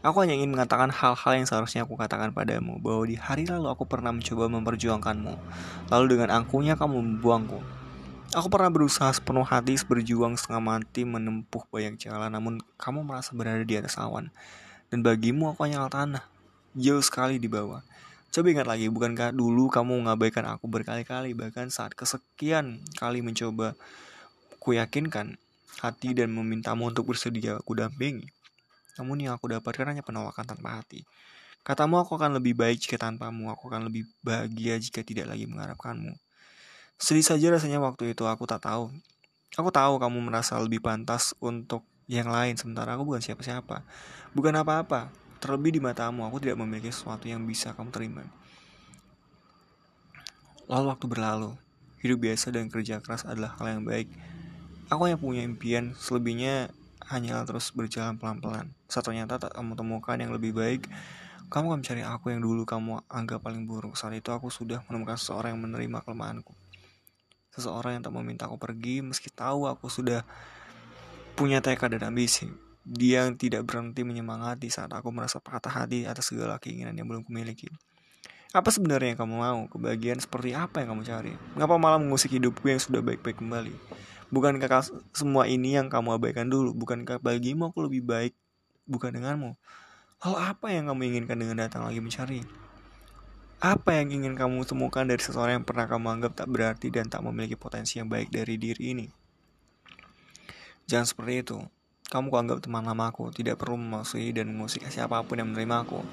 Aku 0.00 0.24
hanya 0.24 0.32
ingin 0.32 0.48
mengatakan 0.48 0.88
hal-hal 0.88 1.32
yang 1.36 1.44
seharusnya 1.44 1.84
aku 1.84 2.00
katakan 2.00 2.32
padamu, 2.32 2.80
bahwa 2.80 3.04
di 3.04 3.20
hari 3.20 3.44
lalu 3.44 3.68
aku 3.68 3.84
pernah 3.84 4.08
mencoba 4.08 4.48
memperjuangkanmu. 4.48 5.34
Lalu 5.92 6.04
dengan 6.16 6.32
angkunya 6.32 6.72
kamu 6.72 6.96
membuangku. 6.96 7.60
Aku 8.32 8.48
pernah 8.48 8.72
berusaha 8.72 9.12
sepenuh 9.12 9.44
hati 9.44 9.76
berjuang 9.84 10.40
setengah 10.40 10.64
mati 10.64 11.04
menempuh 11.04 11.68
banyak 11.68 12.00
jalan, 12.00 12.32
namun 12.32 12.64
kamu 12.80 13.04
merasa 13.04 13.36
berada 13.36 13.60
di 13.68 13.76
atas 13.76 14.00
awan. 14.00 14.32
Dan 14.88 15.04
bagimu 15.04 15.52
aku 15.52 15.68
hanya 15.68 15.84
tanah, 15.92 16.24
jauh 16.72 17.04
sekali 17.04 17.36
di 17.36 17.52
bawah. 17.52 17.84
Coba 18.32 18.48
ingat 18.48 18.64
lagi, 18.64 18.88
bukankah 18.88 19.36
dulu 19.36 19.68
kamu 19.68 20.08
mengabaikan 20.08 20.48
aku 20.48 20.64
berkali-kali, 20.64 21.36
bahkan 21.36 21.68
saat 21.68 21.92
kesekian 21.92 22.80
kali 22.96 23.20
mencoba 23.20 23.76
kuyakinkan 24.56 25.36
hati 25.84 26.16
dan 26.16 26.32
memintamu 26.32 26.88
untuk 26.88 27.12
bersedia 27.12 27.60
aku 27.60 27.76
dampingi. 27.76 28.24
Namun 28.96 29.20
yang 29.20 29.36
aku 29.36 29.52
dapatkan 29.52 29.84
hanya 29.84 30.00
penolakan 30.00 30.48
tanpa 30.48 30.80
hati. 30.80 31.04
Katamu 31.60 32.00
aku 32.00 32.16
akan 32.16 32.40
lebih 32.40 32.56
baik 32.56 32.80
jika 32.80 32.96
tanpamu, 32.96 33.52
aku 33.52 33.68
akan 33.68 33.92
lebih 33.92 34.08
bahagia 34.24 34.80
jika 34.80 35.04
tidak 35.04 35.28
lagi 35.28 35.44
mengharapkanmu. 35.44 36.16
Sedih 36.96 37.28
saja 37.28 37.52
rasanya 37.52 37.84
waktu 37.84 38.16
itu 38.16 38.24
aku 38.24 38.48
tak 38.48 38.64
tahu. 38.64 38.88
Aku 39.60 39.68
tahu 39.68 40.00
kamu 40.00 40.24
merasa 40.24 40.56
lebih 40.56 40.80
pantas 40.80 41.36
untuk 41.36 41.84
yang 42.08 42.32
lain, 42.32 42.56
sementara 42.56 42.96
aku 42.96 43.04
bukan 43.04 43.20
siapa-siapa. 43.20 43.84
Bukan 44.32 44.56
apa-apa, 44.56 45.12
Terlebih 45.42 45.74
di 45.74 45.80
matamu, 45.82 46.22
aku 46.22 46.38
tidak 46.38 46.62
memiliki 46.62 46.94
sesuatu 46.94 47.26
yang 47.26 47.42
bisa 47.42 47.74
kamu 47.74 47.90
terima. 47.90 48.22
Lalu 50.70 50.86
waktu 50.94 51.06
berlalu, 51.10 51.58
Hidup 52.02 52.18
biasa 52.18 52.50
dan 52.50 52.66
kerja 52.66 52.98
keras 52.98 53.22
adalah 53.22 53.54
hal 53.62 53.78
yang 53.78 53.86
baik. 53.86 54.10
Aku 54.90 55.06
yang 55.06 55.22
punya 55.22 55.46
impian, 55.46 55.94
selebihnya 55.94 56.74
hanyalah 57.06 57.46
terus 57.46 57.70
berjalan 57.70 58.18
pelan-pelan. 58.18 58.74
Saat 58.90 59.06
ternyata 59.06 59.38
tak 59.38 59.54
kamu 59.54 59.78
temukan 59.78 60.18
yang 60.18 60.34
lebih 60.34 60.50
baik, 60.50 60.90
kamu 61.46 61.70
akan 61.70 61.78
mencari 61.78 62.02
aku 62.02 62.34
yang 62.34 62.42
dulu 62.42 62.66
kamu 62.66 63.06
anggap 63.06 63.46
paling 63.46 63.70
buruk. 63.70 63.94
Saat 63.94 64.18
itu 64.18 64.34
aku 64.34 64.50
sudah 64.50 64.82
menemukan 64.90 65.14
seseorang 65.14 65.54
yang 65.54 65.62
menerima 65.62 66.02
kelemahanku. 66.02 66.50
Seseorang 67.54 68.00
yang 68.00 68.02
tak 68.02 68.14
meminta 68.18 68.50
aku 68.50 68.58
pergi 68.58 68.98
meski 68.98 69.30
tahu 69.30 69.70
aku 69.70 69.86
sudah 69.86 70.26
punya 71.38 71.62
tekad 71.62 71.94
dan 71.94 72.10
ambisi. 72.10 72.50
Dia 72.82 73.26
yang 73.26 73.38
tidak 73.38 73.62
berhenti 73.66 74.02
menyemangati 74.02 74.66
saat 74.66 74.90
aku 74.90 75.14
merasa 75.14 75.38
patah 75.38 75.70
hati 75.70 76.02
atas 76.02 76.34
segala 76.34 76.58
keinginan 76.58 76.98
yang 76.98 77.06
belum 77.06 77.22
kumiliki. 77.22 77.70
Apa 78.52 78.68
sebenarnya 78.68 79.16
yang 79.16 79.20
kamu 79.24 79.34
mau? 79.38 79.60
Kebahagiaan 79.70 80.20
seperti 80.20 80.52
apa 80.52 80.84
yang 80.84 80.92
kamu 80.92 81.02
cari? 81.08 81.32
Mengapa 81.56 81.74
malah 81.80 81.96
mengusik 81.96 82.36
hidupku 82.36 82.68
yang 82.68 82.82
sudah 82.82 83.00
baik-baik 83.00 83.40
kembali? 83.40 83.72
Bukankah 84.28 84.84
semua 85.16 85.48
ini 85.48 85.78
yang 85.78 85.88
kamu 85.88 86.20
abaikan 86.20 86.52
dulu? 86.52 86.76
Bukankah 86.76 87.22
bagimu 87.22 87.72
aku 87.72 87.88
lebih 87.88 88.04
baik 88.04 88.34
bukan 88.84 89.14
denganmu? 89.14 89.56
Hal 90.20 90.34
apa 90.52 90.68
yang 90.68 90.92
kamu 90.92 91.12
inginkan 91.12 91.40
dengan 91.40 91.64
datang 91.64 91.88
lagi 91.88 92.02
mencari? 92.04 92.44
Apa 93.62 93.94
yang 94.02 94.10
ingin 94.10 94.34
kamu 94.34 94.66
temukan 94.66 95.06
dari 95.06 95.22
seseorang 95.22 95.62
yang 95.62 95.66
pernah 95.66 95.86
kamu 95.86 96.18
anggap 96.18 96.32
tak 96.34 96.48
berarti 96.50 96.90
dan 96.90 97.06
tak 97.06 97.22
memiliki 97.22 97.54
potensi 97.54 98.02
yang 98.02 98.10
baik 98.10 98.28
dari 98.28 98.58
diri 98.58 98.84
ini? 98.92 99.06
Jangan 100.90 101.06
seperti 101.06 101.32
itu. 101.40 101.58
Kamu 102.12 102.28
kuanggap 102.28 102.60
teman 102.60 102.84
lama 102.84 103.08
aku, 103.08 103.32
tidak 103.32 103.56
perlu 103.56 103.80
memasuki 103.80 104.36
dan 104.36 104.52
mengusik 104.52 104.84
siapa 104.92 105.24
pun 105.24 105.40
yang 105.40 105.48
menerima 105.48 105.88
aku. 105.88 106.04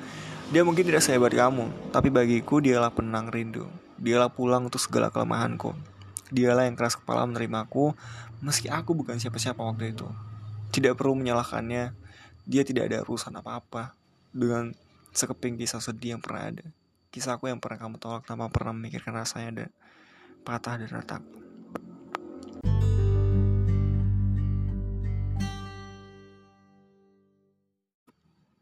Dia 0.55 0.63
mungkin 0.63 0.88
tidak 0.88 1.03
sehebat 1.03 1.35
kamu, 1.35 1.91
tapi 1.91 2.07
bagiku 2.07 2.63
dialah 2.63 2.88
penang 2.88 3.27
rindu. 3.27 3.67
Dialah 3.99 4.31
pulang 4.31 4.71
untuk 4.71 4.79
segala 4.79 5.12
kelemahanku. 5.12 5.75
Dialah 6.31 6.71
yang 6.71 6.79
keras 6.79 6.95
kepala 6.95 7.27
menerimaku, 7.27 7.91
meski 8.39 8.71
aku 8.71 8.95
bukan 8.95 9.19
siapa-siapa 9.19 9.59
waktu 9.59 9.91
itu. 9.91 10.07
Tidak 10.71 10.95
perlu 10.95 11.19
menyalahkannya, 11.19 11.91
dia 12.47 12.63
tidak 12.63 12.88
ada 12.88 13.03
urusan 13.03 13.35
apa-apa 13.35 13.91
dengan 14.31 14.71
sekeping 15.12 15.59
kisah 15.59 15.83
sedih 15.83 16.15
yang 16.15 16.23
pernah 16.23 16.47
ada. 16.47 16.65
Kisahku 17.12 17.51
yang 17.51 17.59
pernah 17.59 17.75
kamu 17.75 17.99
tolak 17.99 18.23
tanpa 18.23 18.47
pernah 18.47 18.71
memikirkan 18.71 19.19
rasanya 19.19 19.51
dan 19.51 19.69
patah 20.47 20.79
dan 20.79 20.89
retak. 20.95 21.21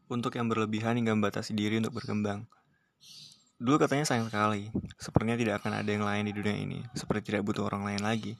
Untuk 0.07 0.35
yang 0.35 0.47
berlebihan 0.47 0.95
hingga 0.95 1.11
membatasi 1.15 1.51
diri 1.55 1.79
untuk 1.79 1.99
berkembang. 1.99 2.47
Dulu 3.57 3.81
katanya 3.81 4.05
sayang 4.05 4.29
sekali, 4.29 4.69
sepertinya 5.01 5.33
tidak 5.33 5.63
akan 5.63 5.81
ada 5.81 5.89
yang 5.89 6.05
lain 6.05 6.29
di 6.29 6.33
dunia 6.35 6.55
ini, 6.55 6.79
seperti 6.93 7.33
tidak 7.33 7.47
butuh 7.47 7.65
orang 7.65 7.89
lain 7.89 8.01
lagi. 8.05 8.37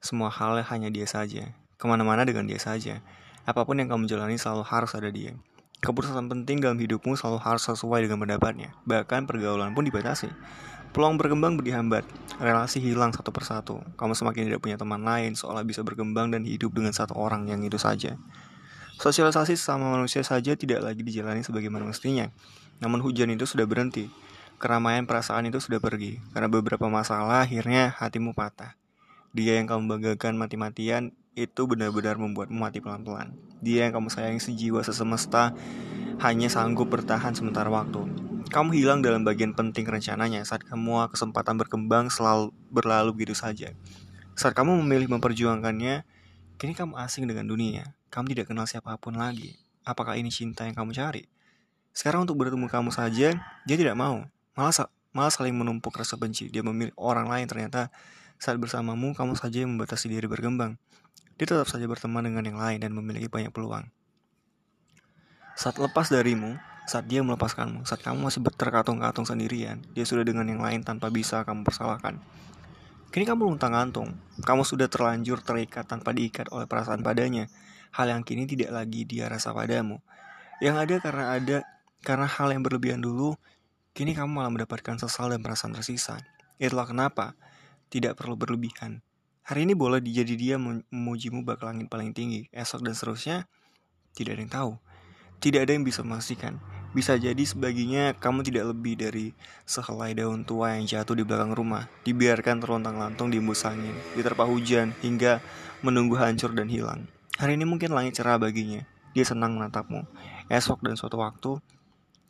Semua 0.00 0.32
hal 0.32 0.60
hanya 0.64 0.88
dia 0.88 1.04
saja, 1.04 1.52
ke 1.76 1.84
mana-mana 1.84 2.24
dengan 2.24 2.48
dia 2.48 2.56
saja. 2.56 3.04
Apa 3.44 3.68
pun 3.68 3.76
yang 3.76 3.92
kamu 3.92 4.08
jalani 4.08 4.40
selalu 4.40 4.64
harus 4.64 4.96
ada 4.96 5.12
dia. 5.12 5.36
Keputusan 5.84 6.32
penting 6.32 6.64
dalam 6.64 6.80
hidupmu 6.80 7.12
selalu 7.12 7.44
harus 7.44 7.68
sesuai 7.68 8.08
dengan 8.08 8.24
pendapatnya, 8.24 8.72
bahkan 8.88 9.28
pergaulan 9.28 9.76
pun 9.76 9.84
dibatasi. 9.84 10.32
Peluang 10.96 11.20
berkembang 11.20 11.60
berdihambat, 11.60 12.08
relasi 12.40 12.80
hilang 12.80 13.12
satu 13.12 13.34
persatu. 13.36 13.84
Kamu 14.00 14.16
semakin 14.16 14.48
tidak 14.48 14.64
punya 14.64 14.80
teman 14.80 15.04
lain, 15.04 15.36
seolah 15.36 15.60
bisa 15.60 15.84
berkembang 15.84 16.32
dan 16.32 16.46
hidup 16.48 16.72
dengan 16.72 16.96
satu 16.96 17.12
orang 17.18 17.50
yang 17.52 17.60
itu 17.60 17.76
saja. 17.76 18.16
Sosialisasi 18.98 19.58
sama 19.58 19.90
manusia 19.90 20.22
saja 20.22 20.54
tidak 20.54 20.80
lagi 20.80 21.02
dijalani 21.02 21.42
sebagaimana 21.42 21.84
mestinya. 21.84 22.30
Namun 22.78 23.02
hujan 23.02 23.30
itu 23.34 23.44
sudah 23.44 23.66
berhenti. 23.66 24.06
Keramaian 24.62 25.04
perasaan 25.04 25.50
itu 25.50 25.58
sudah 25.58 25.82
pergi. 25.82 26.22
Karena 26.30 26.46
beberapa 26.46 26.86
masalah 26.86 27.42
akhirnya 27.42 27.92
hatimu 27.98 28.32
patah. 28.32 28.78
Dia 29.34 29.58
yang 29.58 29.66
kamu 29.66 29.90
banggakan 29.90 30.38
mati-matian 30.38 31.10
itu 31.34 31.66
benar-benar 31.66 32.14
membuatmu 32.14 32.54
mati 32.54 32.78
pelan-pelan. 32.78 33.34
Dia 33.58 33.90
yang 33.90 33.98
kamu 33.98 34.06
sayangi 34.06 34.38
sejiwa 34.38 34.86
sesemesta 34.86 35.50
hanya 36.22 36.46
sanggup 36.46 36.86
bertahan 36.86 37.34
sementara 37.34 37.66
waktu. 37.66 38.06
Kamu 38.54 38.70
hilang 38.70 39.02
dalam 39.02 39.26
bagian 39.26 39.50
penting 39.50 39.82
rencananya 39.82 40.46
saat 40.46 40.62
kamu 40.62 41.10
kesempatan 41.10 41.58
berkembang 41.58 42.06
selalu 42.06 42.54
berlalu 42.70 43.10
begitu 43.10 43.34
saja. 43.34 43.74
Saat 44.38 44.54
kamu 44.54 44.78
memilih 44.86 45.10
memperjuangkannya, 45.18 46.06
kini 46.54 46.72
kamu 46.78 46.94
asing 47.02 47.26
dengan 47.26 47.50
dunia. 47.50 47.98
Kamu 48.14 48.30
tidak 48.30 48.46
kenal 48.46 48.62
siapa 48.70 48.94
pun 48.94 49.18
lagi. 49.18 49.58
Apakah 49.82 50.14
ini 50.14 50.30
cinta 50.30 50.62
yang 50.62 50.78
kamu 50.78 50.94
cari? 50.94 51.26
Sekarang 51.90 52.22
untuk 52.22 52.38
bertemu 52.38 52.70
kamu 52.70 52.94
saja, 52.94 53.34
dia 53.66 53.74
tidak 53.74 53.98
mau. 53.98 54.22
Malah, 54.54 54.86
malah 55.10 55.34
saling 55.34 55.50
menumpuk 55.50 55.90
rasa 55.98 56.14
benci. 56.14 56.46
Dia 56.46 56.62
memilih 56.62 56.94
orang 56.94 57.26
lain 57.26 57.50
ternyata 57.50 57.90
saat 58.38 58.54
bersamamu, 58.62 59.18
kamu 59.18 59.34
saja 59.34 59.66
yang 59.66 59.74
membatasi 59.74 60.06
diri 60.06 60.30
berkembang. 60.30 60.78
Dia 61.34 61.50
tetap 61.50 61.66
saja 61.66 61.90
berteman 61.90 62.22
dengan 62.22 62.46
yang 62.46 62.54
lain 62.54 62.78
dan 62.78 62.94
memiliki 62.94 63.26
banyak 63.26 63.50
peluang. 63.50 63.90
Saat 65.58 65.82
lepas 65.82 66.06
darimu, 66.06 66.54
saat 66.86 67.10
dia 67.10 67.18
melepaskanmu, 67.18 67.82
saat 67.82 67.98
kamu 67.98 68.30
masih 68.30 68.46
terkatung-katung 68.46 69.26
sendirian, 69.26 69.82
dia 69.90 70.06
sudah 70.06 70.22
dengan 70.22 70.46
yang 70.46 70.62
lain 70.62 70.86
tanpa 70.86 71.10
bisa 71.10 71.42
kamu 71.42 71.66
persalahkan. 71.66 72.22
Kini 73.10 73.26
kamu 73.26 73.50
luntang 73.50 73.74
gantung, 73.74 74.14
kamu 74.38 74.62
sudah 74.62 74.86
terlanjur 74.86 75.42
terikat 75.42 75.90
tanpa 75.90 76.14
diikat 76.14 76.46
oleh 76.54 76.70
perasaan 76.70 77.02
padanya 77.02 77.50
hal 77.94 78.06
yang 78.10 78.26
kini 78.26 78.50
tidak 78.50 78.74
lagi 78.74 79.06
dia 79.06 79.30
rasa 79.30 79.54
padamu. 79.54 80.02
Yang 80.58 80.76
ada 80.82 80.94
karena 80.98 81.24
ada 81.30 81.58
karena 82.02 82.26
hal 82.26 82.50
yang 82.50 82.66
berlebihan 82.66 82.98
dulu, 82.98 83.38
kini 83.94 84.18
kamu 84.18 84.42
malah 84.42 84.50
mendapatkan 84.50 84.98
sesal 84.98 85.30
dan 85.30 85.40
perasaan 85.40 85.78
tersisa. 85.78 86.18
Itulah 86.58 86.90
kenapa 86.90 87.38
tidak 87.88 88.18
perlu 88.18 88.34
berlebihan. 88.34 89.00
Hari 89.46 89.68
ini 89.68 89.78
boleh 89.78 90.02
dijadi 90.02 90.34
dia 90.34 90.56
memujimu 90.58 91.46
bak 91.46 91.62
langit 91.62 91.86
paling 91.86 92.10
tinggi, 92.16 92.50
esok 92.50 92.82
dan 92.82 92.96
seterusnya 92.96 93.36
tidak 94.16 94.34
ada 94.34 94.42
yang 94.42 94.52
tahu. 94.52 94.72
Tidak 95.38 95.60
ada 95.62 95.72
yang 95.76 95.84
bisa 95.84 96.00
memastikan. 96.00 96.58
Bisa 96.94 97.18
jadi 97.18 97.42
sebaginya 97.42 98.14
kamu 98.14 98.46
tidak 98.46 98.70
lebih 98.70 98.94
dari 98.94 99.34
sehelai 99.66 100.14
daun 100.14 100.46
tua 100.46 100.78
yang 100.78 100.86
jatuh 100.86 101.18
di 101.18 101.26
belakang 101.26 101.52
rumah, 101.52 101.90
dibiarkan 102.06 102.62
terlontang-lantung 102.62 103.34
di 103.34 103.42
embus 103.42 103.66
angin, 103.66 103.92
diterpa 104.14 104.46
hujan, 104.46 104.94
hingga 105.02 105.42
menunggu 105.82 106.16
hancur 106.16 106.54
dan 106.54 106.70
hilang. 106.70 107.04
Hari 107.34 107.58
ini 107.58 107.66
mungkin 107.66 107.90
langit 107.90 108.14
cerah 108.14 108.38
baginya. 108.38 108.86
Dia 109.10 109.26
senang 109.26 109.58
menatapmu. 109.58 110.06
Esok 110.46 110.86
dan 110.86 110.94
suatu 110.94 111.18
waktu, 111.18 111.58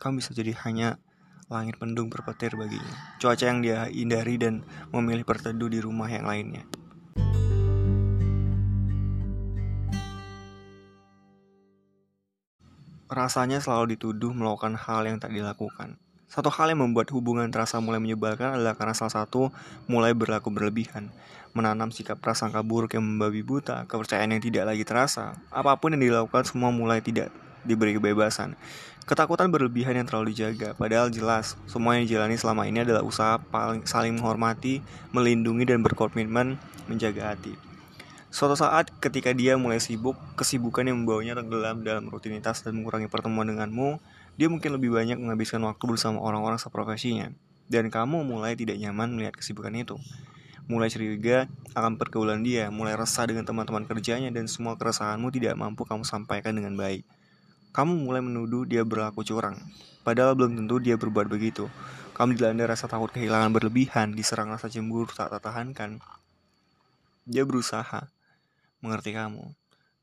kamu 0.01 0.25
bisa 0.25 0.33
jadi 0.33 0.57
hanya 0.65 0.97
langit 1.53 1.77
pendung 1.77 2.09
berpetir 2.09 2.57
baginya. 2.57 3.21
Cuaca 3.21 3.45
yang 3.45 3.61
dia 3.61 3.85
hindari 3.93 4.41
dan 4.41 4.65
memilih 4.97 5.29
berteduh 5.29 5.69
di 5.69 5.85
rumah 5.85 6.09
yang 6.09 6.25
lainnya. 6.25 6.65
Rasanya 13.13 13.61
selalu 13.61 14.01
dituduh 14.01 14.33
melakukan 14.33 14.73
hal 14.73 15.05
yang 15.05 15.21
tak 15.21 15.37
dilakukan. 15.37 16.01
Satu 16.33 16.49
hal 16.49 16.73
yang 16.73 16.81
membuat 16.81 17.13
hubungan 17.13 17.53
terasa 17.53 17.77
mulai 17.77 18.01
menyebalkan 18.01 18.57
adalah 18.57 18.73
karena 18.73 18.97
salah 18.97 19.13
satu 19.21 19.53
mulai 19.85 20.17
berlaku 20.17 20.49
berlebihan 20.49 21.13
menanam 21.55 21.95
sikap 21.95 22.19
prasangka 22.19 22.61
buruk 22.67 22.99
yang 22.99 23.07
membabi 23.07 23.47
buta, 23.47 23.87
kepercayaan 23.87 24.35
yang 24.35 24.43
tidak 24.43 24.67
lagi 24.67 24.83
terasa. 24.83 25.39
Apa 25.55 25.79
pun 25.79 25.95
yang 25.95 26.03
dilakukan 26.03 26.43
semua 26.51 26.75
mulai 26.75 26.99
tidak 26.99 27.31
diberi 27.63 27.95
kebebasan. 27.95 28.59
Ketakutan 29.07 29.53
berlebihan 29.55 29.95
yang 29.95 30.09
terlalu 30.09 30.35
dijaga, 30.35 30.75
padahal 30.75 31.15
jelas 31.15 31.55
semua 31.71 31.95
yang 31.95 32.11
dijalani 32.11 32.35
selama 32.35 32.67
ini 32.67 32.83
adalah 32.83 33.07
usaha 33.07 33.39
paling 33.39 33.87
saling 33.87 34.19
menghormati, 34.19 34.83
melindungi 35.15 35.65
dan 35.71 35.81
berkomitmen 35.85 36.59
menjaga 36.91 37.33
hati. 37.33 37.55
Suatu 38.35 38.59
saat 38.59 38.91
ketika 38.99 39.31
dia 39.31 39.55
mulai 39.55 39.79
sibuk, 39.79 40.19
kesibukan 40.35 40.83
yang 40.83 41.05
membawanya 41.05 41.39
tenggelam 41.39 41.87
dalam 41.87 42.11
rutinitas 42.11 42.67
dan 42.67 42.75
mengurangi 42.75 43.07
pertemuan 43.07 43.47
denganmu, 43.47 44.03
dia 44.35 44.51
mungkin 44.51 44.75
lebih 44.75 44.91
banyak 44.91 45.23
menghabiskan 45.23 45.63
waktu 45.63 45.85
bersama 45.87 46.19
orang-orang 46.19 46.59
seprofesinya. 46.59 47.31
Dan 47.71 47.95
kamu 47.95 48.27
mulai 48.27 48.59
tidak 48.59 48.81
nyaman 48.81 49.15
melihat 49.15 49.39
kesibukan 49.39 49.73
itu 49.79 49.97
mulai 50.65 50.89
curiga 50.89 51.45
akan 51.77 52.01
pergaulan 52.01 52.41
dia, 52.41 52.73
mulai 52.73 52.97
resah 52.97 53.29
dengan 53.29 53.45
teman-teman 53.45 53.85
kerjanya, 53.85 54.33
dan 54.33 54.49
semua 54.49 54.81
keresahanmu 54.81 55.29
tidak 55.29 55.55
mampu 55.61 55.85
kamu 55.85 56.09
sampaikan 56.09 56.57
dengan 56.57 56.73
baik. 56.73 57.05
Kamu 57.75 58.07
mulai 58.07 58.23
menuduh 58.25 58.65
dia 58.65 58.87
berlaku 58.87 59.27
curang, 59.27 59.59
padahal 60.07 60.33
belum 60.39 60.57
tentu 60.57 60.81
dia 60.81 60.95
berbuat 60.97 61.27
begitu. 61.29 61.69
Kamu 62.15 62.39
dilanda 62.39 62.71
rasa 62.71 62.87
takut 62.87 63.11
kehilangan 63.11 63.51
berlebihan, 63.51 64.15
diserang 64.15 64.47
rasa 64.55 64.71
cemburu 64.71 65.11
tak 65.11 65.35
tertahankan. 65.35 65.99
Dia 67.27 67.43
berusaha 67.43 68.07
mengerti 68.79 69.11
kamu, 69.19 69.51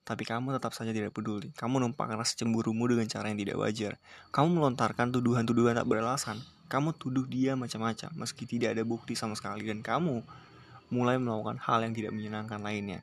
tapi 0.03 0.27
kamu 0.27 0.59
tetap 0.59 0.75
saja 0.75 0.91
tidak 0.91 1.15
peduli. 1.15 1.55
Kamu 1.55 1.79
numpahkan 1.79 2.19
rasa 2.19 2.35
cemburumu 2.35 2.91
dengan 2.91 3.07
cara 3.07 3.31
yang 3.31 3.39
tidak 3.39 3.55
wajar. 3.55 3.93
Kamu 4.35 4.59
melontarkan 4.59 5.15
tuduhan-tuduhan 5.15 5.79
tak 5.79 5.87
beralasan. 5.87 6.43
Kamu 6.67 6.91
tuduh 6.99 7.23
dia 7.23 7.55
macam-macam, 7.55 8.11
meski 8.19 8.43
tidak 8.43 8.75
ada 8.75 8.83
bukti 8.83 9.15
sama 9.15 9.35
sekali, 9.39 9.63
dan 9.63 9.79
kamu 9.79 10.23
mulai 10.91 11.15
melakukan 11.17 11.57
hal 11.63 11.87
yang 11.87 11.95
tidak 11.95 12.11
menyenangkan 12.11 12.59
lainnya. 12.59 13.01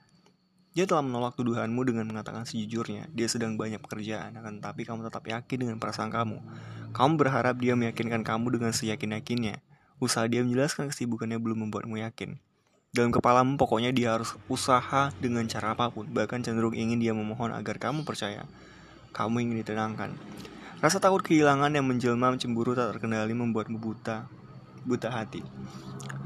Dia 0.76 0.86
telah 0.86 1.02
menolak 1.02 1.34
tuduhanmu 1.34 1.80
dengan 1.82 2.06
mengatakan 2.06 2.46
sejujurnya, 2.46 3.10
dia 3.10 3.26
sedang 3.26 3.58
banyak 3.58 3.82
pekerjaan, 3.82 4.36
akan 4.38 4.62
tetapi 4.62 4.86
kamu 4.86 5.10
tetap 5.10 5.24
yakin 5.26 5.58
dengan 5.58 5.76
perasaan 5.82 6.12
kamu. 6.12 6.38
Kamu 6.94 7.12
berharap 7.18 7.58
dia 7.58 7.74
meyakinkan 7.74 8.22
kamu 8.22 8.60
dengan 8.60 8.70
seyakin-yakinnya. 8.70 9.58
Usaha 9.98 10.28
dia 10.30 10.46
menjelaskan 10.46 10.94
kesibukannya 10.94 11.42
belum 11.42 11.66
membuatmu 11.66 11.98
yakin. 11.98 12.38
Dalam 12.94 13.10
kepalamu 13.10 13.58
pokoknya 13.58 13.90
dia 13.90 14.14
harus 14.14 14.38
usaha 14.46 15.10
dengan 15.18 15.50
cara 15.50 15.74
apa 15.74 15.90
pun, 15.90 16.06
bahkan 16.14 16.46
cenderung 16.46 16.78
ingin 16.78 17.02
dia 17.02 17.10
memohon 17.10 17.50
agar 17.50 17.82
kamu 17.82 18.06
percaya. 18.06 18.46
Kamu 19.10 19.42
ingin 19.42 19.58
ditenangkan. 19.66 20.14
Rasa 20.78 21.02
takut 21.02 21.26
kehilangan 21.26 21.74
yang 21.74 21.90
menjelma 21.90 22.38
cemburu 22.38 22.78
tak 22.78 22.94
terkendali 22.94 23.34
membuatmu 23.34 23.82
buta, 23.82 24.30
buta 24.86 25.10
hati. 25.10 25.42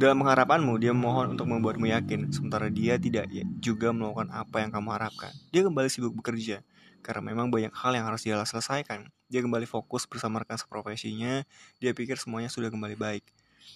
Dalam 0.01 0.19
pengharapanmu, 0.25 0.81
dia 0.81 0.91
memohon 0.91 1.37
untuk 1.37 1.47
membuatmu 1.47 1.87
yakin, 1.87 2.33
sementara 2.33 2.73
dia 2.73 2.97
tidak 2.97 3.29
juga 3.61 3.93
melakukan 3.93 4.33
apa 4.33 4.65
yang 4.65 4.71
kamu 4.73 4.89
harapkan. 4.99 5.31
Dia 5.55 5.63
kembali 5.63 5.89
sibuk 5.93 6.17
bekerja, 6.19 6.65
karena 7.05 7.23
memang 7.23 7.53
banyak 7.53 7.71
hal 7.71 7.93
yang 7.95 8.09
harus 8.09 8.25
dia 8.25 8.41
selesaikan. 8.43 9.13
Dia 9.29 9.41
kembali 9.45 9.65
fokus 9.69 10.05
bersama 10.09 10.43
rekan 10.43 10.59
seprofesinya, 10.59 11.45
dia 11.79 11.93
pikir 11.93 12.17
semuanya 12.17 12.51
sudah 12.51 12.73
kembali 12.73 12.97
baik, 12.99 13.25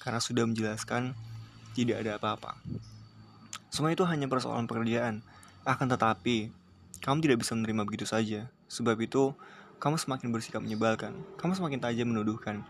karena 0.03 0.19
sudah 0.19 0.49
menjelaskan 0.49 1.15
tidak 1.77 2.01
ada 2.03 2.17
apa-apa. 2.17 2.57
Semua 3.69 3.93
itu 3.93 4.03
hanya 4.09 4.25
persoalan 4.25 4.65
pekerjaan. 4.65 5.21
Akan 5.69 5.91
tetapi, 5.91 6.49
kamu 7.05 7.19
tidak 7.21 7.45
bisa 7.45 7.53
menerima 7.53 7.83
begitu 7.85 8.07
saja. 8.09 8.49
Sebab 8.73 8.97
itu, 9.05 9.37
kamu 9.77 10.01
semakin 10.01 10.33
bersikap 10.33 10.65
menyebalkan. 10.65 11.13
Kamu 11.37 11.53
semakin 11.53 11.79
tajam 11.85 12.09
menuduhkan. 12.09 12.65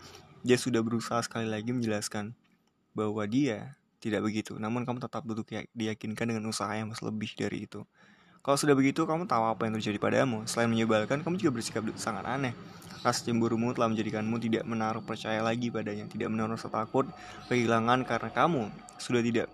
Dia 0.47 0.55
sudah 0.55 0.78
berusaha 0.78 1.18
sekali 1.26 1.51
lagi 1.51 1.74
menjelaskan 1.74 2.30
bahwa 2.94 3.26
dia 3.26 3.74
tidak 3.99 4.22
begitu. 4.22 4.55
Namun 4.55 4.86
kamu 4.86 5.03
tetap 5.03 5.26
duduk 5.26 5.51
diyakinkan 5.74 6.30
dengan 6.30 6.47
usaha 6.47 6.70
yang 6.70 6.94
masih 6.94 7.11
lebih 7.11 7.34
dari 7.34 7.66
itu. 7.66 7.82
Kalau 8.47 8.55
sudah 8.55 8.78
begitu, 8.78 9.03
kamu 9.03 9.26
tahu 9.26 9.42
apa 9.42 9.66
yang 9.66 9.74
terjadi 9.74 9.99
padamu. 9.99 10.47
Selain 10.47 10.70
menyebalkan, 10.70 11.26
kamu 11.26 11.34
juga 11.42 11.59
bersikap 11.59 11.82
sangat 11.99 12.22
aneh. 12.30 12.55
Rasa 13.03 13.26
cemburumu 13.26 13.74
telah 13.74 13.90
menjadikanmu 13.90 14.38
tidak 14.38 14.62
menaruh 14.62 15.03
percaya 15.03 15.42
lagi 15.42 15.66
padanya, 15.66 16.07
tidak 16.07 16.30
menaruh 16.30 16.55
rasa 16.55 16.70
takut 16.70 17.11
kehilangan 17.51 18.07
karena 18.07 18.30
kamu 18.30 18.70
sudah 19.03 19.18
tidak 19.26 19.51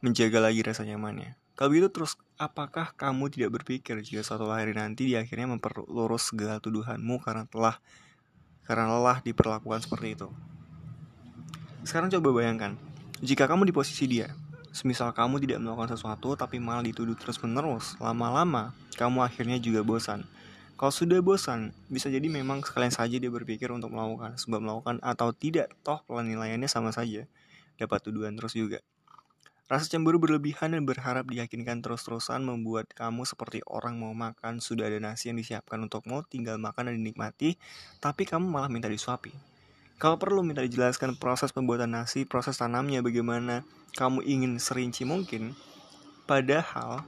menjaga 0.00 0.48
lagi 0.48 0.64
rasa 0.64 0.88
nyamannya. 0.88 1.36
Kalau 1.60 1.72
begitu 1.72 1.92
terus, 1.92 2.16
apakah 2.40 2.96
kamu 2.96 3.32
tidak 3.32 3.60
berpikir 3.60 4.00
jika 4.00 4.24
suatu 4.24 4.48
hari 4.48 4.72
nanti 4.72 5.12
dia 5.12 5.20
akhirnya 5.20 5.56
memperlurus 5.56 6.32
segala 6.32 6.56
tuduhanmu 6.60 7.20
karena 7.20 7.44
telah 7.48 7.80
karena 8.66 8.90
lelah 8.90 9.22
diperlakukan 9.22 9.86
seperti 9.86 10.18
itu? 10.18 10.28
Sekarang 11.86 12.10
coba 12.10 12.42
bayangkan, 12.42 12.74
jika 13.22 13.46
kamu 13.46 13.70
di 13.70 13.72
posisi 13.72 14.04
dia, 14.10 14.34
semisal 14.74 15.14
kamu 15.14 15.40
tidak 15.40 15.62
melakukan 15.62 15.96
sesuatu 15.96 16.36
tapi 16.36 16.60
malah 16.60 16.84
dituduh 16.84 17.16
terus-menerus, 17.16 17.96
lama-lama 17.96 18.76
kamu 18.98 19.24
akhirnya 19.24 19.56
juga 19.56 19.80
bosan. 19.86 20.26
Kalau 20.76 20.92
sudah 20.92 21.24
bosan, 21.24 21.72
bisa 21.88 22.12
jadi 22.12 22.28
memang 22.28 22.60
sekalian 22.60 22.92
saja 22.92 23.16
dia 23.16 23.32
berpikir 23.32 23.72
untuk 23.72 23.88
melakukan, 23.88 24.36
sebab 24.36 24.60
melakukan 24.60 25.00
atau 25.00 25.32
tidak, 25.32 25.72
toh 25.80 26.04
penilaiannya 26.04 26.68
sama 26.68 26.92
saja. 26.92 27.24
Dapat 27.80 27.98
tuduhan 28.04 28.36
terus 28.36 28.52
juga. 28.52 28.84
Rasa 29.66 29.90
cemburu 29.90 30.22
berlebihan 30.22 30.78
dan 30.78 30.86
berharap 30.86 31.26
diyakinkan 31.26 31.82
terus-terusan 31.82 32.38
membuat 32.46 32.86
kamu 32.94 33.26
seperti 33.26 33.66
orang 33.66 33.98
mau 33.98 34.14
makan, 34.14 34.62
sudah 34.62 34.86
ada 34.86 35.02
nasi 35.02 35.26
yang 35.26 35.42
disiapkan 35.42 35.82
untukmu, 35.82 36.22
tinggal 36.30 36.54
makan 36.54 36.94
dan 36.94 37.02
dinikmati, 37.02 37.58
tapi 37.98 38.30
kamu 38.30 38.46
malah 38.46 38.70
minta 38.70 38.86
disuapi. 38.86 39.34
Kalau 39.98 40.22
perlu 40.22 40.46
minta 40.46 40.62
dijelaskan 40.62 41.18
proses 41.18 41.50
pembuatan 41.50 41.98
nasi, 41.98 42.22
proses 42.22 42.54
tanamnya 42.54 43.02
bagaimana, 43.02 43.66
kamu 43.98 44.22
ingin 44.22 44.62
serinci 44.62 45.02
mungkin, 45.02 45.58
padahal 46.30 47.02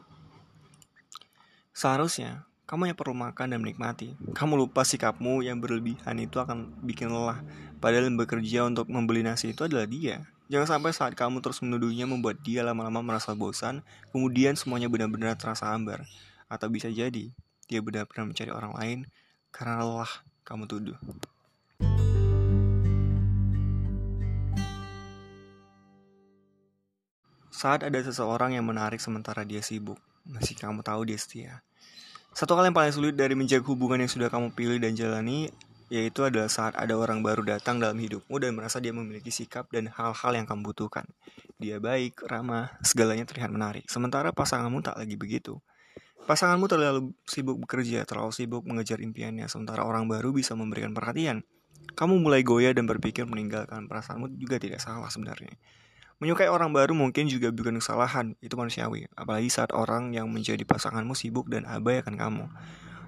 seharusnya 1.70 2.42
kamu 2.68 2.90
yang 2.90 2.98
perlu 2.98 3.14
makan 3.16 3.54
dan 3.54 3.64
menikmati. 3.64 4.12
Kamu 4.36 4.58
lupa 4.58 4.84
sikapmu 4.84 5.40
yang 5.40 5.56
berlebihan 5.56 6.20
itu 6.20 6.36
akan 6.36 6.74
bikin 6.84 7.08
lelah. 7.08 7.40
Padahal 7.80 8.12
yang 8.12 8.20
bekerja 8.20 8.68
untuk 8.68 8.92
membeli 8.92 9.24
nasi 9.24 9.56
itu 9.56 9.64
adalah 9.64 9.88
dia. 9.88 10.28
Jangan 10.48 10.80
sampai 10.80 10.96
saat 10.96 11.12
kamu 11.12 11.44
terus 11.44 11.60
menuduhnya 11.60 12.08
membuat 12.08 12.40
dia 12.40 12.64
lama-lama 12.64 13.04
merasa 13.04 13.36
bosan, 13.36 13.84
kemudian 14.08 14.56
semuanya 14.56 14.88
benar-benar 14.88 15.36
terasa 15.36 15.68
hambar. 15.68 16.08
Atau 16.48 16.72
bisa 16.72 16.88
jadi, 16.88 17.28
dia 17.68 17.80
benar-benar 17.84 18.24
mencari 18.24 18.48
orang 18.48 18.72
lain 18.72 18.98
karena 19.52 19.84
lelah 19.84 20.08
kamu 20.48 20.64
tuduh. 20.64 20.96
Saat 27.52 27.84
ada 27.84 28.00
seseorang 28.00 28.56
yang 28.56 28.64
menarik 28.64 29.04
sementara 29.04 29.44
dia 29.44 29.60
sibuk, 29.60 30.00
masih 30.24 30.56
kamu 30.56 30.80
tahu 30.80 31.12
dia 31.12 31.20
setia. 31.20 31.60
Satu 32.32 32.56
hal 32.56 32.72
yang 32.72 32.76
paling 32.76 32.96
sulit 32.96 33.12
dari 33.12 33.36
menjaga 33.36 33.68
hubungan 33.68 34.00
yang 34.00 34.08
sudah 34.08 34.32
kamu 34.32 34.56
pilih 34.56 34.80
dan 34.80 34.96
jalani 34.96 35.52
yaitu 35.88 36.24
adalah 36.24 36.52
saat 36.52 36.76
ada 36.76 36.92
orang 36.96 37.24
baru 37.24 37.44
datang 37.44 37.80
dalam 37.80 37.96
hidupmu 37.96 38.36
dan 38.36 38.52
merasa 38.52 38.76
dia 38.80 38.92
memiliki 38.92 39.32
sikap 39.32 39.68
dan 39.72 39.88
hal-hal 39.88 40.32
yang 40.36 40.44
kamu 40.44 40.72
butuhkan. 40.72 41.08
Dia 41.56 41.80
baik, 41.80 42.28
ramah, 42.28 42.76
segalanya 42.84 43.24
terlihat 43.24 43.48
menarik. 43.48 43.84
Sementara 43.88 44.30
pasanganmu 44.30 44.84
tak 44.84 45.00
lagi 45.00 45.16
begitu. 45.16 45.58
Pasanganmu 46.28 46.68
terlalu 46.68 47.16
sibuk 47.24 47.56
bekerja, 47.64 48.04
terlalu 48.04 48.36
sibuk 48.36 48.62
mengejar 48.68 49.00
impiannya, 49.00 49.48
sementara 49.48 49.80
orang 49.80 50.04
baru 50.04 50.28
bisa 50.28 50.52
memberikan 50.52 50.92
perhatian. 50.92 51.40
Kamu 51.96 52.20
mulai 52.20 52.44
goyah 52.44 52.76
dan 52.76 52.84
berpikir 52.84 53.24
meninggalkan 53.24 53.88
perasaanmu 53.88 54.36
juga 54.36 54.60
tidak 54.60 54.84
salah 54.84 55.08
sebenarnya. 55.08 55.56
Menyukai 56.20 56.52
orang 56.52 56.74
baru 56.74 56.92
mungkin 56.92 57.32
juga 57.32 57.48
bukan 57.48 57.80
kesalahan, 57.80 58.36
itu 58.44 58.52
manusiawi. 58.58 59.08
Apalagi 59.16 59.48
saat 59.48 59.72
orang 59.72 60.12
yang 60.12 60.28
menjadi 60.28 60.66
pasanganmu 60.68 61.16
sibuk 61.16 61.48
dan 61.48 61.64
abai 61.64 62.04
akan 62.04 62.18
kamu. 62.20 62.44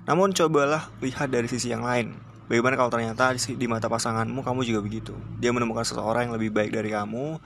Namun 0.08 0.32
cobalah 0.32 0.88
lihat 1.04 1.28
dari 1.28 1.50
sisi 1.50 1.68
yang 1.68 1.84
lain. 1.84 2.16
Bagaimana 2.50 2.74
kalau 2.74 2.90
ternyata 2.90 3.30
di 3.30 3.66
mata 3.70 3.86
pasanganmu 3.86 4.42
kamu 4.42 4.66
juga 4.66 4.82
begitu? 4.82 5.14
Dia 5.38 5.54
menemukan 5.54 5.86
seseorang 5.86 6.26
yang 6.26 6.34
lebih 6.34 6.50
baik 6.50 6.74
dari 6.74 6.90
kamu, 6.90 7.38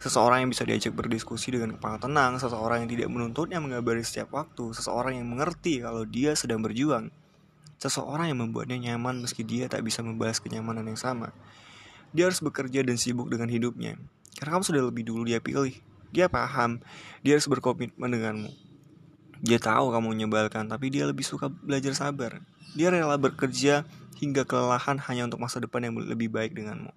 seseorang 0.00 0.40
yang 0.40 0.48
bisa 0.48 0.64
diajak 0.64 0.96
berdiskusi 0.96 1.52
dengan 1.52 1.76
kepala 1.76 2.00
tenang, 2.00 2.40
seseorang 2.40 2.80
yang 2.80 2.88
tidak 2.88 3.12
menuntutnya 3.12 3.60
mengabari 3.60 4.00
setiap 4.00 4.32
waktu, 4.32 4.72
seseorang 4.72 5.20
yang 5.20 5.28
mengerti 5.28 5.84
kalau 5.84 6.08
dia 6.08 6.32
sedang 6.32 6.64
berjuang, 6.64 7.12
seseorang 7.76 8.32
yang 8.32 8.40
membuatnya 8.40 8.80
nyaman 8.80 9.20
meski 9.20 9.44
dia 9.44 9.68
tak 9.68 9.84
bisa 9.84 10.00
membalas 10.00 10.40
kenyamanan 10.40 10.88
yang 10.88 10.96
sama. 10.96 11.36
Dia 12.16 12.32
harus 12.32 12.40
bekerja 12.40 12.80
dan 12.80 12.96
sibuk 12.96 13.28
dengan 13.28 13.52
hidupnya. 13.52 14.00
Karena 14.40 14.56
kamu 14.56 14.64
sudah 14.64 14.82
lebih 14.88 15.04
dulu 15.04 15.28
dia 15.28 15.36
pilih. 15.36 15.76
Dia 16.16 16.32
paham, 16.32 16.80
dia 17.20 17.36
harus 17.36 17.44
berkomitmen 17.44 18.08
denganmu. 18.08 18.48
Dia 19.44 19.60
tahu 19.60 19.92
kamu 19.92 20.16
menyebalkan, 20.16 20.64
tapi 20.64 20.88
dia 20.88 21.04
lebih 21.04 21.28
suka 21.28 21.52
belajar 21.52 21.92
sabar. 21.92 22.40
Dia 22.72 22.88
rela 22.88 23.20
bekerja 23.20 23.84
hingga 24.16 24.48
kelelahan 24.48 24.96
hanya 25.06 25.28
untuk 25.28 25.40
masa 25.40 25.60
depan 25.60 25.84
yang 25.84 25.94
lebih 25.96 26.32
baik 26.32 26.56
denganmu. 26.56 26.90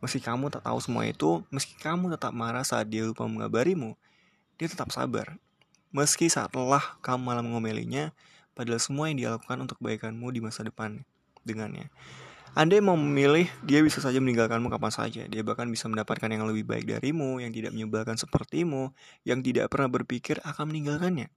Meski 0.00 0.20
kamu 0.20 0.52
tak 0.52 0.64
tahu 0.64 0.78
semua 0.80 1.08
itu, 1.08 1.40
meski 1.48 1.76
kamu 1.80 2.12
tetap 2.12 2.32
marah 2.36 2.64
saat 2.64 2.88
dia 2.88 3.04
lupa 3.04 3.24
mengabarimu, 3.24 3.96
dia 4.60 4.68
tetap 4.68 4.92
sabar. 4.92 5.40
Meski 5.92 6.28
saat 6.28 6.52
lelah 6.52 7.00
kamu 7.00 7.20
malah 7.24 7.44
mengomelinya, 7.44 8.12
padahal 8.52 8.80
semua 8.80 9.08
yang 9.08 9.16
dia 9.16 9.28
lakukan 9.32 9.56
untuk 9.64 9.80
kebaikanmu 9.80 10.28
di 10.32 10.40
masa 10.44 10.64
depan 10.64 11.00
dengannya. 11.48 11.88
Anda 12.56 12.80
mau 12.80 12.96
memilih, 12.96 13.52
dia 13.68 13.84
bisa 13.84 14.00
saja 14.00 14.16
meninggalkanmu 14.16 14.72
kapan 14.72 14.88
saja. 14.88 15.22
Dia 15.28 15.44
bahkan 15.44 15.68
bisa 15.68 15.92
mendapatkan 15.92 16.24
yang 16.24 16.48
lebih 16.48 16.64
baik 16.64 16.88
darimu, 16.88 17.36
yang 17.36 17.52
tidak 17.52 17.76
menyebalkan 17.76 18.16
sepertimu, 18.16 18.96
yang 19.28 19.44
tidak 19.44 19.68
pernah 19.68 19.92
berpikir 19.92 20.40
akan 20.40 20.72
meninggalkannya. 20.72 21.28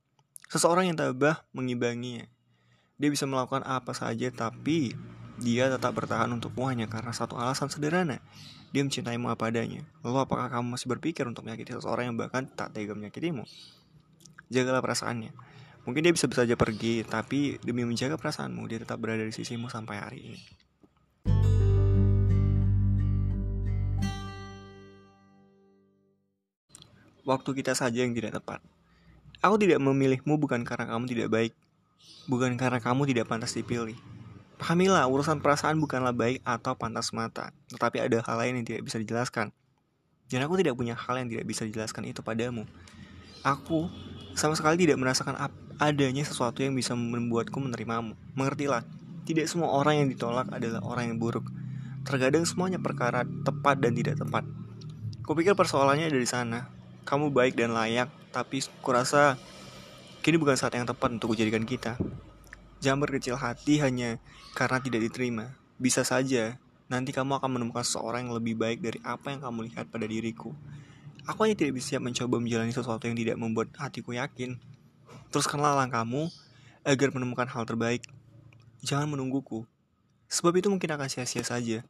Seseorang 0.47 0.87
yang 0.87 0.95
tabah 0.95 1.43
mengimbanginya. 1.51 2.23
Dia 2.99 3.07
bisa 3.07 3.23
melakukan 3.23 3.63
apa 3.63 3.95
saja, 3.95 4.27
tapi 4.27 4.91
dia 5.39 5.71
tetap 5.71 5.95
bertahan 5.95 6.35
untukmu 6.35 6.67
hanya 6.67 6.83
karena 6.91 7.15
satu 7.15 7.39
alasan 7.39 7.71
sederhana. 7.71 8.19
Dia 8.75 8.83
mencintaimu 8.83 9.31
apa 9.31 9.47
adanya. 9.47 9.87
Lalu 10.03 10.27
apakah 10.27 10.51
kamu 10.51 10.75
masih 10.75 10.91
berpikir 10.91 11.23
untuk 11.23 11.47
menyakiti 11.47 11.79
seseorang 11.79 12.11
yang 12.11 12.19
bahkan 12.19 12.43
tak 12.43 12.75
tega 12.75 12.91
menyakitimu? 12.91 13.47
Jagalah 14.51 14.83
perasaannya. 14.83 15.31
Mungkin 15.87 16.01
dia 16.03 16.11
bisa 16.11 16.27
saja 16.27 16.59
pergi, 16.59 17.07
tapi 17.07 17.55
demi 17.63 17.87
menjaga 17.87 18.19
perasaanmu, 18.19 18.67
dia 18.67 18.83
tetap 18.83 18.99
berada 18.99 19.23
di 19.23 19.31
sisimu 19.31 19.71
sampai 19.71 19.95
hari 19.95 20.19
ini. 20.35 20.41
Waktu 27.23 27.49
kita 27.63 27.79
saja 27.79 28.03
yang 28.03 28.11
tidak 28.11 28.43
tepat. 28.43 28.59
Aku 29.39 29.55
tidak 29.55 29.79
memilihmu 29.79 30.35
bukan 30.35 30.67
karena 30.67 30.91
kamu 30.91 31.07
tidak 31.07 31.31
baik, 31.31 31.53
bukan 32.29 32.53
karena 32.55 32.77
kamu 32.77 33.09
tidak 33.09 33.25
pantas 33.29 33.57
dipilih. 33.57 33.97
Pahamilah, 34.59 35.07
urusan 35.07 35.39
perasaan 35.39 35.79
bukanlah 35.79 36.11
baik 36.11 36.43
atau 36.43 36.75
pantas 36.75 37.15
mata, 37.15 37.55
tetapi 37.71 38.03
ada 38.03 38.19
hal 38.19 38.35
lain 38.43 38.59
yang 38.59 38.65
tidak 38.67 38.83
bisa 38.85 38.99
dijelaskan. 38.99 39.55
Dan 40.29 40.45
aku 40.45 40.59
tidak 40.59 40.75
punya 40.75 40.93
hal 40.93 41.15
yang 41.17 41.31
tidak 41.31 41.47
bisa 41.47 41.63
dijelaskan 41.63 42.11
itu 42.11 42.19
padamu. 42.19 42.67
Aku 43.41 43.87
sama 44.35 44.53
sekali 44.59 44.83
tidak 44.83 44.99
merasakan 44.99 45.39
adanya 45.79 46.27
sesuatu 46.27 46.59
yang 46.59 46.75
bisa 46.75 46.91
membuatku 46.93 47.55
menerimamu. 47.55 48.13
Mengertilah, 48.35 48.83
tidak 49.23 49.47
semua 49.47 49.71
orang 49.71 50.03
yang 50.03 50.07
ditolak 50.11 50.51
adalah 50.51 50.83
orang 50.83 51.15
yang 51.15 51.17
buruk. 51.17 51.47
Terkadang 52.03 52.43
semuanya 52.43 52.83
perkara 52.83 53.23
tepat 53.47 53.79
dan 53.79 53.95
tidak 53.95 54.19
tepat. 54.19 54.43
Kupikir 55.23 55.55
persoalannya 55.55 56.11
ada 56.11 56.19
di 56.19 56.27
sana, 56.27 56.67
kamu 57.07 57.31
baik 57.31 57.55
dan 57.55 57.71
layak, 57.71 58.11
tapi 58.35 58.59
kurasa 58.83 59.39
kini 60.19 60.35
bukan 60.35 60.59
saat 60.59 60.75
yang 60.75 60.83
tepat 60.83 61.15
untuk 61.15 61.31
kujadikan 61.31 61.63
kita. 61.63 61.95
Jangan 62.79 62.99
berkecil 63.03 63.35
hati 63.35 63.79
hanya 63.83 64.19
karena 64.55 64.79
tidak 64.79 65.03
diterima. 65.03 65.55
Bisa 65.79 66.03
saja 66.03 66.59
nanti 66.87 67.11
kamu 67.11 67.39
akan 67.39 67.59
menemukan 67.59 67.83
seseorang 67.83 68.27
yang 68.27 68.33
lebih 68.35 68.55
baik 68.55 68.79
dari 68.79 68.99
apa 69.03 69.35
yang 69.35 69.43
kamu 69.43 69.71
lihat 69.71 69.91
pada 69.91 70.07
diriku. 70.07 70.55
Aku 71.27 71.45
hanya 71.45 71.53
tidak 71.53 71.77
bisa 71.77 72.01
mencoba 72.01 72.41
menjalani 72.41 72.73
sesuatu 72.73 73.05
yang 73.05 73.13
tidak 73.19 73.37
membuat 73.37 73.69
hatiku 73.77 74.15
yakin. 74.15 74.57
Teruskanlah 75.29 75.77
langkahmu 75.85 76.31
agar 76.81 77.13
menemukan 77.13 77.45
hal 77.45 77.67
terbaik. 77.67 78.01
Jangan 78.81 79.11
menungguku. 79.11 79.67
Sebab 80.31 80.57
itu 80.57 80.71
mungkin 80.71 80.89
akan 80.95 81.11
sia-sia 81.11 81.45
saja. 81.45 81.85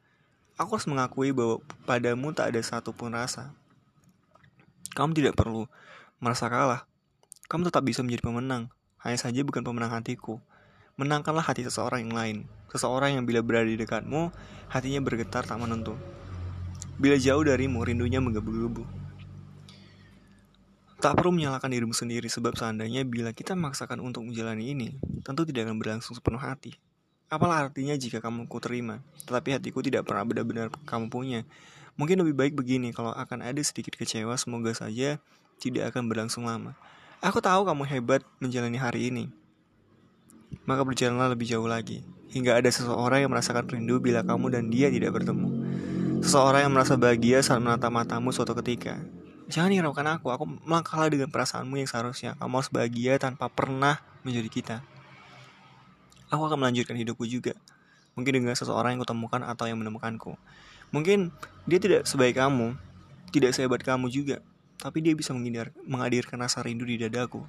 Aku 0.60 0.76
harus 0.76 0.90
mengakui 0.92 1.32
bahwa 1.32 1.64
padamu 1.88 2.36
tak 2.36 2.52
ada 2.52 2.60
satupun 2.60 3.16
rasa. 3.16 3.56
Kamu 4.92 5.16
tidak 5.16 5.38
perlu 5.40 5.70
merasa 6.20 6.52
kalah. 6.52 6.89
Kamu 7.50 7.66
tetap 7.66 7.82
bisa 7.82 8.06
menjadi 8.06 8.30
pemenang. 8.30 8.70
Hanya 9.02 9.18
saja 9.18 9.42
bukan 9.42 9.66
pemenang 9.66 9.90
hatiku. 9.90 10.38
Menangkanlah 11.02 11.42
hati 11.42 11.66
seseorang 11.66 12.06
yang 12.06 12.14
lain. 12.14 12.38
Seseorang 12.70 13.18
yang 13.18 13.26
bila 13.26 13.42
berada 13.42 13.66
di 13.66 13.74
dekatmu, 13.74 14.30
hatinya 14.70 15.02
bergetar 15.02 15.50
tak 15.50 15.58
menentu. 15.58 15.98
Bila 17.02 17.18
jauh 17.18 17.42
darimu, 17.42 17.82
rindunya 17.82 18.22
menggebu-gebu. 18.22 18.86
Tak 21.02 21.18
perlu 21.18 21.34
menyalahkan 21.34 21.74
dirimu 21.74 21.96
sendiri 21.96 22.30
sebab 22.30 22.54
seandainya 22.54 23.02
bila 23.02 23.34
kita 23.34 23.58
memaksakan 23.58 23.98
untuk 23.98 24.30
menjalani 24.30 24.76
ini, 24.76 24.88
tentu 25.26 25.42
tidak 25.42 25.66
akan 25.66 25.82
berlangsung 25.82 26.14
sepenuh 26.14 26.38
hati. 26.38 26.78
Apalah 27.34 27.66
artinya 27.66 27.98
jika 27.98 28.22
kamu 28.22 28.46
ku 28.46 28.62
terima, 28.62 29.02
tetapi 29.26 29.58
hatiku 29.58 29.82
tidak 29.82 30.06
pernah 30.06 30.22
benar-benar 30.22 30.70
kamu 30.86 31.10
punya. 31.10 31.50
Mungkin 31.98 32.22
lebih 32.22 32.36
baik 32.38 32.54
begini 32.54 32.94
kalau 32.94 33.10
akan 33.16 33.42
ada 33.42 33.64
sedikit 33.66 33.98
kecewa, 33.98 34.38
semoga 34.38 34.76
saja 34.78 35.18
tidak 35.58 35.90
akan 35.96 36.12
berlangsung 36.12 36.46
lama. 36.46 36.78
Aku 37.20 37.44
tahu 37.44 37.68
kamu 37.68 37.84
hebat 37.84 38.24
menjalani 38.40 38.80
hari 38.80 39.12
ini. 39.12 39.28
Maka 40.64 40.88
berjalanlah 40.88 41.36
lebih 41.36 41.52
jauh 41.52 41.68
lagi, 41.68 42.00
hingga 42.32 42.56
ada 42.56 42.72
seseorang 42.72 43.20
yang 43.20 43.28
merasakan 43.28 43.68
rindu 43.68 44.00
bila 44.00 44.24
kamu 44.24 44.48
dan 44.48 44.72
dia 44.72 44.88
tidak 44.88 45.20
bertemu. 45.20 45.52
Seseorang 46.24 46.64
yang 46.64 46.72
merasa 46.72 46.96
bahagia 46.96 47.44
saat 47.44 47.60
menatap 47.60 47.92
matamu 47.92 48.32
suatu 48.32 48.56
ketika, 48.64 49.04
Jangan 49.52 49.68
hiraukan 49.68 50.08
aku, 50.16 50.32
aku 50.32 50.48
melangkahlah 50.64 51.12
dengan 51.12 51.28
perasaanmu 51.28 51.76
yang 51.76 51.92
seharusnya. 51.92 52.40
Kamu 52.40 52.56
harus 52.56 52.72
bahagia 52.72 53.20
tanpa 53.20 53.52
pernah 53.52 54.00
menjadi 54.24 54.48
kita. 54.48 54.78
Aku 56.32 56.48
akan 56.48 56.56
melanjutkan 56.56 56.96
hidupku 56.96 57.28
juga. 57.28 57.52
Mungkin 58.16 58.32
dengan 58.32 58.56
seseorang 58.56 58.96
yang 58.96 59.04
kutemukan 59.04 59.44
atau 59.44 59.68
yang 59.68 59.76
menemukanku. 59.76 60.40
Mungkin 60.96 61.36
dia 61.68 61.84
tidak 61.84 62.08
sebaik 62.08 62.40
kamu 62.40 62.80
Tidak 63.30 63.54
sehebat 63.54 63.86
kamu 63.86 64.10
juga 64.10 64.42
Tapi 64.80 65.04
dia 65.04 65.12
bisa 65.12 65.36
menghindar, 65.36 65.76
menghadirkan 65.84 66.40
rasa 66.40 66.64
rindu 66.64 66.88
di 66.88 66.96
dadaku 66.96 67.44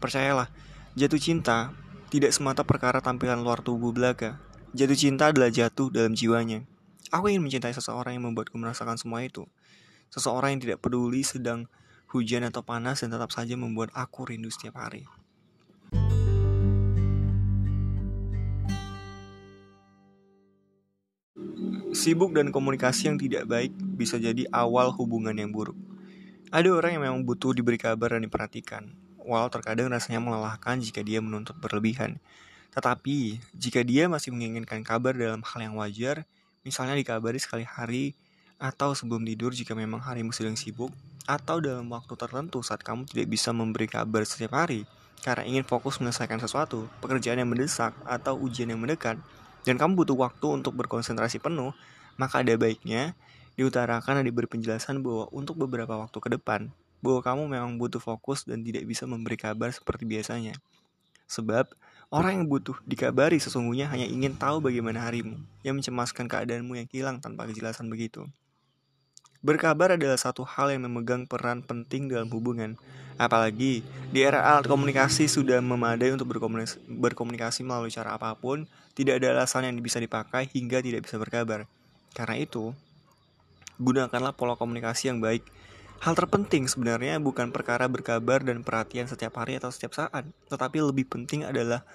Percayalah, 0.00 0.48
jatuh 0.96 1.20
cinta 1.20 1.76
tidak 2.08 2.32
semata 2.32 2.64
perkara 2.64 3.04
tampilan 3.04 3.44
luar 3.44 3.60
tubuh 3.60 3.92
belaka 3.92 4.40
Jatuh 4.72 4.96
cinta 4.96 5.28
adalah 5.28 5.52
jatuh 5.52 5.92
dalam 5.92 6.16
jiwanya 6.16 6.64
Aku 7.12 7.28
ingin 7.28 7.44
mencintai 7.44 7.76
seseorang 7.76 8.16
yang 8.16 8.24
membuatku 8.32 8.56
merasakan 8.56 8.96
semua 8.96 9.20
itu 9.20 9.44
Seseorang 10.08 10.56
yang 10.56 10.60
tidak 10.64 10.78
peduli 10.80 11.20
sedang 11.20 11.68
hujan 12.12 12.44
atau 12.44 12.60
panas 12.60 13.00
dan 13.00 13.08
tetap 13.08 13.32
saja 13.32 13.56
membuat 13.56 13.88
aku 13.96 14.28
rindu 14.28 14.52
setiap 14.52 14.76
hari. 14.76 15.08
Sibuk 21.92 22.36
dan 22.36 22.52
komunikasi 22.52 23.08
yang 23.08 23.16
tidak 23.16 23.48
baik 23.48 23.72
bisa 23.96 24.20
jadi 24.20 24.44
awal 24.52 24.92
hubungan 24.92 25.32
yang 25.32 25.48
buruk. 25.48 25.76
Ada 26.52 26.68
orang 26.68 27.00
yang 27.00 27.02
memang 27.08 27.24
butuh 27.24 27.56
diberi 27.56 27.80
kabar 27.80 28.12
dan 28.12 28.28
diperhatikan, 28.28 28.92
walau 29.24 29.48
terkadang 29.48 29.88
rasanya 29.88 30.20
melelahkan 30.20 30.76
jika 30.84 31.00
dia 31.00 31.16
menuntut 31.24 31.56
berlebihan. 31.56 32.20
Tetapi, 32.76 33.40
jika 33.56 33.80
dia 33.80 34.04
masih 34.04 34.36
menginginkan 34.36 34.84
kabar 34.84 35.16
dalam 35.16 35.40
hal 35.40 35.64
yang 35.64 35.80
wajar, 35.80 36.28
misalnya 36.60 36.92
dikabari 36.92 37.40
sekali 37.40 37.64
hari 37.64 38.12
atau 38.60 38.92
sebelum 38.92 39.24
tidur 39.24 39.56
jika 39.56 39.72
memang 39.72 40.04
harimu 40.04 40.28
sedang 40.36 40.52
sibuk, 40.52 40.92
atau 41.24 41.56
dalam 41.56 41.88
waktu 41.88 42.12
tertentu 42.20 42.60
saat 42.60 42.84
kamu 42.84 43.08
tidak 43.08 43.32
bisa 43.32 43.48
memberi 43.56 43.88
kabar 43.88 44.20
setiap 44.28 44.52
hari 44.52 44.84
karena 45.24 45.48
ingin 45.48 45.64
fokus 45.64 46.04
menyelesaikan 46.04 46.36
sesuatu, 46.36 46.84
pekerjaan 47.00 47.40
yang 47.40 47.48
mendesak, 47.48 47.96
atau 48.04 48.36
ujian 48.36 48.68
yang 48.68 48.76
mendekat, 48.76 49.16
dan 49.64 49.80
kamu 49.80 50.04
butuh 50.04 50.20
waktu 50.20 50.46
untuk 50.52 50.76
berkonsentrasi 50.76 51.40
penuh, 51.40 51.72
maka 52.20 52.44
ada 52.44 52.52
baiknya 52.60 53.16
diutarakan 53.58 54.20
dan 54.20 54.24
diberi 54.24 54.48
penjelasan 54.48 55.00
bahwa 55.04 55.28
untuk 55.32 55.60
beberapa 55.60 55.98
waktu 55.98 56.18
ke 56.18 56.28
depan, 56.38 56.72
bahwa 57.02 57.20
kamu 57.20 57.42
memang 57.50 57.72
butuh 57.76 57.98
fokus 57.98 58.46
dan 58.46 58.62
tidak 58.62 58.86
bisa 58.86 59.04
memberi 59.04 59.34
kabar 59.34 59.68
seperti 59.74 60.06
biasanya. 60.06 60.54
Sebab, 61.26 61.72
orang 62.12 62.42
yang 62.42 62.46
butuh 62.46 62.76
dikabari 62.84 63.40
sesungguhnya 63.42 63.88
hanya 63.90 64.06
ingin 64.06 64.38
tahu 64.38 64.62
bagaimana 64.62 65.02
harimu, 65.04 65.40
yang 65.66 65.80
mencemaskan 65.80 66.30
keadaanmu 66.30 66.78
yang 66.78 66.88
hilang 66.92 67.16
tanpa 67.18 67.48
kejelasan 67.50 67.90
begitu. 67.90 68.28
Berkabar 69.42 69.98
adalah 69.98 70.14
satu 70.14 70.46
hal 70.46 70.70
yang 70.70 70.86
memegang 70.86 71.26
peran 71.26 71.66
penting 71.66 72.06
dalam 72.06 72.30
hubungan. 72.30 72.78
Apalagi 73.18 73.82
di 74.14 74.18
era 74.22 74.38
alat 74.38 74.70
komunikasi 74.70 75.26
sudah 75.26 75.58
memadai 75.58 76.14
untuk 76.14 76.30
berkomunikasi, 76.30 76.78
berkomunikasi 76.86 77.66
melalui 77.66 77.90
cara 77.90 78.14
apa 78.14 78.38
pun, 78.38 78.70
tidak 78.94 79.18
ada 79.18 79.42
alasan 79.42 79.66
yang 79.66 79.74
bisa 79.82 79.98
dipakai 79.98 80.46
hingga 80.54 80.78
tidak 80.78 81.10
bisa 81.10 81.18
berkabar. 81.18 81.66
Karena 82.14 82.38
itu, 82.38 82.70
gunakanlah 83.80 84.36
pola 84.36 84.58
komunikasi 84.58 85.12
yang 85.12 85.22
baik. 85.22 85.44
Hal 86.02 86.18
terpenting 86.18 86.66
sebenarnya 86.66 87.22
bukan 87.22 87.54
perkara 87.54 87.86
berkabar 87.86 88.42
dan 88.42 88.66
perhatian 88.66 89.06
setiap 89.06 89.38
hari 89.38 89.62
atau 89.62 89.70
setiap 89.70 89.94
saat, 89.94 90.26
tetapi 90.50 90.82
lebih 90.82 91.06
penting 91.06 91.46
adalah 91.46 91.86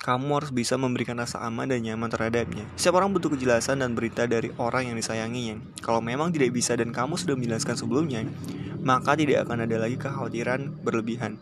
kamu 0.00 0.40
harus 0.40 0.52
bisa 0.52 0.80
memberikan 0.80 1.16
rasa 1.16 1.44
aman 1.44 1.68
dan 1.68 1.84
nyaman 1.84 2.08
terhadapnya. 2.08 2.64
Setiap 2.76 3.00
orang 3.00 3.12
butuh 3.12 3.32
kejelasan 3.32 3.84
dan 3.84 3.92
berita 3.92 4.24
dari 4.24 4.48
orang 4.56 4.92
yang 4.92 4.96
disayanginya. 4.96 5.60
Kalau 5.84 6.00
memang 6.00 6.32
tidak 6.32 6.56
bisa 6.56 6.72
dan 6.72 6.92
kamu 6.92 7.20
sudah 7.20 7.36
menjelaskan 7.36 7.76
sebelumnya, 7.76 8.24
maka 8.80 9.12
tidak 9.12 9.44
akan 9.44 9.68
ada 9.68 9.76
lagi 9.76 10.00
kekhawatiran 10.00 10.80
berlebihan. 10.80 11.36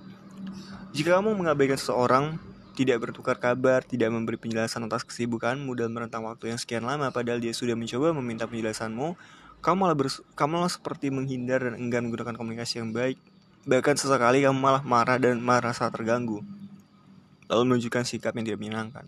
Jika 0.91 1.23
kamu 1.23 1.39
mengabaikan 1.39 1.79
seseorang, 1.79 2.43
tidak 2.75 3.03
bertukar 3.03 3.39
kabar, 3.43 3.83
tidak 3.87 4.11
memberi 4.11 4.39
penjelasan 4.39 4.87
atas 4.87 5.03
kesibukanmu 5.07 5.75
dan 5.79 5.91
merentang 5.91 6.27
waktu 6.27 6.55
yang 6.55 6.59
sekian 6.62 6.87
lama 6.87 7.11
padahal 7.11 7.43
dia 7.43 7.51
sudah 7.51 7.75
mencoba 7.75 8.14
meminta 8.14 8.47
penjelasanmu, 8.47 9.19
kamu 9.61 9.76
malah, 9.88 9.96
kamu 10.38 10.50
malah 10.62 10.72
seperti 10.72 11.11
menghindar 11.11 11.66
dan 11.66 11.74
enggan 11.76 12.06
menggunakan 12.06 12.34
komunikasi 12.38 12.80
yang 12.80 12.94
baik. 12.94 13.18
Bahkan 13.68 13.98
sesekali 13.98 14.46
kamu 14.46 14.56
malah 14.56 14.82
marah 14.86 15.18
dan 15.18 15.42
merasa 15.42 15.90
terganggu 15.92 16.40
lalu 17.48 17.74
menunjukkan 17.74 18.04
sikap 18.04 18.36
yang 18.36 18.44
tidak 18.44 18.61
menyenangkan. 18.61 19.04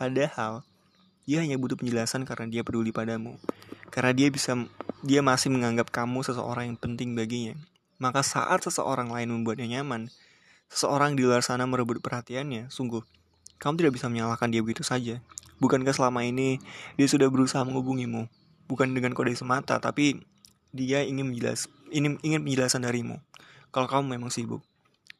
Padahal, 0.00 0.64
dia 1.28 1.44
hanya 1.44 1.60
butuh 1.60 1.78
penjelasan 1.78 2.24
karena 2.26 2.48
dia 2.48 2.62
peduli 2.64 2.90
padamu. 2.90 3.36
Karena 3.92 4.16
dia 4.16 4.32
bisa 4.32 4.56
dia 5.04 5.20
masih 5.20 5.52
menganggap 5.52 5.92
kamu 5.92 6.24
seseorang 6.24 6.72
yang 6.72 6.78
penting 6.80 7.12
baginya. 7.12 7.54
Maka 8.00 8.24
saat 8.24 8.64
seseorang 8.64 9.12
lain 9.12 9.30
membuatnya 9.30 9.78
nyaman, 9.78 10.10
seseorang 10.72 11.14
di 11.14 11.22
luar 11.22 11.44
sana 11.44 11.68
merebut 11.68 12.02
perhatiannya, 12.02 12.72
sungguh, 12.72 13.04
kamu 13.62 13.78
tidak 13.78 13.92
bisa 14.00 14.10
menyalahkan 14.10 14.50
dia 14.50 14.64
begitu 14.64 14.82
saja. 14.82 15.22
Bukankah 15.62 15.94
selama 15.94 16.26
ini 16.26 16.58
dia 16.98 17.06
sudah 17.06 17.30
berusaha 17.30 17.62
menghubungimu? 17.62 18.26
Bukan 18.72 18.96
dengan 18.96 19.12
kode 19.12 19.36
semata, 19.36 19.76
tapi 19.76 20.24
dia 20.72 21.04
ingin 21.04 21.28
menjelas, 21.28 21.68
ingin, 21.92 22.16
ingin 22.24 22.40
penjelasan 22.40 22.88
darimu. 22.88 23.20
Kalau 23.68 23.84
kamu 23.84 24.16
memang 24.16 24.32
sibuk, 24.32 24.64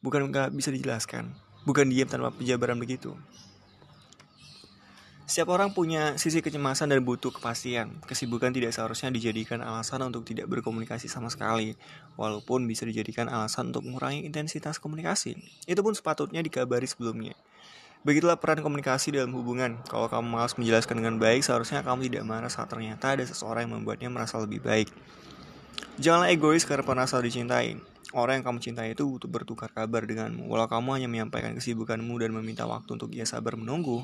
bukankah 0.00 0.48
bisa 0.48 0.72
dijelaskan? 0.72 1.36
bukan 1.62 1.86
diam 1.90 2.10
tanpa 2.10 2.34
penjabaran 2.34 2.78
begitu. 2.78 3.14
Setiap 5.22 5.54
orang 5.54 5.72
punya 5.72 6.20
sisi 6.20 6.44
kecemasan 6.44 6.92
dan 6.92 7.00
butuh 7.00 7.32
kepastian. 7.32 8.04
Kesibukan 8.04 8.52
tidak 8.52 8.74
seharusnya 8.76 9.08
dijadikan 9.08 9.64
alasan 9.64 10.04
untuk 10.04 10.28
tidak 10.28 10.44
berkomunikasi 10.50 11.08
sama 11.08 11.32
sekali, 11.32 11.72
walaupun 12.20 12.68
bisa 12.68 12.84
dijadikan 12.84 13.32
alasan 13.32 13.72
untuk 13.72 13.86
mengurangi 13.86 14.28
intensitas 14.28 14.76
komunikasi. 14.76 15.38
Itu 15.64 15.80
pun 15.80 15.96
sepatutnya 15.96 16.44
dikabari 16.44 16.84
sebelumnya. 16.84 17.32
Begitulah 18.02 18.34
peran 18.34 18.58
komunikasi 18.66 19.14
dalam 19.14 19.30
hubungan. 19.30 19.78
Kalau 19.86 20.10
kamu 20.10 20.26
malas 20.26 20.58
menjelaskan 20.58 20.98
dengan 20.98 21.22
baik, 21.22 21.46
seharusnya 21.46 21.86
kamu 21.86 22.10
tidak 22.10 22.26
marah 22.26 22.50
saat 22.50 22.66
ternyata 22.66 23.14
ada 23.14 23.22
seseorang 23.22 23.70
yang 23.70 23.78
membuatnya 23.78 24.10
merasa 24.10 24.42
lebih 24.42 24.58
baik. 24.58 24.90
Janganlah 26.02 26.34
egois 26.34 26.66
karena 26.66 26.82
merasa 26.82 27.22
dicintai. 27.22 27.78
Orang 28.10 28.42
yang 28.42 28.46
kamu 28.50 28.58
cintai 28.58 28.98
itu 28.98 29.06
butuh 29.06 29.30
bertukar 29.30 29.70
kabar 29.70 30.02
denganmu. 30.02 30.50
Walau 30.50 30.66
kamu 30.66 30.98
hanya 30.98 31.08
menyampaikan 31.08 31.54
kesibukanmu 31.54 32.18
dan 32.18 32.34
meminta 32.34 32.66
waktu 32.66 32.90
untuk 32.90 33.14
ia 33.14 33.22
sabar 33.22 33.54
menunggu, 33.54 34.02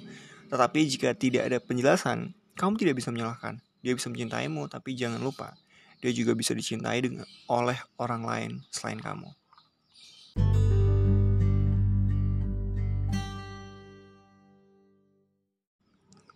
tetapi 0.49 0.87
jika 0.89 1.13
tidak 1.19 1.51
ada 1.51 1.59
penjelasan, 1.59 2.33
kamu 2.55 2.79
tidak 2.79 3.03
bisa 3.03 3.11
menyalahkan. 3.11 3.59
Dia 3.83 3.99
bisa 3.99 4.09
mencintaimu, 4.09 4.71
tapi 4.71 4.95
jangan 4.95 5.19
lupa, 5.19 5.59
dia 5.99 6.15
juga 6.15 6.39
bisa 6.39 6.55
dicintai 6.55 7.03
dengan 7.03 7.27
oleh 7.51 7.79
orang 7.99 8.23
lain 8.23 8.51
selain 8.71 9.03
kamu. 9.03 9.38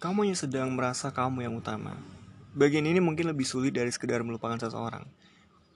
Kamu 0.03 0.27
yang 0.27 0.35
sedang 0.35 0.75
merasa 0.75 1.15
kamu 1.15 1.47
yang 1.47 1.55
utama. 1.55 1.95
Bagian 2.59 2.83
ini 2.91 2.99
mungkin 2.99 3.31
lebih 3.31 3.47
sulit 3.47 3.71
dari 3.71 3.87
sekedar 3.87 4.19
melupakan 4.27 4.59
seseorang. 4.59 5.07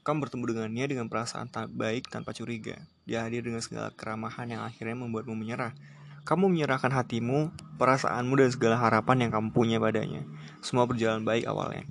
Kamu 0.02 0.18
bertemu 0.18 0.42
dengannya 0.50 0.84
dengan 0.90 1.06
perasaan 1.06 1.46
tak 1.46 1.70
baik 1.70 2.10
tanpa 2.10 2.34
curiga. 2.34 2.74
Dia 3.06 3.22
hadir 3.22 3.46
dengan 3.46 3.62
segala 3.62 3.94
keramahan 3.94 4.50
yang 4.50 4.66
akhirnya 4.66 4.98
membuatmu 4.98 5.30
menyerah. 5.30 5.78
Kamu 6.26 6.50
menyerahkan 6.50 6.90
hatimu, 6.90 7.54
perasaanmu, 7.78 8.34
dan 8.34 8.50
segala 8.50 8.74
harapan 8.82 9.22
yang 9.22 9.30
kamu 9.30 9.54
punya 9.54 9.78
padanya. 9.78 10.26
Semua 10.58 10.90
berjalan 10.90 11.22
baik 11.22 11.46
awalnya. 11.46 11.86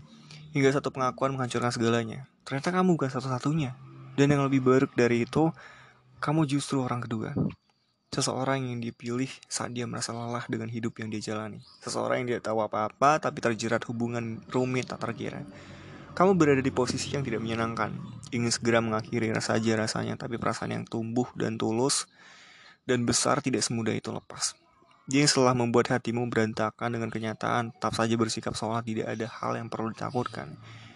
Hingga 0.52 0.76
satu 0.76 0.92
pengakuan 0.92 1.40
menghancurkan 1.40 1.72
segalanya. 1.72 2.28
Ternyata 2.44 2.76
kamu 2.76 3.00
bukan 3.00 3.16
satu-satunya. 3.16 3.80
Dan 4.20 4.36
yang 4.36 4.44
lebih 4.44 4.60
buruk 4.60 4.92
dari 4.92 5.24
itu, 5.24 5.56
kamu 6.20 6.44
justru 6.52 6.84
orang 6.84 7.00
kedua. 7.00 7.32
Seseorang 8.16 8.64
yang 8.64 8.80
dipilih 8.80 9.28
saat 9.52 9.76
dia 9.76 9.84
merasa 9.84 10.16
lelah 10.16 10.48
dengan 10.48 10.72
hidup 10.72 10.96
yang 11.04 11.12
dia 11.12 11.20
jalani. 11.20 11.60
Seseorang 11.84 12.24
yang 12.24 12.28
tidak 12.32 12.48
tahu 12.48 12.64
apa-apa 12.64 13.20
tapi 13.20 13.44
terjerat 13.44 13.84
hubungan 13.92 14.40
rumit 14.48 14.88
tak 14.88 15.04
terkira. 15.04 15.44
Kamu 16.16 16.40
berada 16.40 16.64
di 16.64 16.72
posisi 16.72 17.12
yang 17.12 17.28
tidak 17.28 17.44
menyenangkan, 17.44 17.92
ingin 18.32 18.48
segera 18.48 18.80
mengakhiri 18.80 19.36
rasa 19.36 19.60
aja 19.60 19.76
rasanya, 19.76 20.16
tapi 20.16 20.40
perasaan 20.40 20.72
yang 20.72 20.88
tumbuh 20.88 21.28
dan 21.36 21.60
tulus 21.60 22.08
dan 22.88 23.04
besar 23.04 23.44
tidak 23.44 23.68
semudah 23.68 23.92
itu 23.92 24.16
lepas. 24.16 24.56
Dia 25.12 25.28
yang 25.28 25.30
setelah 25.36 25.52
membuat 25.52 25.92
hatimu 25.92 26.24
berantakan 26.32 26.96
dengan 26.96 27.12
kenyataan, 27.12 27.76
tetap 27.76 28.00
saja 28.00 28.16
bersikap 28.16 28.56
seolah 28.56 28.80
tidak 28.80 29.12
ada 29.12 29.28
hal 29.28 29.60
yang 29.60 29.68
perlu 29.68 29.92
ditakutkan. 29.92 30.56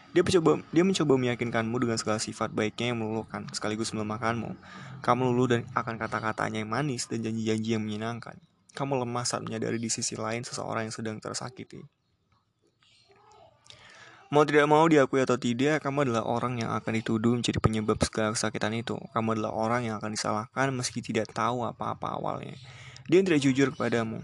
Dia 0.10 0.26
mencoba, 0.26 0.57
dia 0.74 0.82
mencoba 0.82 1.14
meyakinkanmu 1.22 1.76
dengan 1.78 1.97
segala 2.01 2.18
sifat 2.18 2.49
baiknya 2.49 2.93
yang 2.93 3.05
meluluhkan, 3.05 3.45
sekaligus 3.53 3.93
melemahkanmu. 3.93 4.57
Kamu 5.05 5.22
luluh 5.30 5.47
dan 5.53 5.62
akan 5.78 6.01
kata-katanya 6.01 6.66
yang 6.66 6.72
manis 6.74 7.05
dan 7.05 7.22
janji-janji 7.22 7.78
yang 7.78 7.86
menyenangkan. 7.86 8.41
Kamu 8.74 9.05
lemah 9.05 9.26
saat 9.30 9.45
menyadari 9.45 9.78
di 9.78 9.89
sisi 9.93 10.18
lain 10.18 10.41
seseorang 10.41 10.89
yang 10.89 10.95
sedang 10.95 11.18
tersakiti. 11.22 11.86
Mau 14.30 14.45
tidak 14.45 14.70
mau 14.70 14.86
diakui 14.86 15.26
atau 15.26 15.41
tidak, 15.41 15.82
kamu 15.82 16.05
adalah 16.05 16.22
orang 16.22 16.62
yang 16.62 16.70
akan 16.74 17.01
dituduh 17.01 17.34
menjadi 17.34 17.57
penyebab 17.57 17.97
segala 18.05 18.34
kesakitan 18.38 18.78
itu. 18.78 18.93
Kamu 19.14 19.34
adalah 19.34 19.53
orang 19.57 19.89
yang 19.89 19.97
akan 19.97 20.14
disalahkan 20.14 20.70
meski 20.70 21.01
tidak 21.01 21.34
tahu 21.34 21.66
apa-apa 21.66 22.14
awalnya. 22.14 22.53
Dia 23.10 23.26
tidak 23.26 23.41
jujur 23.41 23.74
kepadamu. 23.74 24.22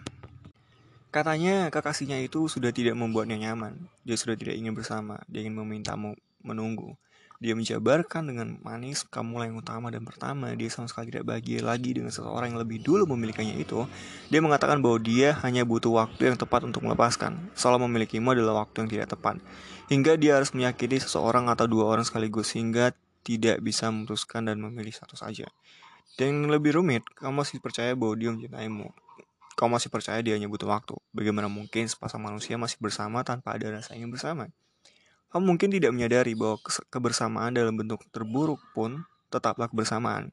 Katanya 1.16 1.72
kekasihnya 1.72 2.20
itu 2.20 2.52
sudah 2.52 2.76
tidak 2.76 3.00
membuatnya 3.00 3.40
nyaman. 3.40 3.88
Dia 4.04 4.20
sudah 4.20 4.36
tidak 4.36 4.60
ingin 4.60 4.76
bersama. 4.76 5.24
Dia 5.32 5.48
ingin 5.48 5.56
memintamu 5.56 6.12
menunggu. 6.44 7.00
Dia 7.40 7.56
menjabarkan 7.56 8.28
dengan 8.28 8.60
manis 8.60 9.08
kamu 9.08 9.48
yang 9.48 9.56
utama 9.56 9.88
dan 9.96 10.04
pertama. 10.04 10.52
Dia 10.60 10.68
sama 10.68 10.92
sekali 10.92 11.16
tidak 11.16 11.32
bahagia 11.32 11.64
lagi 11.64 11.96
dengan 11.96 12.12
seseorang 12.12 12.52
yang 12.52 12.60
lebih 12.60 12.84
dulu 12.84 13.08
memilikinya 13.16 13.56
itu. 13.56 13.88
Dia 14.28 14.44
mengatakan 14.44 14.84
bahwa 14.84 15.00
dia 15.00 15.40
hanya 15.48 15.64
butuh 15.64 16.04
waktu 16.04 16.36
yang 16.36 16.36
tepat 16.36 16.68
untuk 16.68 16.84
melepaskan. 16.84 17.48
Soal 17.56 17.80
memilikimu 17.80 18.36
adalah 18.36 18.68
waktu 18.68 18.84
yang 18.84 18.90
tidak 18.92 19.16
tepat 19.16 19.40
hingga 19.86 20.18
dia 20.18 20.42
harus 20.42 20.52
menyakiti 20.52 20.98
seseorang 20.98 21.48
atau 21.50 21.70
dua 21.70 21.86
orang 21.86 22.06
sekaligus 22.06 22.58
hingga 22.58 22.94
tidak 23.26 23.62
bisa 23.62 23.90
memutuskan 23.90 24.50
dan 24.50 24.62
memilih 24.62 24.94
satu 24.94 25.18
saja. 25.18 25.50
Dan 26.16 26.46
yang 26.46 26.60
lebih 26.60 26.80
rumit, 26.80 27.04
kamu 27.18 27.44
masih 27.44 27.60
percaya 27.60 27.92
bahwa 27.98 28.16
dia 28.16 28.32
mencintaimu. 28.32 29.05
Kamu 29.56 29.80
masih 29.80 29.88
percaya 29.88 30.20
dia 30.20 30.36
hanya 30.36 30.52
butuh 30.52 30.68
waktu. 30.68 30.96
Bagaimana 31.16 31.48
mungkin 31.48 31.88
sepasang 31.88 32.20
manusia 32.20 32.60
masih 32.60 32.76
bersama 32.80 33.24
tanpa 33.24 33.56
ada 33.56 33.72
rasa 33.72 33.96
ingin 33.96 34.12
bersama? 34.12 34.52
Kamu 35.32 35.56
mungkin 35.56 35.72
tidak 35.72 35.96
menyadari 35.96 36.36
bahwa 36.36 36.60
kebersamaan 36.92 37.56
dalam 37.56 37.76
bentuk 37.76 38.04
terburuk 38.12 38.60
pun 38.76 39.08
tetaplah 39.32 39.72
kebersamaan. 39.72 40.32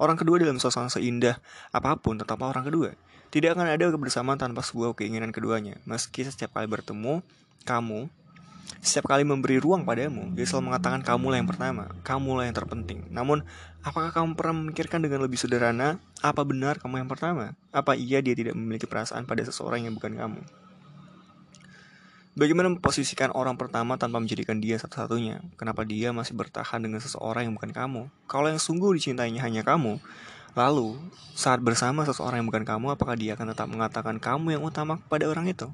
Orang 0.00 0.16
kedua 0.16 0.40
dalam 0.40 0.56
suasana 0.56 0.88
seindah 0.88 1.36
apa 1.68 2.00
pun 2.00 2.16
tetaplah 2.16 2.48
orang 2.52 2.64
kedua. 2.64 2.90
Tidak 3.32 3.52
akan 3.56 3.64
ada 3.64 3.92
kebersamaan 3.92 4.36
tanpa 4.40 4.60
sebuah 4.64 4.96
keinginan 4.96 5.32
keduanya. 5.32 5.80
Meski 5.88 6.24
setiap 6.24 6.52
kali 6.52 6.68
bertemu, 6.68 7.24
kamu 7.64 8.12
setiap 8.80 9.12
kali 9.12 9.26
memberi 9.26 9.60
ruang 9.60 9.84
padamu, 9.84 10.32
dia 10.32 10.46
selalu 10.48 10.72
mengatakan 10.72 11.04
kamulah 11.04 11.36
yang 11.36 11.50
pertama, 11.50 11.92
kamulah 12.06 12.48
yang 12.48 12.56
terpenting. 12.56 13.04
Namun, 13.12 13.44
apakah 13.84 14.14
kamu 14.14 14.38
pernah 14.38 14.54
memikirkan 14.62 15.04
dengan 15.04 15.20
lebih 15.20 15.36
sederhana, 15.36 16.00
apa 16.24 16.40
benar 16.46 16.80
kamu 16.80 17.04
yang 17.04 17.10
pertama? 17.10 17.52
Apa 17.74 17.98
iya 17.98 18.24
dia 18.24 18.32
tidak 18.32 18.56
memiliki 18.56 18.88
perasaan 18.88 19.28
pada 19.28 19.44
seseorang 19.44 19.84
yang 19.84 19.92
bukan 19.92 20.16
kamu? 20.16 20.40
Bagaimana 22.32 22.72
memposisikan 22.72 23.28
orang 23.36 23.60
pertama 23.60 24.00
tanpa 24.00 24.16
menjadikan 24.16 24.56
dia 24.56 24.80
satu-satunya? 24.80 25.44
Kenapa 25.60 25.84
dia 25.84 26.16
masih 26.16 26.32
bertahan 26.32 26.80
dengan 26.80 26.96
seseorang 26.96 27.44
yang 27.44 27.54
bukan 27.60 27.76
kamu? 27.76 28.02
Kalau 28.24 28.48
yang 28.48 28.56
sungguh 28.56 28.88
dicintainya 28.96 29.44
hanya 29.44 29.60
kamu, 29.60 30.00
lalu 30.56 30.96
saat 31.36 31.60
bersama 31.60 32.08
seseorang 32.08 32.40
yang 32.40 32.48
bukan 32.48 32.64
kamu, 32.64 32.96
apakah 32.96 33.20
dia 33.20 33.36
akan 33.36 33.52
tetap 33.52 33.68
mengatakan 33.68 34.16
kamu 34.16 34.56
yang 34.56 34.64
utama 34.64 34.96
kepada 34.96 35.28
orang 35.28 35.44
itu? 35.52 35.68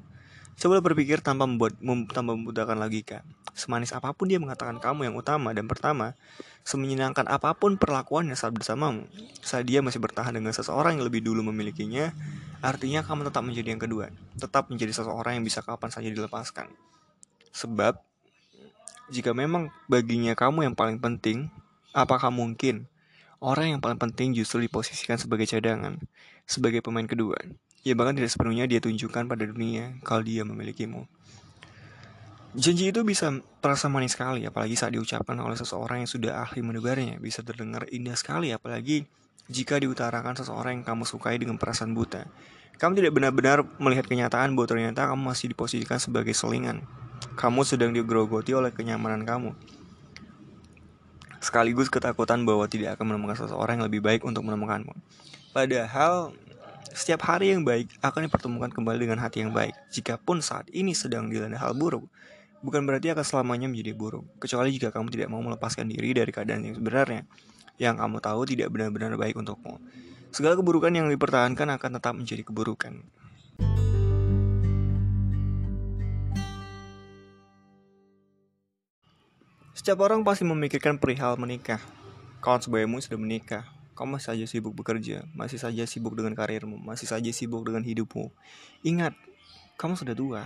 Coba 0.59 0.83
berpikir 0.83 1.23
tanpa 1.23 1.47
membuat 1.47 1.79
mem, 1.79 2.03
tanpa 2.03 2.35
memudahkan 2.35 2.75
logika. 2.75 3.23
Semanis 3.55 3.95
apa 3.95 4.11
pun 4.11 4.27
dia 4.27 4.43
mengatakan 4.43 4.75
kamu 4.75 5.07
yang 5.07 5.15
utama 5.15 5.55
dan 5.55 5.71
pertama, 5.71 6.19
semenyenangkan 6.67 7.31
apa 7.31 7.55
pun 7.55 7.79
perlakuannya 7.79 8.35
saat 8.35 8.51
bersamamu, 8.51 9.07
saat 9.39 9.63
dia 9.63 9.79
masih 9.79 10.03
bertahan 10.03 10.35
dengan 10.35 10.51
seseorang 10.51 10.99
yang 10.99 11.07
lebih 11.07 11.23
dulu 11.23 11.47
memilikinya, 11.47 12.11
artinya 12.59 13.07
kamu 13.07 13.31
tetap 13.31 13.43
menjadi 13.47 13.71
yang 13.71 13.79
kedua, 13.79 14.11
tetap 14.35 14.67
menjadi 14.67 14.91
seseorang 14.91 15.39
yang 15.39 15.45
bisa 15.47 15.63
kapan 15.63 15.95
saja 15.95 16.11
dilepaskan. 16.11 16.67
Sebab, 17.55 17.95
jika 19.15 19.31
memang 19.31 19.71
baginya 19.87 20.35
kamu 20.35 20.67
yang 20.67 20.75
paling 20.75 20.99
penting, 20.99 21.47
apakah 21.95 22.35
mungkin 22.35 22.83
orang 23.39 23.75
yang 23.75 23.79
paling 23.79 23.95
penting 23.95 24.35
justru 24.35 24.59
diposisikan 24.67 25.15
sebagai 25.15 25.47
cadangan, 25.47 26.03
sebagai 26.43 26.83
pemain 26.83 27.07
kedua? 27.07 27.39
Ya 27.87 27.95
bahkan 27.95 28.15
tidak 28.15 28.35
sepenuhnya 28.35 28.67
dia 28.67 28.83
tunjukkan 28.83 29.29
pada 29.29 29.43
dunia 29.47 29.95
kalau 30.03 30.21
dia 30.23 30.43
memilikimu. 30.43 31.07
Janji 32.57 32.89
itu 32.89 33.05
bisa 33.05 33.29
terasa 33.61 33.85
manis 33.93 34.17
sekali, 34.17 34.41
apalagi 34.41 34.73
saat 34.73 34.97
diucapkan 34.97 35.37
oleh 35.37 35.53
seseorang 35.53 36.01
yang 36.01 36.09
sudah 36.09 36.41
ahli 36.41 36.65
menegarnya. 36.65 37.21
Bisa 37.21 37.45
terdengar 37.45 37.85
indah 37.93 38.17
sekali, 38.17 38.49
apalagi 38.49 39.05
jika 39.45 39.77
diutarakan 39.77 40.33
seseorang 40.33 40.81
yang 40.81 40.85
kamu 40.85 41.05
sukai 41.05 41.37
dengan 41.37 41.61
perasaan 41.61 41.93
buta. 41.93 42.25
Kamu 42.81 42.97
tidak 42.97 43.11
benar-benar 43.13 43.61
melihat 43.77 44.09
kenyataan 44.09 44.57
bahwa 44.57 44.65
ternyata 44.65 45.11
kamu 45.13 45.29
masih 45.29 45.53
diposisikan 45.53 46.01
sebagai 46.01 46.33
selingan. 46.33 46.81
Kamu 47.37 47.61
sedang 47.67 47.93
digerogoti 47.93 48.55
oleh 48.57 48.73
kenyamanan 48.73 49.27
kamu. 49.27 49.51
Sekaligus 51.37 51.91
ketakutan 51.93 52.43
bahwa 52.49 52.65
tidak 52.65 52.97
akan 52.97 53.13
menemukan 53.13 53.45
seseorang 53.45 53.77
yang 53.77 53.85
lebih 53.85 54.01
baik 54.01 54.25
untuk 54.25 54.41
menemukanmu. 54.41 54.91
Padahal 55.53 56.33
setiap 56.89 57.21
hari 57.29 57.53
yang 57.53 57.61
baik 57.61 57.93
akan 58.01 58.25
dipertemukan 58.25 58.73
kembali 58.73 59.05
dengan 59.05 59.21
hati 59.21 59.45
yang 59.45 59.53
baik. 59.53 59.77
Jikapun 59.93 60.41
saat 60.41 60.65
ini 60.73 60.97
sedang 60.97 61.29
dilanda 61.29 61.61
hal 61.61 61.77
buruk, 61.77 62.09
bukan 62.65 62.83
berarti 62.83 63.13
akan 63.13 63.25
selamanya 63.25 63.69
menjadi 63.69 63.93
buruk. 63.93 64.25
Kecuali 64.41 64.73
jika 64.73 64.89
kamu 64.89 65.13
tidak 65.13 65.29
mau 65.29 65.41
melepaskan 65.45 65.85
diri 65.85 66.17
dari 66.17 66.33
keadaan 66.33 66.65
yang 66.65 66.75
sebenarnya, 66.75 67.29
yang 67.77 67.95
kamu 67.95 68.17
tahu 68.19 68.41
tidak 68.49 68.73
benar-benar 68.73 69.13
baik 69.15 69.37
untukmu. 69.37 69.77
Segala 70.29 70.57
keburukan 70.57 70.93
yang 70.93 71.09
dipertahankan 71.09 71.77
akan 71.77 71.89
tetap 71.97 72.13
menjadi 72.13 72.43
keburukan. 72.45 73.01
Setiap 79.73 80.03
orang 80.03 80.27
pasti 80.27 80.43
memikirkan 80.43 80.99
perihal 80.99 81.39
menikah. 81.39 81.79
Kawan 82.43 82.59
sebayamu 82.59 82.99
sudah 82.99 83.19
menikah, 83.19 83.63
kamu 83.99 84.15
masih 84.15 84.31
saja 84.31 84.45
sibuk 84.47 84.71
bekerja, 84.79 85.27
masih 85.35 85.59
saja 85.59 85.83
sibuk 85.83 86.15
dengan 86.15 86.31
karirmu, 86.31 86.79
masih 86.79 87.03
saja 87.03 87.27
sibuk 87.35 87.67
dengan 87.67 87.83
hidupmu. 87.83 88.31
Ingat, 88.87 89.11
kamu 89.75 89.99
sudah 89.99 90.15
tua. 90.15 90.43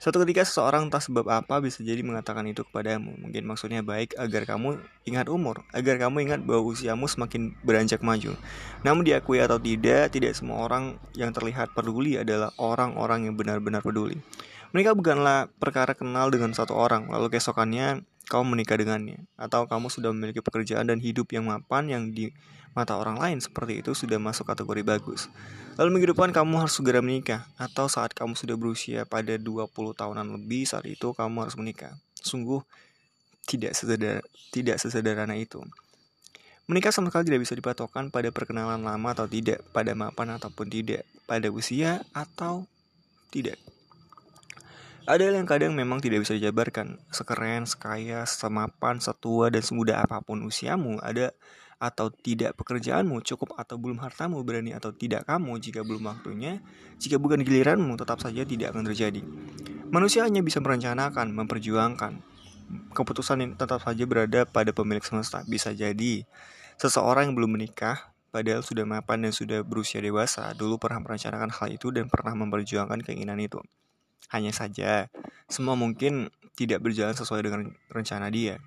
Suatu 0.00 0.20
ketika 0.24 0.44
seseorang 0.44 0.88
entah 0.88 1.00
sebab 1.00 1.28
apa 1.28 1.60
bisa 1.60 1.80
jadi 1.80 2.04
mengatakan 2.04 2.44
itu 2.48 2.64
kepadamu. 2.64 3.16
Mungkin 3.20 3.44
maksudnya 3.44 3.80
baik 3.80 4.16
agar 4.16 4.48
kamu 4.48 4.76
ingat 5.08 5.28
umur, 5.32 5.64
agar 5.72 5.96
kamu 6.00 6.24
ingat 6.24 6.40
bahwa 6.44 6.72
usiamu 6.72 7.08
semakin 7.08 7.56
beranjak 7.64 8.04
maju. 8.04 8.36
Namun 8.84 9.08
diakui 9.08 9.40
atau 9.40 9.56
tidak, 9.60 10.12
tidak 10.12 10.36
semua 10.36 10.64
orang 10.68 11.00
yang 11.16 11.32
terlihat 11.32 11.72
peduli 11.72 12.20
adalah 12.20 12.52
orang-orang 12.60 13.28
yang 13.28 13.36
benar-benar 13.40 13.80
peduli. 13.84 14.20
Mereka 14.72 14.96
bukanlah 14.96 15.48
perkara 15.60 15.92
kenal 15.92 16.32
dengan 16.32 16.56
satu 16.56 16.76
orang, 16.76 17.08
lalu 17.08 17.36
keesokannya 17.36 18.04
kamu 18.30 18.54
menikah 18.54 18.78
dengannya, 18.78 19.26
atau 19.34 19.66
kamu 19.66 19.90
sudah 19.90 20.14
memiliki 20.14 20.38
pekerjaan 20.38 20.86
dan 20.86 21.02
hidup 21.02 21.34
yang 21.34 21.50
mapan 21.50 21.90
yang 21.90 22.14
di 22.14 22.30
mata 22.70 22.94
orang 22.94 23.18
lain 23.18 23.42
seperti 23.42 23.82
itu 23.82 23.90
sudah 23.90 24.22
masuk 24.22 24.46
kategori 24.46 24.86
bagus. 24.86 25.26
Lalu 25.74 25.98
minggu 25.98 26.14
depan 26.14 26.30
kamu 26.30 26.62
harus 26.62 26.78
segera 26.78 27.02
menikah, 27.02 27.50
atau 27.58 27.90
saat 27.90 28.14
kamu 28.14 28.38
sudah 28.38 28.54
berusia 28.54 29.02
pada 29.02 29.34
20 29.34 29.66
tahunan 29.74 30.26
lebih 30.38 30.62
saat 30.62 30.86
itu 30.86 31.10
kamu 31.10 31.42
harus 31.42 31.58
menikah. 31.58 31.98
Sungguh 32.22 32.62
tidak 33.50 33.74
sesederhana, 33.74 34.22
tidak 34.54 34.76
sesederhana 34.78 35.34
itu. 35.34 35.58
Menikah 36.70 36.94
sama 36.94 37.10
sekali 37.10 37.26
tidak 37.26 37.42
bisa 37.42 37.58
dipatokkan 37.58 38.14
pada 38.14 38.30
perkenalan 38.30 38.78
lama 38.86 39.08
atau 39.10 39.26
tidak, 39.26 39.58
pada 39.74 39.90
mapan 39.90 40.38
ataupun 40.38 40.70
tidak, 40.70 41.02
pada 41.26 41.50
usia 41.50 42.06
atau 42.14 42.62
tidak. 43.34 43.58
Ada 45.08 45.32
yang 45.32 45.48
kadang 45.48 45.72
memang 45.72 46.04
tidak 46.04 46.28
bisa 46.28 46.36
dijabarkan. 46.36 47.00
Sekeren, 47.08 47.64
sekaya, 47.64 48.28
semapan, 48.28 49.00
setua, 49.00 49.48
dan 49.48 49.64
semudah 49.64 50.04
apa 50.04 50.20
pun 50.20 50.44
usiamu, 50.44 51.00
ada 51.00 51.32
atau 51.80 52.12
tidak 52.12 52.52
pekerjaanmu, 52.60 53.24
cukup 53.24 53.56
atau 53.56 53.80
belum 53.80 54.04
hartamu, 54.04 54.44
berani 54.44 54.76
atau 54.76 54.92
tidak 54.92 55.24
kamu, 55.24 55.56
jika 55.56 55.80
belum 55.80 56.12
waktunya, 56.12 56.60
jika 57.00 57.16
bukan 57.16 57.40
giliranmu, 57.40 57.96
tetap 57.96 58.20
saja 58.20 58.44
tidak 58.44 58.76
akan 58.76 58.84
terjadi. 58.92 59.24
Manusia 59.88 60.28
hanya 60.28 60.44
bisa 60.44 60.60
merencanakan, 60.60 61.32
memperjuangkan. 61.32 62.20
Keputusan 62.92 63.40
yang 63.40 63.52
tetap 63.56 63.80
saja 63.80 64.04
berada 64.04 64.44
pada 64.44 64.70
pemilik 64.76 65.02
semesta. 65.02 65.40
Bisa 65.48 65.72
jadi, 65.72 66.28
seseorang 66.76 67.32
yang 67.32 67.34
belum 67.34 67.56
menikah, 67.56 68.12
padahal 68.28 68.60
sudah 68.60 68.84
mapan 68.84 69.24
dan 69.24 69.32
sudah 69.32 69.64
berusia 69.64 70.04
dewasa, 70.04 70.52
dulu 70.52 70.76
pernah 70.76 71.00
merencanakan 71.00 71.50
hal 71.50 71.68
itu 71.72 71.88
dan 71.90 72.12
pernah 72.12 72.36
memperjuangkan 72.36 73.00
keinginan 73.02 73.40
itu. 73.40 73.58
Hanya 74.28 74.52
saja, 74.52 75.08
semua 75.48 75.72
mungkin 75.72 76.28
tidak 76.52 76.84
berjalan 76.84 77.16
sesuai 77.16 77.40
dengan 77.40 77.72
rencana 77.88 78.28
dia. 78.28 78.60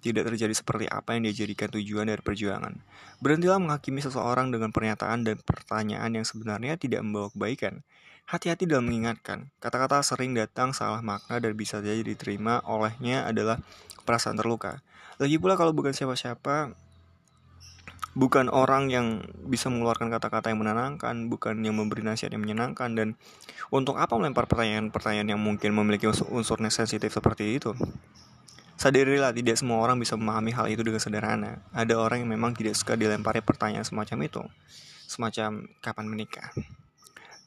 tidak 0.00 0.32
terjadi 0.32 0.56
seperti 0.56 0.88
apa 0.88 1.12
yang 1.12 1.28
dia 1.28 1.44
jadikan 1.44 1.68
tujuan 1.68 2.08
dari 2.08 2.24
perjuangan. 2.24 2.72
Berhentilah 3.20 3.60
menghakimi 3.60 4.00
seseorang 4.00 4.48
dengan 4.48 4.72
pernyataan 4.72 5.28
dan 5.28 5.36
pertanyaan 5.44 6.16
yang 6.16 6.24
sebenarnya 6.24 6.80
tidak 6.80 7.04
membawa 7.04 7.28
kebaikan. 7.28 7.84
Hati-hati 8.24 8.64
dalam 8.64 8.88
mengingatkan, 8.88 9.52
kata-kata 9.60 10.00
sering 10.00 10.32
datang 10.32 10.72
salah 10.72 11.04
makna 11.04 11.36
dan 11.36 11.52
bisa 11.52 11.84
saja 11.84 12.00
diterima 12.00 12.64
olehnya 12.64 13.28
adalah 13.28 13.60
perasaan 14.08 14.40
terluka. 14.40 14.80
Lagi 15.20 15.36
pula 15.36 15.60
kalau 15.60 15.76
bukan 15.76 15.92
siapa-siapa, 15.92 16.72
bukan 18.18 18.50
orang 18.50 18.90
yang 18.90 19.22
bisa 19.46 19.70
mengeluarkan 19.70 20.10
kata-kata 20.10 20.50
yang 20.50 20.60
menenangkan, 20.60 21.30
bukan 21.30 21.62
yang 21.62 21.78
memberi 21.78 22.02
nasihat 22.02 22.34
yang 22.34 22.42
menyenangkan, 22.42 22.94
dan 22.98 23.08
untuk 23.70 23.96
apa 24.02 24.18
melempar 24.18 24.50
pertanyaan-pertanyaan 24.50 25.36
yang 25.36 25.40
mungkin 25.40 25.70
memiliki 25.74 26.10
unsur 26.10 26.58
sensitif 26.70 27.14
seperti 27.14 27.58
itu? 27.58 27.70
Sadarilah 28.80 29.36
tidak 29.36 29.60
semua 29.60 29.84
orang 29.84 30.00
bisa 30.00 30.16
memahami 30.16 30.56
hal 30.56 30.66
itu 30.72 30.80
dengan 30.80 31.04
sederhana. 31.04 31.60
Ada 31.76 32.00
orang 32.00 32.24
yang 32.24 32.32
memang 32.32 32.56
tidak 32.56 32.72
suka 32.80 32.96
dilempari 32.96 33.44
pertanyaan 33.44 33.84
semacam 33.84 34.24
itu. 34.24 34.42
Semacam 35.04 35.68
kapan 35.84 36.06
menikah. 36.08 36.48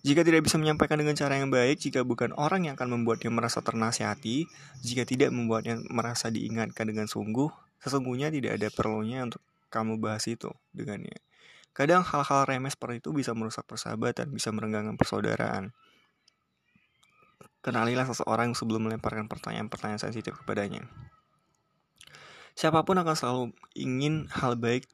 Jika 0.03 0.21
tidak 0.21 0.45
bisa 0.45 0.59
menyampaikan 0.59 0.99
dengan 0.99 1.15
cara 1.15 1.39
yang 1.39 1.47
baik, 1.47 1.79
jika 1.79 2.03
bukan 2.03 2.35
orang 2.35 2.67
yang 2.67 2.75
akan 2.75 2.91
membuatnya 2.91 3.31
merasa 3.31 3.63
ternasihati, 3.63 4.45
jika 4.83 5.07
tidak 5.07 5.31
membuatnya 5.31 5.79
merasa 5.89 6.27
diingatkan 6.27 6.91
dengan 6.91 7.07
sungguh, 7.07 7.47
sesungguhnya 7.81 8.27
tidak 8.29 8.59
ada 8.59 8.67
perlunya 8.67 9.23
untuk 9.25 9.41
kamu 9.73 9.97
bahas 9.97 10.29
itu 10.29 10.53
dengannya. 10.69 11.17
Kadang 11.73 12.05
hal-hal 12.05 12.45
remeh 12.45 12.69
seperti 12.69 13.01
itu 13.01 13.09
bisa 13.09 13.33
merusak 13.33 13.65
persahabatan, 13.65 14.29
bisa 14.29 14.53
merenggangkan 14.53 14.93
persaudaraan. 14.93 15.73
Kenalilah 17.65 18.05
seseorang 18.05 18.53
sebelum 18.53 18.85
melemparkan 18.85 19.25
pertanyaan-pertanyaan 19.25 19.97
sensitif 19.97 20.37
kepadanya. 20.37 20.85
Siapa 22.53 22.85
pun 22.85 23.01
akan 23.01 23.15
selalu 23.17 23.43
ingin 23.73 24.29
hal 24.29 24.53
baik 24.53 24.85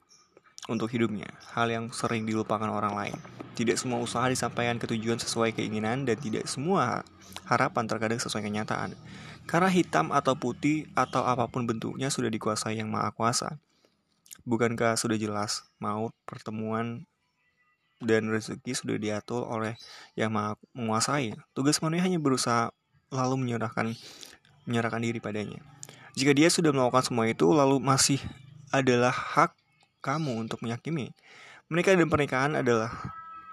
untuk 0.71 0.87
hidupnya, 0.87 1.27
hal 1.51 1.67
yang 1.67 1.91
sering 1.91 2.23
dilupakan 2.23 2.71
orang 2.71 2.95
lain. 2.95 3.17
Tidak 3.59 3.75
semua 3.75 3.99
usaha 3.99 4.23
disampaikan 4.31 4.79
ke 4.79 4.87
tujuan 4.87 5.19
sesuai 5.19 5.51
keinginan 5.51 6.07
dan 6.07 6.15
tidak 6.15 6.47
semua 6.47 7.03
harapan 7.43 7.91
terkadang 7.91 8.23
sesuai 8.23 8.45
kenyataan. 8.47 8.95
Karena 9.43 9.67
hitam 9.67 10.15
atau 10.15 10.37
putih 10.39 10.87
atau 10.95 11.27
apa 11.27 11.51
pun 11.51 11.67
bentuknya 11.67 12.07
sudah 12.07 12.31
dikuasai 12.31 12.79
yang 12.79 12.87
maha 12.87 13.11
kuasa. 13.11 13.59
Bukankah 14.45 14.95
sudah 14.95 15.17
jelas 15.19 15.65
maut, 15.77 16.15
pertemuan, 16.25 17.05
dan 17.99 18.31
rezeki 18.31 18.71
sudah 18.71 18.95
diatur 18.95 19.43
oleh 19.43 19.75
yang 20.15 20.31
maha 20.31 20.55
menguasai. 20.71 21.35
Tugas 21.51 21.83
manusia 21.83 22.07
hanya 22.07 22.19
berusaha 22.19 22.71
lalu 23.11 23.35
menyerahkan 23.47 23.93
menyerahkan 24.63 25.01
diri 25.03 25.19
padanya. 25.19 25.59
Jika 26.15 26.31
dia 26.31 26.47
sudah 26.47 26.71
melakukan 26.71 27.11
semua 27.11 27.27
itu 27.27 27.47
lalu 27.51 27.79
masih 27.83 28.19
adalah 28.71 29.11
hak 29.11 29.51
kamu 29.99 30.47
untuk 30.47 30.63
meyakini. 30.63 31.11
Menikah 31.69 31.93
dan 31.93 32.09
pernikahan 32.09 32.53
adalah 32.57 32.89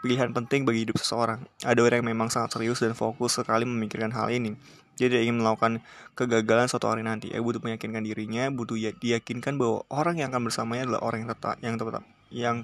pilihan 0.00 0.30
penting 0.32 0.62
bagi 0.64 0.86
hidup 0.86 0.96
seseorang. 1.00 1.44
Ada 1.66 1.82
orang 1.82 2.00
yang 2.00 2.08
memang 2.16 2.28
sangat 2.30 2.56
serius 2.56 2.80
dan 2.80 2.94
fokus 2.94 3.36
sekali 3.36 3.66
memikirkan 3.66 4.14
hal 4.14 4.30
ini. 4.32 4.56
Dia 4.96 5.12
tidak 5.12 5.28
ingin 5.28 5.38
melakukan 5.44 5.84
kegagalan 6.16 6.66
suatu 6.66 6.88
hari 6.88 7.04
nanti. 7.04 7.28
Dia 7.30 7.44
butuh 7.44 7.60
meyakinkan 7.60 8.02
dirinya, 8.02 8.48
butuh 8.48 8.76
ya, 8.80 8.90
diyakinkan 8.96 9.60
bahwa 9.60 9.84
orang 9.92 10.20
yang 10.20 10.32
akan 10.32 10.48
bersamanya 10.48 10.88
adalah 10.88 11.02
orang 11.04 11.18
yang 11.24 11.30
tepat, 11.36 11.56
yang 11.60 11.74
tepat, 11.76 12.02
yang 12.32 12.56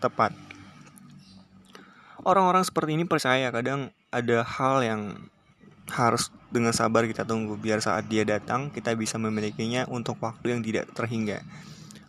tepat. 0.00 0.32
Orang-orang 2.24 2.64
seperti 2.64 2.96
ini 2.96 3.04
percaya 3.04 3.52
kadang 3.52 3.92
ada 4.08 4.40
hal 4.40 4.80
yang 4.80 5.00
harus 5.92 6.32
dengan 6.48 6.72
sabar 6.72 7.04
kita 7.04 7.28
tunggu 7.28 7.60
biar 7.60 7.84
saat 7.84 8.08
dia 8.08 8.24
datang 8.24 8.72
kita 8.72 8.96
bisa 8.96 9.20
memilikinya 9.20 9.84
untuk 9.92 10.16
waktu 10.24 10.56
yang 10.56 10.64
tidak 10.64 10.88
terhingga. 10.96 11.44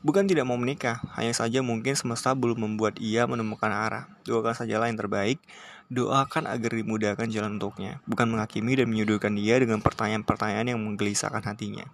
Bukan 0.06 0.30
tidak 0.30 0.46
mau 0.46 0.54
menikah, 0.54 1.02
hanya 1.18 1.34
saja 1.34 1.66
mungkin 1.66 1.98
semesta 1.98 2.38
belum 2.38 2.62
membuat 2.62 3.02
ia 3.02 3.26
menemukan 3.26 3.74
arah. 3.74 4.06
Doakan 4.22 4.54
sajalah 4.54 4.86
yang 4.86 5.02
terbaik, 5.02 5.42
doakan 5.90 6.50
agar 6.50 6.72
dimudahkan 6.74 7.28
jalan 7.30 7.62
untuknya, 7.62 8.02
bukan 8.10 8.32
menghakimi 8.32 8.74
dan 8.78 8.90
menyudutkan 8.90 9.34
dia 9.38 9.62
dengan 9.62 9.80
pertanyaan-pertanyaan 9.82 10.74
yang 10.76 10.82
menggelisahkan 10.82 11.44
hatinya. 11.46 11.86